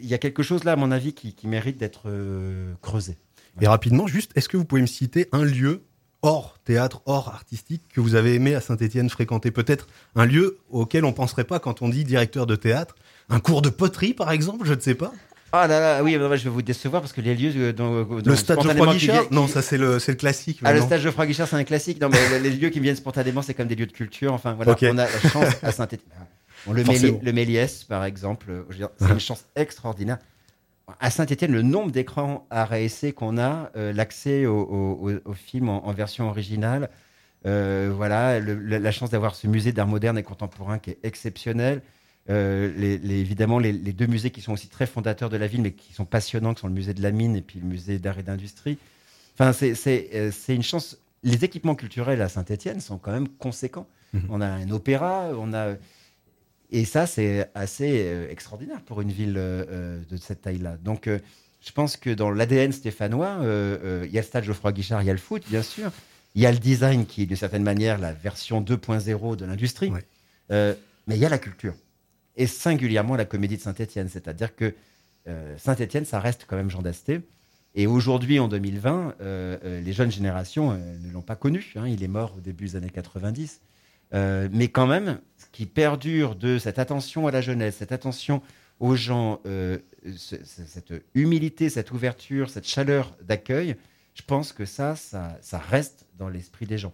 il 0.00 0.08
y 0.08 0.14
a 0.14 0.18
quelque 0.18 0.42
chose 0.42 0.64
là, 0.64 0.72
à 0.72 0.76
mon 0.76 0.90
avis, 0.90 1.12
qui, 1.12 1.34
mérite 1.46 1.78
d'être 1.78 2.02
euh, 2.06 2.72
creusé. 2.80 3.16
Et 3.60 3.66
rapidement, 3.66 4.06
juste, 4.06 4.32
est-ce 4.34 4.48
que 4.48 4.56
vous 4.56 4.64
pouvez 4.64 4.80
me 4.80 4.86
citer 4.86 5.28
un 5.32 5.44
lieu 5.44 5.82
hors 6.22 6.58
théâtre, 6.64 7.02
hors 7.06 7.28
artistique, 7.28 7.82
que 7.92 8.00
vous 8.00 8.14
avez 8.14 8.34
aimé 8.34 8.54
à 8.54 8.60
Saint-Etienne 8.60 9.10
fréquenter? 9.10 9.50
Peut-être 9.50 9.88
un 10.14 10.24
lieu 10.24 10.58
auquel 10.70 11.04
on 11.04 11.08
ne 11.08 11.14
penserait 11.14 11.44
pas 11.44 11.58
quand 11.58 11.82
on 11.82 11.88
dit 11.88 12.04
directeur 12.04 12.46
de 12.46 12.56
théâtre? 12.56 12.94
Un 13.28 13.40
cours 13.40 13.62
de 13.62 13.68
poterie, 13.68 14.14
par 14.14 14.30
exemple? 14.30 14.66
Je 14.66 14.74
ne 14.74 14.80
sais 14.80 14.94
pas. 14.94 15.12
Ah 15.54 15.66
là 15.66 15.80
là, 15.80 16.02
oui, 16.02 16.14
je 16.14 16.44
vais 16.44 16.50
vous 16.50 16.62
décevoir 16.62 17.02
parce 17.02 17.12
que 17.12 17.20
les 17.20 17.34
lieux 17.34 17.52
euh, 17.56 17.72
dans, 17.74 18.06
le 18.24 18.36
stade 18.36 18.62
Geoffroy 18.62 18.94
Guichard? 18.94 19.24
Non, 19.30 19.46
ça 19.46 19.60
c'est 19.60 19.76
le, 19.76 19.98
le 19.98 20.14
classique. 20.14 20.60
Ah, 20.64 20.72
le 20.72 20.80
stade 20.80 21.02
Geoffroy 21.02 21.26
Guichard, 21.26 21.46
c'est 21.46 21.56
un 21.56 21.64
classique. 21.64 22.00
Non, 22.00 22.08
mais 22.08 22.38
les 22.38 22.50
lieux 22.50 22.70
qui 22.70 22.78
me 22.78 22.84
viennent 22.84 22.96
spontanément, 22.96 23.42
c'est 23.42 23.52
comme 23.52 23.68
des 23.68 23.74
lieux 23.74 23.86
de 23.86 23.92
culture. 23.92 24.32
Enfin, 24.32 24.54
voilà, 24.54 24.74
on 24.80 24.98
a 24.98 25.04
la 25.04 25.08
chance 25.28 25.62
à 25.62 25.72
Le, 26.70 27.32
Méliès, 27.32 27.84
par 27.84 28.04
exemple, 28.04 28.64
c'est 28.98 29.10
une 29.10 29.20
chance 29.20 29.44
extraordinaire. 29.56 30.18
À 31.00 31.10
Saint-Etienne, 31.10 31.52
le 31.52 31.62
nombre 31.62 31.90
d'écrans 31.90 32.46
à 32.50 32.64
réessayer 32.64 33.12
qu'on 33.12 33.38
a, 33.38 33.70
euh, 33.76 33.92
l'accès 33.92 34.46
au, 34.46 35.20
film 35.34 35.68
en, 35.68 35.92
version 35.92 36.28
originale, 36.28 36.90
euh, 37.46 37.92
voilà, 37.94 38.40
la 38.40 38.92
chance 38.92 39.10
d'avoir 39.10 39.34
ce 39.34 39.46
musée 39.46 39.72
d'art 39.72 39.86
moderne 39.86 40.18
et 40.18 40.22
contemporain 40.22 40.78
qui 40.78 40.90
est 40.90 40.98
exceptionnel. 41.02 41.82
Euh, 42.30 42.72
les, 42.76 42.94
évidemment, 43.14 43.58
les, 43.58 43.72
deux 43.72 44.06
musées 44.06 44.30
qui 44.30 44.40
sont 44.40 44.52
aussi 44.52 44.68
très 44.68 44.86
fondateurs 44.86 45.30
de 45.30 45.36
la 45.36 45.46
ville, 45.46 45.62
mais 45.62 45.72
qui 45.72 45.92
sont 45.92 46.04
passionnants, 46.04 46.54
qui 46.54 46.60
sont 46.60 46.68
le 46.68 46.74
musée 46.74 46.94
de 46.94 47.02
la 47.02 47.10
mine 47.10 47.36
et 47.36 47.42
puis 47.42 47.58
le 47.58 47.66
musée 47.66 47.98
d'art 47.98 48.18
et 48.18 48.22
d'industrie. 48.22 48.78
Enfin, 49.38 49.52
c'est 49.52 50.34
une 50.48 50.62
chance. 50.62 50.98
Les 51.24 51.44
équipements 51.44 51.76
culturels 51.76 52.20
à 52.20 52.28
Saint-Etienne 52.28 52.80
sont 52.80 52.98
quand 52.98 53.12
même 53.12 53.28
conséquents. 53.28 53.86
Mmh. 54.12 54.18
On 54.28 54.40
a 54.40 54.46
un 54.46 54.70
opéra, 54.70 55.30
on 55.38 55.54
a 55.54 55.74
et 56.74 56.86
ça, 56.86 57.06
c'est 57.06 57.50
assez 57.54 58.06
euh, 58.06 58.30
extraordinaire 58.30 58.80
pour 58.80 59.02
une 59.02 59.12
ville 59.12 59.36
euh, 59.36 59.64
euh, 59.68 60.00
de 60.10 60.16
cette 60.16 60.40
taille-là. 60.40 60.78
Donc, 60.78 61.06
je 61.06 61.72
pense 61.72 61.98
que 61.98 62.08
dans 62.08 62.30
l'ADN 62.30 62.72
stéphanois, 62.72 63.36
il 63.42 64.10
y 64.10 64.18
a 64.18 64.20
le 64.20 64.26
stade 64.26 64.44
Geoffroy 64.44 64.72
Guichard, 64.72 65.02
il 65.02 65.06
y 65.06 65.10
a 65.10 65.12
le 65.12 65.18
foot, 65.18 65.44
bien 65.48 65.62
sûr. 65.62 65.92
Il 66.34 66.40
y 66.40 66.46
a 66.46 66.50
le 66.50 66.58
design 66.58 67.04
qui 67.04 67.22
est 67.22 67.26
d'une 67.26 67.36
certaine 67.36 67.62
manière 67.62 67.98
la 67.98 68.12
version 68.14 68.62
2.0 68.62 69.36
de 69.36 69.44
l'industrie. 69.44 69.92
mais 70.50 70.76
il 71.08 71.18
y 71.18 71.24
a 71.24 71.28
la 71.28 71.38
culture. 71.38 71.74
Et 72.36 72.46
singulièrement 72.46 73.14
la 73.14 73.26
comédie 73.26 73.58
de 73.58 73.62
Saint-Etienne. 73.62 74.08
C'est-à-dire 74.08 74.56
que 74.56 74.74
Saint-Etienne, 75.58 76.04
ça 76.04 76.18
reste 76.18 76.46
quand 76.48 76.56
même 76.56 76.70
Jean 76.70 76.82
Dasté. 76.82 77.20
Et 77.76 77.86
aujourd'hui, 77.86 78.40
en 78.40 78.48
2020, 78.48 79.16
les 79.62 79.92
jeunes 79.92 80.10
générations 80.10 80.72
ne 80.72 81.12
l'ont 81.12 81.22
pas 81.22 81.36
connu. 81.36 81.74
Hein. 81.76 81.86
Il 81.86 82.02
est 82.02 82.08
mort 82.08 82.34
au 82.38 82.40
début 82.40 82.64
des 82.64 82.76
années 82.76 82.90
90. 82.90 83.60
Euh, 84.14 84.48
mais 84.52 84.68
quand 84.68 84.86
même, 84.86 85.20
ce 85.38 85.46
qui 85.52 85.66
perdure 85.66 86.34
de 86.34 86.58
cette 86.58 86.78
attention 86.78 87.26
à 87.26 87.30
la 87.30 87.40
jeunesse, 87.40 87.76
cette 87.76 87.92
attention 87.92 88.42
aux 88.80 88.96
gens, 88.96 89.40
euh, 89.46 89.78
cette 90.16 90.92
humilité, 91.14 91.70
cette 91.70 91.92
ouverture, 91.92 92.50
cette 92.50 92.66
chaleur 92.66 93.16
d'accueil, 93.22 93.76
je 94.14 94.22
pense 94.22 94.52
que 94.52 94.64
ça, 94.64 94.94
ça, 94.96 95.58
reste 95.58 96.06
dans 96.18 96.28
l'esprit 96.28 96.66
des 96.66 96.78
gens. 96.78 96.92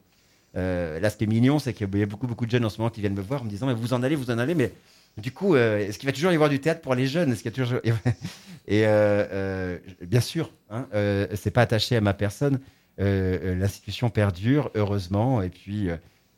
Euh, 0.56 1.00
là, 1.00 1.10
ce 1.10 1.16
qui 1.16 1.24
est 1.24 1.28
mignon, 1.28 1.58
c'est 1.58 1.72
qu'il 1.72 1.88
y 1.98 2.02
a 2.02 2.06
beaucoup, 2.06 2.26
beaucoup 2.26 2.46
de 2.46 2.50
jeunes 2.50 2.64
en 2.64 2.70
ce 2.70 2.78
moment 2.78 2.90
qui 2.90 3.00
viennent 3.00 3.14
me 3.14 3.22
voir 3.22 3.42
en 3.42 3.44
me 3.44 3.50
disant 3.50 3.66
mais 3.66 3.74
Vous 3.74 3.92
en 3.92 4.02
allez, 4.02 4.14
vous 4.14 4.30
en 4.30 4.38
allez, 4.38 4.54
mais 4.54 4.72
du 5.16 5.32
coup, 5.32 5.56
est-ce 5.56 5.98
qu'il 5.98 6.06
va 6.06 6.12
toujours 6.12 6.30
y 6.30 6.34
avoir 6.34 6.48
du 6.48 6.60
théâtre 6.60 6.80
pour 6.80 6.94
les 6.94 7.08
jeunes? 7.08 7.32
Est-ce 7.32 7.42
qu'il 7.42 7.50
toujours... 7.50 7.80
Et 8.68 8.84
bien 10.02 10.20
sûr, 10.20 10.52
hein, 10.70 10.86
c'est 11.34 11.50
pas 11.50 11.62
attaché 11.62 11.96
à 11.96 12.00
ma 12.00 12.14
personne. 12.14 12.60
L'institution 12.98 14.10
perdure, 14.10 14.70
heureusement, 14.76 15.42
et 15.42 15.48
puis 15.48 15.88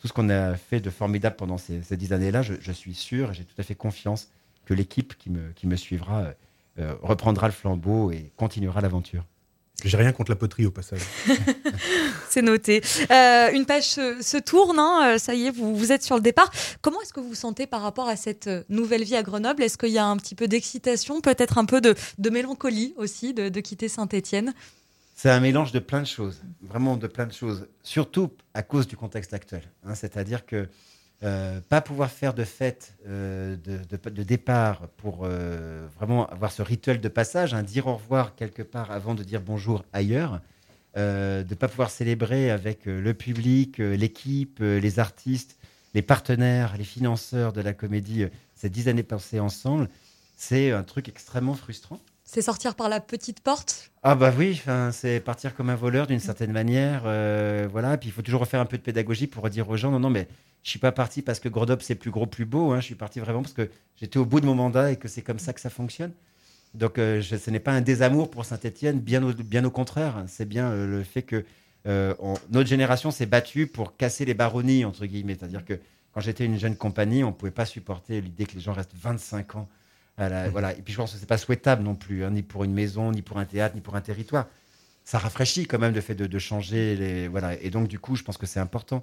tout 0.00 0.08
ce 0.08 0.12
qu'on 0.12 0.28
a 0.30 0.56
fait 0.56 0.80
de 0.80 0.90
formidable 0.90 1.36
pendant 1.36 1.58
ces, 1.58 1.80
dix 1.96 2.12
années-là, 2.12 2.42
je, 2.42 2.72
suis 2.72 2.94
sûr, 2.94 3.32
j'ai 3.32 3.44
tout 3.44 3.54
à 3.58 3.62
fait 3.62 3.74
confiance 3.74 4.28
que 4.64 4.74
l'équipe 4.74 5.16
qui 5.16 5.30
me, 5.30 5.52
qui 5.52 5.66
me 5.66 5.76
suivra 5.76 6.32
euh, 6.78 6.94
reprendra 7.02 7.46
le 7.48 7.52
flambeau 7.52 8.10
et 8.10 8.32
continuera 8.36 8.80
l'aventure. 8.80 9.24
J'ai 9.84 9.96
rien 9.96 10.12
contre 10.12 10.30
la 10.30 10.36
poterie 10.36 10.66
au 10.66 10.70
passage. 10.70 11.00
C'est 12.28 12.42
noté. 12.42 12.82
Euh, 13.10 13.50
une 13.52 13.66
page 13.66 13.84
se, 13.84 14.38
tourne, 14.38 14.78
hein, 14.78 15.14
euh, 15.14 15.18
ça 15.18 15.34
y 15.34 15.46
est, 15.46 15.50
vous, 15.50 15.74
vous 15.74 15.92
êtes 15.92 16.02
sur 16.02 16.16
le 16.16 16.22
départ. 16.22 16.50
Comment 16.82 17.00
est-ce 17.00 17.12
que 17.12 17.20
vous 17.20 17.28
vous 17.28 17.34
sentez 17.34 17.66
par 17.66 17.82
rapport 17.82 18.08
à 18.08 18.16
cette 18.16 18.46
euh, 18.46 18.62
nouvelle 18.68 19.04
vie 19.04 19.16
à 19.16 19.22
Grenoble? 19.22 19.62
Est-ce 19.62 19.78
qu'il 19.78 19.90
y 19.90 19.98
a 19.98 20.06
un 20.06 20.16
petit 20.16 20.34
peu 20.34 20.48
d'excitation, 20.48 21.20
peut-être 21.20 21.58
un 21.58 21.64
peu 21.64 21.80
de, 21.80 21.94
mélancolie 22.30 22.94
aussi 22.96 23.34
de, 23.34 23.60
quitter 23.60 23.88
Saint-Étienne? 23.88 24.54
C'est 25.22 25.28
un 25.28 25.40
mélange 25.40 25.70
de 25.70 25.80
plein 25.80 26.00
de 26.00 26.06
choses, 26.06 26.40
vraiment 26.62 26.96
de 26.96 27.06
plein 27.06 27.26
de 27.26 27.32
choses, 27.34 27.68
surtout 27.82 28.32
à 28.54 28.62
cause 28.62 28.88
du 28.88 28.96
contexte 28.96 29.34
actuel. 29.34 29.60
Hein. 29.84 29.94
C'est-à-dire 29.94 30.46
que 30.46 30.66
euh, 31.22 31.60
pas 31.68 31.82
pouvoir 31.82 32.10
faire 32.10 32.32
de 32.32 32.42
fête 32.42 32.94
euh, 33.06 33.54
de, 33.54 34.22
départ 34.22 34.88
pour 34.96 35.24
euh, 35.24 35.86
vraiment 35.98 36.26
avoir 36.30 36.50
ce 36.52 36.62
rituel 36.62 37.02
de 37.02 37.08
passage, 37.10 37.52
hein, 37.52 37.62
dire 37.62 37.86
au 37.86 37.96
revoir 37.96 38.34
quelque 38.34 38.62
part 38.62 38.90
avant 38.92 39.14
de 39.14 39.22
dire 39.22 39.42
bonjour 39.42 39.84
ailleurs, 39.92 40.40
de 40.96 41.44
ne 41.46 41.54
pas 41.54 41.68
pouvoir 41.68 41.90
célébrer 41.90 42.50
avec 42.50 42.86
le 42.86 43.12
public, 43.12 43.76
l'équipe, 43.76 44.60
les 44.60 44.98
artistes, 45.00 45.58
les 45.92 46.00
partenaires, 46.00 46.78
les 46.78 46.84
financeurs 46.84 47.52
de 47.52 47.60
la 47.60 47.74
comédie 47.74 48.24
ces 48.54 48.70
dix 48.70 48.88
années 48.88 49.02
passées 49.02 49.38
ensemble, 49.38 49.90
c'est 50.38 50.72
un 50.72 50.82
truc 50.82 51.10
extrêmement 51.10 51.52
frustrant. 51.52 52.00
C'est 52.32 52.42
sortir 52.42 52.76
par 52.76 52.88
la 52.88 53.00
petite 53.00 53.40
porte 53.40 53.90
Ah 54.04 54.14
bah 54.14 54.32
oui, 54.38 54.62
c'est 54.92 55.18
partir 55.18 55.52
comme 55.52 55.68
un 55.68 55.74
voleur 55.74 56.06
d'une 56.06 56.20
certaine 56.20 56.52
manière. 56.52 57.02
Euh, 57.04 57.66
voilà, 57.68 57.98
puis 57.98 58.08
il 58.08 58.12
faut 58.12 58.22
toujours 58.22 58.42
refaire 58.42 58.60
un 58.60 58.66
peu 58.66 58.78
de 58.78 58.82
pédagogie 58.82 59.26
pour 59.26 59.50
dire 59.50 59.68
aux 59.68 59.76
gens, 59.76 59.90
non, 59.90 59.98
non, 59.98 60.10
mais 60.10 60.28
je 60.62 60.70
suis 60.70 60.78
pas 60.78 60.92
parti 60.92 61.22
parce 61.22 61.40
que 61.40 61.48
Grenoble 61.48 61.82
c'est 61.82 61.96
plus 61.96 62.12
gros, 62.12 62.26
plus 62.26 62.44
beau. 62.44 62.70
Hein, 62.70 62.78
je 62.78 62.84
suis 62.84 62.94
parti 62.94 63.18
vraiment 63.18 63.42
parce 63.42 63.52
que 63.52 63.68
j'étais 63.96 64.16
au 64.16 64.24
bout 64.24 64.40
de 64.40 64.46
mon 64.46 64.54
mandat 64.54 64.92
et 64.92 64.96
que 64.96 65.08
c'est 65.08 65.22
comme 65.22 65.40
ça 65.40 65.52
que 65.52 65.60
ça 65.60 65.70
fonctionne. 65.70 66.12
Donc 66.74 66.98
euh, 66.98 67.20
ce 67.20 67.50
n'est 67.50 67.58
pas 67.58 67.72
un 67.72 67.80
désamour 67.80 68.30
pour 68.30 68.44
Saint-Etienne, 68.44 69.00
bien 69.00 69.24
au, 69.64 69.70
contraire. 69.72 70.22
C'est 70.28 70.48
bien 70.48 70.70
euh, 70.70 70.86
le 70.86 71.02
fait 71.02 71.22
que 71.22 71.44
notre 71.84 72.68
génération 72.68 73.10
s'est 73.10 73.26
battue 73.26 73.66
pour 73.66 73.96
casser 73.96 74.24
les 74.24 74.34
baronnies, 74.34 74.84
entre 74.84 75.04
guillemets. 75.04 75.36
C'est-à-dire 75.36 75.64
que 75.64 75.80
quand 76.14 76.20
j'étais 76.20 76.44
une 76.44 76.60
jeune 76.60 76.76
compagnie, 76.76 77.24
on 77.24 77.30
ne 77.30 77.34
pouvait 77.34 77.50
pas 77.50 77.66
supporter 77.66 78.20
l'idée 78.20 78.46
que 78.46 78.54
les 78.54 78.60
gens 78.60 78.72
restent 78.72 78.94
25 78.94 79.56
ans 79.56 79.68
voilà. 80.50 80.72
Et 80.76 80.82
puis 80.82 80.92
je 80.92 80.98
pense 80.98 81.12
que 81.12 81.18
c'est 81.18 81.26
pas 81.26 81.38
souhaitable 81.38 81.82
non 81.82 81.94
plus, 81.94 82.24
hein, 82.24 82.30
ni 82.30 82.42
pour 82.42 82.64
une 82.64 82.72
maison, 82.72 83.10
ni 83.12 83.22
pour 83.22 83.38
un 83.38 83.44
théâtre, 83.44 83.74
ni 83.74 83.80
pour 83.80 83.96
un 83.96 84.00
territoire. 84.00 84.46
Ça 85.04 85.18
rafraîchit 85.18 85.66
quand 85.66 85.78
même 85.78 85.94
le 85.94 86.00
fait 86.00 86.14
de, 86.14 86.38
changer 86.38 86.96
les 86.96 87.28
voilà. 87.28 87.60
Et 87.60 87.70
donc 87.70 87.88
du 87.88 87.98
coup, 87.98 88.16
je 88.16 88.22
pense 88.22 88.36
que 88.36 88.46
c'est 88.46 88.60
important. 88.60 89.02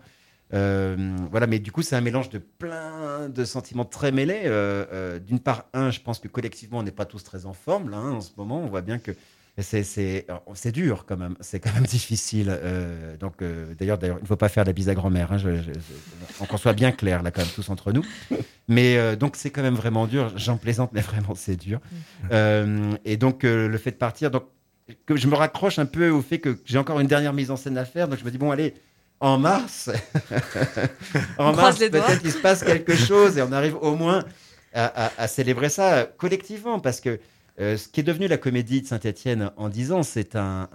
Euh, 0.53 1.15
voilà, 1.30 1.47
mais 1.47 1.60
du 1.60 1.71
coup, 1.71 1.82
c'est 1.82 1.95
un 1.95 2.01
mélange 2.01 2.30
de 2.30 2.38
plein 2.38 3.30
de 3.30 3.45
sentiments 3.45 3.86
très 3.86 4.12
mêlés. 4.12 4.43
Euh, 4.45 4.86
euh, 4.93 5.19
d'une 5.19 5.39
part, 5.39 5.65
un, 5.73 5.91
je 5.91 5.99
pense 5.99 6.19
que 6.19 6.27
collectivement, 6.27 6.80
on 6.80 6.84
n'est 6.84 6.91
pas 6.91 7.06
tous 7.06 7.23
très 7.23 7.45
en 7.45 7.53
forme 7.53 7.89
là 7.89 7.97
hein, 7.97 8.13
en 8.13 8.21
ce 8.21 8.32
moment. 8.38 8.62
On 8.62 8.67
voit 8.67 8.82
bien 8.82 8.99
que 8.99 9.12
c'est 9.63 10.72
dur 10.72 11.06
quand 11.08 11.17
même, 11.17 11.36
c'est 11.39 11.60
quand 11.60 11.74
même 11.74 11.86
difficile. 11.88 12.48
Euh, 12.50 13.17
donc 13.17 13.41
euh, 13.41 13.74
d'ailleurs, 13.78 13.98
il 14.02 14.10
ne 14.10 14.28
faut 14.28 14.36
pas 14.36 14.50
faire 14.50 14.63
la 14.63 14.74
bise 14.74 14.89
à 14.89 14.93
grand-mère. 14.93 15.32
Hein, 15.32 15.38
qu'on 16.48 16.58
soit 16.58 16.74
bien 16.74 16.91
clair 16.91 17.24
là 17.24 17.32
quand 17.32 17.41
même 17.41 17.52
tous 17.56 17.70
entre 17.70 17.91
nous. 17.91 18.06
Mais 18.67 18.98
euh, 18.98 19.15
donc 19.15 19.36
c'est 19.36 19.50
quand 19.50 19.63
même 19.63 19.76
vraiment 19.76 20.06
dur. 20.06 20.32
J'en 20.36 20.58
plaisante, 20.58 20.91
mais 20.93 21.02
vraiment 21.02 21.34
c'est 21.36 21.56
dur. 21.56 21.80
et 22.32 23.17
donc 23.17 23.43
le 23.43 23.78
fait 23.78 23.91
de 23.91 23.98
partir, 23.98 24.32
donc 24.32 24.43
que 25.06 25.17
je 25.17 25.28
me 25.28 25.36
raccroche 25.36 25.80
un 25.80 25.86
peu 25.86 26.10
au 26.10 26.22
fait 26.22 26.39
que 26.39 26.60
j'ai 26.63 26.78
encore 26.78 27.00
une 27.00 27.08
dernière 27.08 27.34
mise 27.34 27.52
en 27.52 27.58
scène 27.58 27.78
à 27.78 27.86
faire. 27.86 28.08
Donc 28.08 28.20
je 28.20 28.26
me 28.26 28.32
dis 28.32 28.38
bon 28.38 28.52
allez. 28.52 28.76
En 29.20 29.39
mars, 29.39 29.89
en 31.39 31.52
mars, 31.52 31.80
peut-être 31.80 32.22
qu'il 32.22 32.32
se 32.32 32.38
passe 32.38 32.63
quelque 32.63 32.96
chose 32.96 33.36
et 33.39 33.41
on 33.41 33.52
arrive 33.52 33.76
au 33.82 33.96
moins 33.96 34.24
à, 34.76 35.10
à 35.17 35.28
célébrer 35.28 35.70
ça 35.70 36.08
collectivement 36.20 36.80
parce 36.80 37.02
que 37.02 37.20
euh, 37.60 37.76
ce 37.76 37.88
qui 37.88 38.00
est 38.00 38.04
devenu 38.04 38.28
la 38.28 38.38
comédie 38.38 38.82
de 38.82 38.88
Saint-Étienne 38.88 39.52
en 39.58 39.70
10 39.70 39.91
ans, 39.91 40.04
c'est 40.04 40.36
un, 40.36 40.70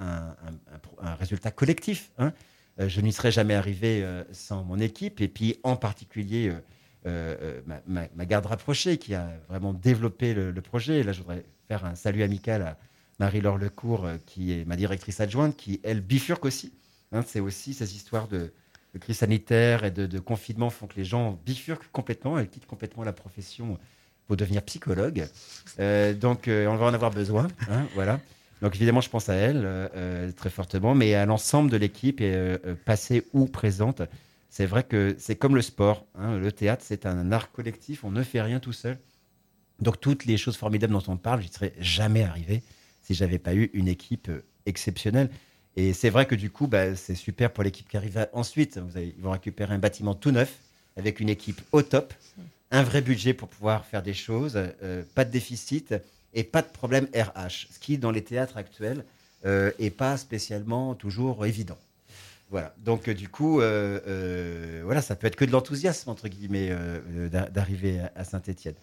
résultat 1.19 1.51
collectif. 1.51 2.11
Hein. 2.19 2.33
Euh, 2.81 2.89
je 2.89 3.01
n'y 3.01 3.13
serais 3.13 3.31
jamais 3.31 3.55
arrivé 3.55 4.03
euh, 4.03 4.25
sans 4.33 4.65
mon 4.65 4.79
équipe, 4.79 5.21
et 5.21 5.29
puis 5.29 5.59
en 5.63 5.77
particulier 5.77 6.53
ma, 7.05 8.27
garde 8.27 8.47
rapprochée 8.47 8.99
qui 8.99 9.15
a 9.15 9.31
vraiment 9.49 9.73
développé 9.73 10.35
le, 10.35 10.53
projet. 10.61 11.03
là, 11.03 11.13
je 11.13 11.21
voudrais 11.21 11.45
faire 11.69 11.85
un 11.85 11.95
salut 11.95 12.23
amical 12.23 12.63
à 12.63 12.79
Marie-Laure 13.19 13.59
Lecourt, 13.59 14.09
qui 14.27 14.53
est 14.53 14.65
ma 14.65 14.77
directrice 14.77 15.21
adjointe, 15.21 15.57
qui, 15.57 15.81
elle, 15.85 16.01
bifurque 16.01 16.45
aussi. 16.45 16.73
Hein. 17.13 17.23
c'est 17.27 17.41
aussi 17.41 17.75
ces 17.75 17.95
histoires 17.95 18.27
de, 18.27 18.53
crise 19.01 19.19
sanitaire 19.19 19.85
et 19.85 19.91
de, 19.91 20.07
de, 20.07 20.19
confinement 20.19 20.71
font 20.71 20.87
que 20.87 20.97
les 20.97 21.05
gens 21.05 21.41
bifurquent 21.47 21.91
complètement, 21.93 22.39
elles 22.39 22.49
quittent 22.49 22.67
complètement 22.67 23.05
la 23.05 23.13
profession 23.13 23.79
pour 24.33 24.39
devenir 24.39 24.63
psychologue. 24.63 25.29
Euh, 25.79 26.15
donc, 26.15 26.49
euh, 26.49 26.67
on 26.67 26.77
va 26.77 26.87
en 26.87 26.95
avoir 26.95 27.11
besoin. 27.11 27.49
Hein, 27.71 27.87
voilà. 27.95 28.19
Donc, 28.63 28.75
évidemment, 28.77 29.03
je 29.03 29.11
pense 29.11 29.29
à 29.29 29.35
elle 29.35 29.61
euh, 29.67 30.33
très 30.33 30.49
fortement, 30.49 30.95
mais 30.95 31.13
à 31.15 31.27
l'ensemble 31.27 31.71
de 31.71 31.77
l'équipe, 31.77 32.23
passée 32.87 33.27
ou 33.35 33.45
présente. 33.45 34.01
C'est 34.49 34.65
vrai 34.65 34.85
que 34.85 35.15
c'est 35.19 35.37
comme 35.37 35.55
le 35.55 35.61
sport. 35.61 36.07
Hein, 36.15 36.39
le 36.39 36.51
théâtre, 36.51 36.83
c'est 36.83 37.05
un 37.05 37.31
art 37.31 37.53
collectif. 37.53 38.05
On 38.05 38.11
ne 38.11 38.23
fait 38.23 38.41
rien 38.41 38.59
tout 38.59 38.73
seul. 38.73 38.97
Donc, 39.81 40.01
toutes 40.01 40.25
les 40.25 40.39
choses 40.39 40.57
formidables 40.57 40.95
dont 40.95 41.05
on 41.09 41.19
parle, 41.19 41.43
je 41.43 41.49
n'y 41.49 41.53
serais 41.53 41.75
jamais 41.79 42.23
arrivé 42.23 42.63
si 43.03 43.13
j'avais 43.13 43.39
pas 43.39 43.55
eu 43.55 43.69
une 43.75 43.89
équipe 43.89 44.31
exceptionnelle. 44.65 45.29
Et 45.77 45.93
c'est 45.93 46.09
vrai 46.09 46.25
que 46.25 46.35
du 46.35 46.49
coup, 46.49 46.69
bah, 46.69 46.97
c'est 46.97 47.17
super 47.17 47.53
pour 47.53 47.65
l'équipe 47.65 47.87
qui 47.87 47.99
arrive 47.99 48.27
ensuite. 48.33 48.79
Vous 48.79 48.99
ils 48.99 49.13
vont 49.21 49.33
récupérer 49.33 49.75
un 49.75 49.79
bâtiment 49.79 50.15
tout 50.15 50.31
neuf 50.31 50.57
avec 50.97 51.21
une 51.21 51.29
équipe 51.29 51.61
au 51.73 51.83
top 51.83 52.15
un 52.73 52.83
vrai 52.83 53.01
budget 53.01 53.35
pour 53.35 53.49
pouvoir 53.49 53.87
faire 53.87 54.03
des 54.03 54.15
choses, 54.15 54.55
euh, 54.57 55.05
pas 55.15 55.25
de 55.25 55.31
déficit 55.31 55.95
et 56.35 56.43
pas 56.43 56.63
de 56.63 56.67
problème 56.67 57.07
RH, 57.15 57.69
ce 57.71 57.79
qui 57.79 57.99
dans 57.99 58.11
les 58.11 58.25
théâtres 58.25 58.57
actuels 58.57 59.05
euh, 59.45 59.73
pas 59.97 60.17
spécialement 60.17 60.95
toujours 60.95 61.45
évident. 61.47 61.79
Voilà. 62.51 62.75
Donc 62.79 63.09
euh, 63.09 63.15
du 63.15 63.29
coup, 63.29 63.61
euh, 63.61 64.83
voilà, 64.85 65.03
ça 65.03 65.17
peut 65.17 65.27
être 65.27 65.37
que 65.37 65.45
de 65.45 65.51
l'enthousiasme 65.51 66.11
entre 66.11 66.29
guillemets 66.29 66.71
d'arriver 67.31 68.01
à, 68.15 68.25
Saint-Étienne. 68.25 68.75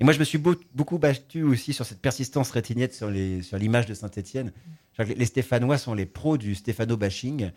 Et 0.00 0.04
moi, 0.04 0.12
je 0.12 0.18
me 0.18 0.24
suis 0.24 0.38
beaucoup 0.38 0.98
battu 0.98 1.42
aussi 1.42 1.72
sur 1.74 1.84
cette 1.84 2.00
persistance 2.00 2.50
rétinienne 2.50 2.90
sur 2.90 3.10
l'image 3.58 3.86
de 3.86 3.94
Saint-Étienne. 3.94 4.50
Les 4.98 5.26
Stéphanois 5.26 5.78
sont 5.78 5.94
les 5.94 6.06
pros 6.06 6.38
du 6.38 6.54
Stéphano 6.54 6.96
bashing. 6.96 7.50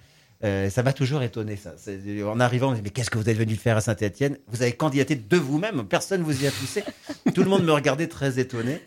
Euh, 0.44 0.70
ça 0.70 0.84
m'a 0.84 0.92
toujours 0.92 1.22
étonné, 1.22 1.56
ça. 1.56 1.74
En 2.26 2.40
arrivant, 2.40 2.68
on 2.68 2.72
me 2.72 2.76
dit, 2.76 2.82
mais 2.84 2.90
qu'est-ce 2.90 3.10
que 3.10 3.18
vous 3.18 3.30
êtes 3.30 3.38
venu 3.38 3.56
faire 3.56 3.78
à 3.78 3.82
Saint-Etienne 3.82 4.38
Vous 4.48 4.62
avez 4.62 4.74
candidaté 4.74 5.16
de 5.16 5.38
vous-même, 5.38 5.86
personne 5.88 6.22
ne 6.22 6.26
vous 6.26 6.44
y 6.44 6.48
a 6.48 6.52
poussé. 6.52 6.84
Tout 7.34 7.44
le 7.44 7.50
monde 7.50 7.64
me 7.64 7.72
regardait 7.72 8.08
très 8.08 8.40
étonné. 8.40 8.82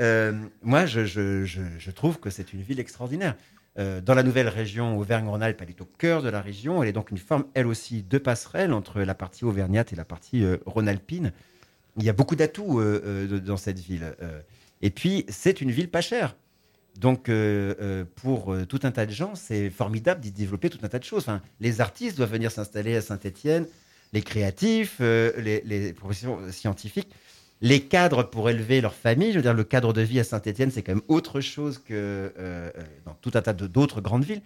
Euh, 0.00 0.32
moi, 0.62 0.86
je, 0.86 1.90
trouve 1.92 2.18
que 2.18 2.30
c'est 2.30 2.52
une 2.52 2.62
ville 2.62 2.80
extraordinaire. 2.80 3.36
Euh, 3.78 4.00
dans 4.00 4.14
la 4.14 4.22
nouvelle 4.22 4.48
région 4.48 4.98
Auvergne-Rhône-Alpes, 4.98 5.60
elle 5.62 5.70
est 5.70 5.80
au 5.80 5.88
cœur 5.98 6.22
de 6.22 6.28
la 6.28 6.40
région. 6.40 6.82
Elle 6.82 6.88
est 6.88 6.92
donc 6.92 7.10
une 7.12 7.18
forme, 7.18 7.44
elle 7.54 7.66
aussi, 7.68 8.02
de 8.02 8.18
passerelle 8.18 8.72
entre 8.72 9.00
la 9.02 9.14
partie 9.14 9.44
auvergnate 9.44 9.92
et 9.92 9.96
la 9.96 10.04
partie 10.04 10.44
rhône-alpine. 10.64 11.32
Il 11.98 12.04
y 12.04 12.08
a 12.08 12.12
beaucoup 12.12 12.36
d'atouts 12.36 12.82
dans 13.44 13.56
cette 13.56 13.78
ville. 13.78 14.12
et 14.82 14.90
puis, 14.90 15.24
c'est 15.28 15.60
une 15.60 15.70
ville 15.70 15.88
pas 15.88 16.00
chère. 16.00 16.34
Donc, 16.98 17.28
euh, 17.28 17.74
euh, 17.80 18.04
pour 18.16 18.52
euh, 18.52 18.64
tout 18.64 18.80
un 18.84 18.90
tas 18.90 19.06
de 19.06 19.12
gens, 19.12 19.34
c'est 19.34 19.70
formidable 19.70 20.20
d'y 20.20 20.32
développer 20.32 20.70
tout 20.70 20.78
un 20.82 20.88
tas 20.88 20.98
de 20.98 21.04
choses. 21.04 21.26
les 21.60 21.80
artistes 21.80 22.16
doivent 22.16 22.32
venir 22.32 22.50
s'installer 22.50 22.96
à 22.96 23.02
Saint-Étienne, 23.02 23.66
les 24.12 24.22
créatifs, 24.22 25.00
les, 25.00 25.92
professions 25.94 26.38
scientifiques, 26.50 27.08
les 27.60 27.80
cadres 27.80 28.22
pour 28.22 28.48
élever 28.48 28.80
leur 28.80 28.94
famille. 28.94 29.32
Je 29.32 29.36
veux 29.36 29.42
dire, 29.42 29.54
le 29.54 29.64
cadre 29.64 29.92
de 29.92 30.00
vie 30.00 30.20
à 30.20 30.24
Saint-Étienne, 30.24 30.70
c'est 30.70 30.82
quand 30.82 30.94
même 30.94 31.04
autre 31.08 31.40
chose 31.40 31.78
que 31.78 32.32
dans 33.04 33.14
tout 33.14 33.32
un 33.34 33.42
tas 33.42 33.52
d'autres 33.52 34.00
grandes 34.00 34.24
villes. 34.24 34.42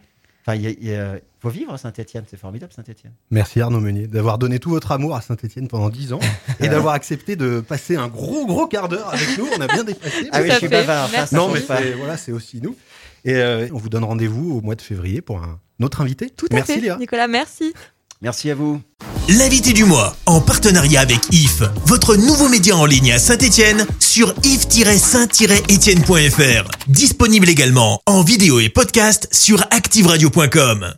Enfin, 0.50 0.60
il 0.82 1.20
faut 1.40 1.48
vivre 1.48 1.72
à 1.72 1.78
Saint-Etienne, 1.78 2.24
c'est 2.28 2.36
formidable 2.38 2.72
Saint-Etienne. 2.72 3.12
Merci 3.30 3.60
Arnaud 3.60 3.80
Meunier 3.80 4.06
d'avoir 4.06 4.38
donné 4.38 4.58
tout 4.58 4.70
votre 4.70 4.92
amour 4.92 5.16
à 5.16 5.20
Saint-Etienne 5.20 5.68
pendant 5.68 5.88
dix 5.88 6.12
ans 6.12 6.20
et 6.60 6.68
d'avoir 6.68 6.94
accepté 6.94 7.36
de 7.36 7.60
passer 7.60 7.96
un 7.96 8.08
gros 8.08 8.46
gros 8.46 8.66
quart 8.66 8.88
d'heure 8.88 9.12
avec 9.12 9.38
nous. 9.38 9.46
On 9.56 9.60
a 9.60 9.66
bien 9.66 9.84
dépassé. 9.84 10.28
Ah 10.32 10.42
oui, 10.42 10.50
je 10.50 10.56
suis 10.56 10.68
bavard. 10.68 11.08
non, 11.32 11.50
mais 11.52 11.60
voilà, 11.96 12.16
c'est 12.16 12.32
aussi 12.32 12.60
nous. 12.60 12.76
Et 13.24 13.34
euh, 13.34 13.68
on 13.72 13.78
vous 13.78 13.88
donne 13.88 14.04
rendez-vous 14.04 14.58
au 14.58 14.60
mois 14.62 14.74
de 14.74 14.82
février 14.82 15.20
pour 15.20 15.42
un 15.42 15.58
autre 15.82 16.00
invité. 16.00 16.30
Tout 16.30 16.46
à 16.50 16.54
merci, 16.54 16.74
fait, 16.74 16.80
Léa. 16.80 16.96
Nicolas. 16.96 17.28
Merci. 17.28 17.74
Merci 18.22 18.50
à 18.50 18.54
vous. 18.54 18.80
L'invité 19.28 19.72
du 19.72 19.85
mois, 19.85 20.16
en 20.26 20.40
partenariat 20.40 21.00
avec 21.00 21.20
IF, 21.30 21.62
votre 21.87 22.16
nouveau 22.16 22.48
média 22.48 22.76
en 22.76 22.85
ligne 22.85 23.12
à 23.12 23.20
Saint-Etienne, 23.20 23.87
sur 24.00 24.35
if-saint-etienne.fr. 24.42 26.68
Disponible 26.88 27.48
également 27.48 28.00
en 28.06 28.22
vidéo 28.22 28.59
et 28.59 28.68
podcast 28.68 29.28
sur 29.30 29.62
activeradio.com. 29.70 30.94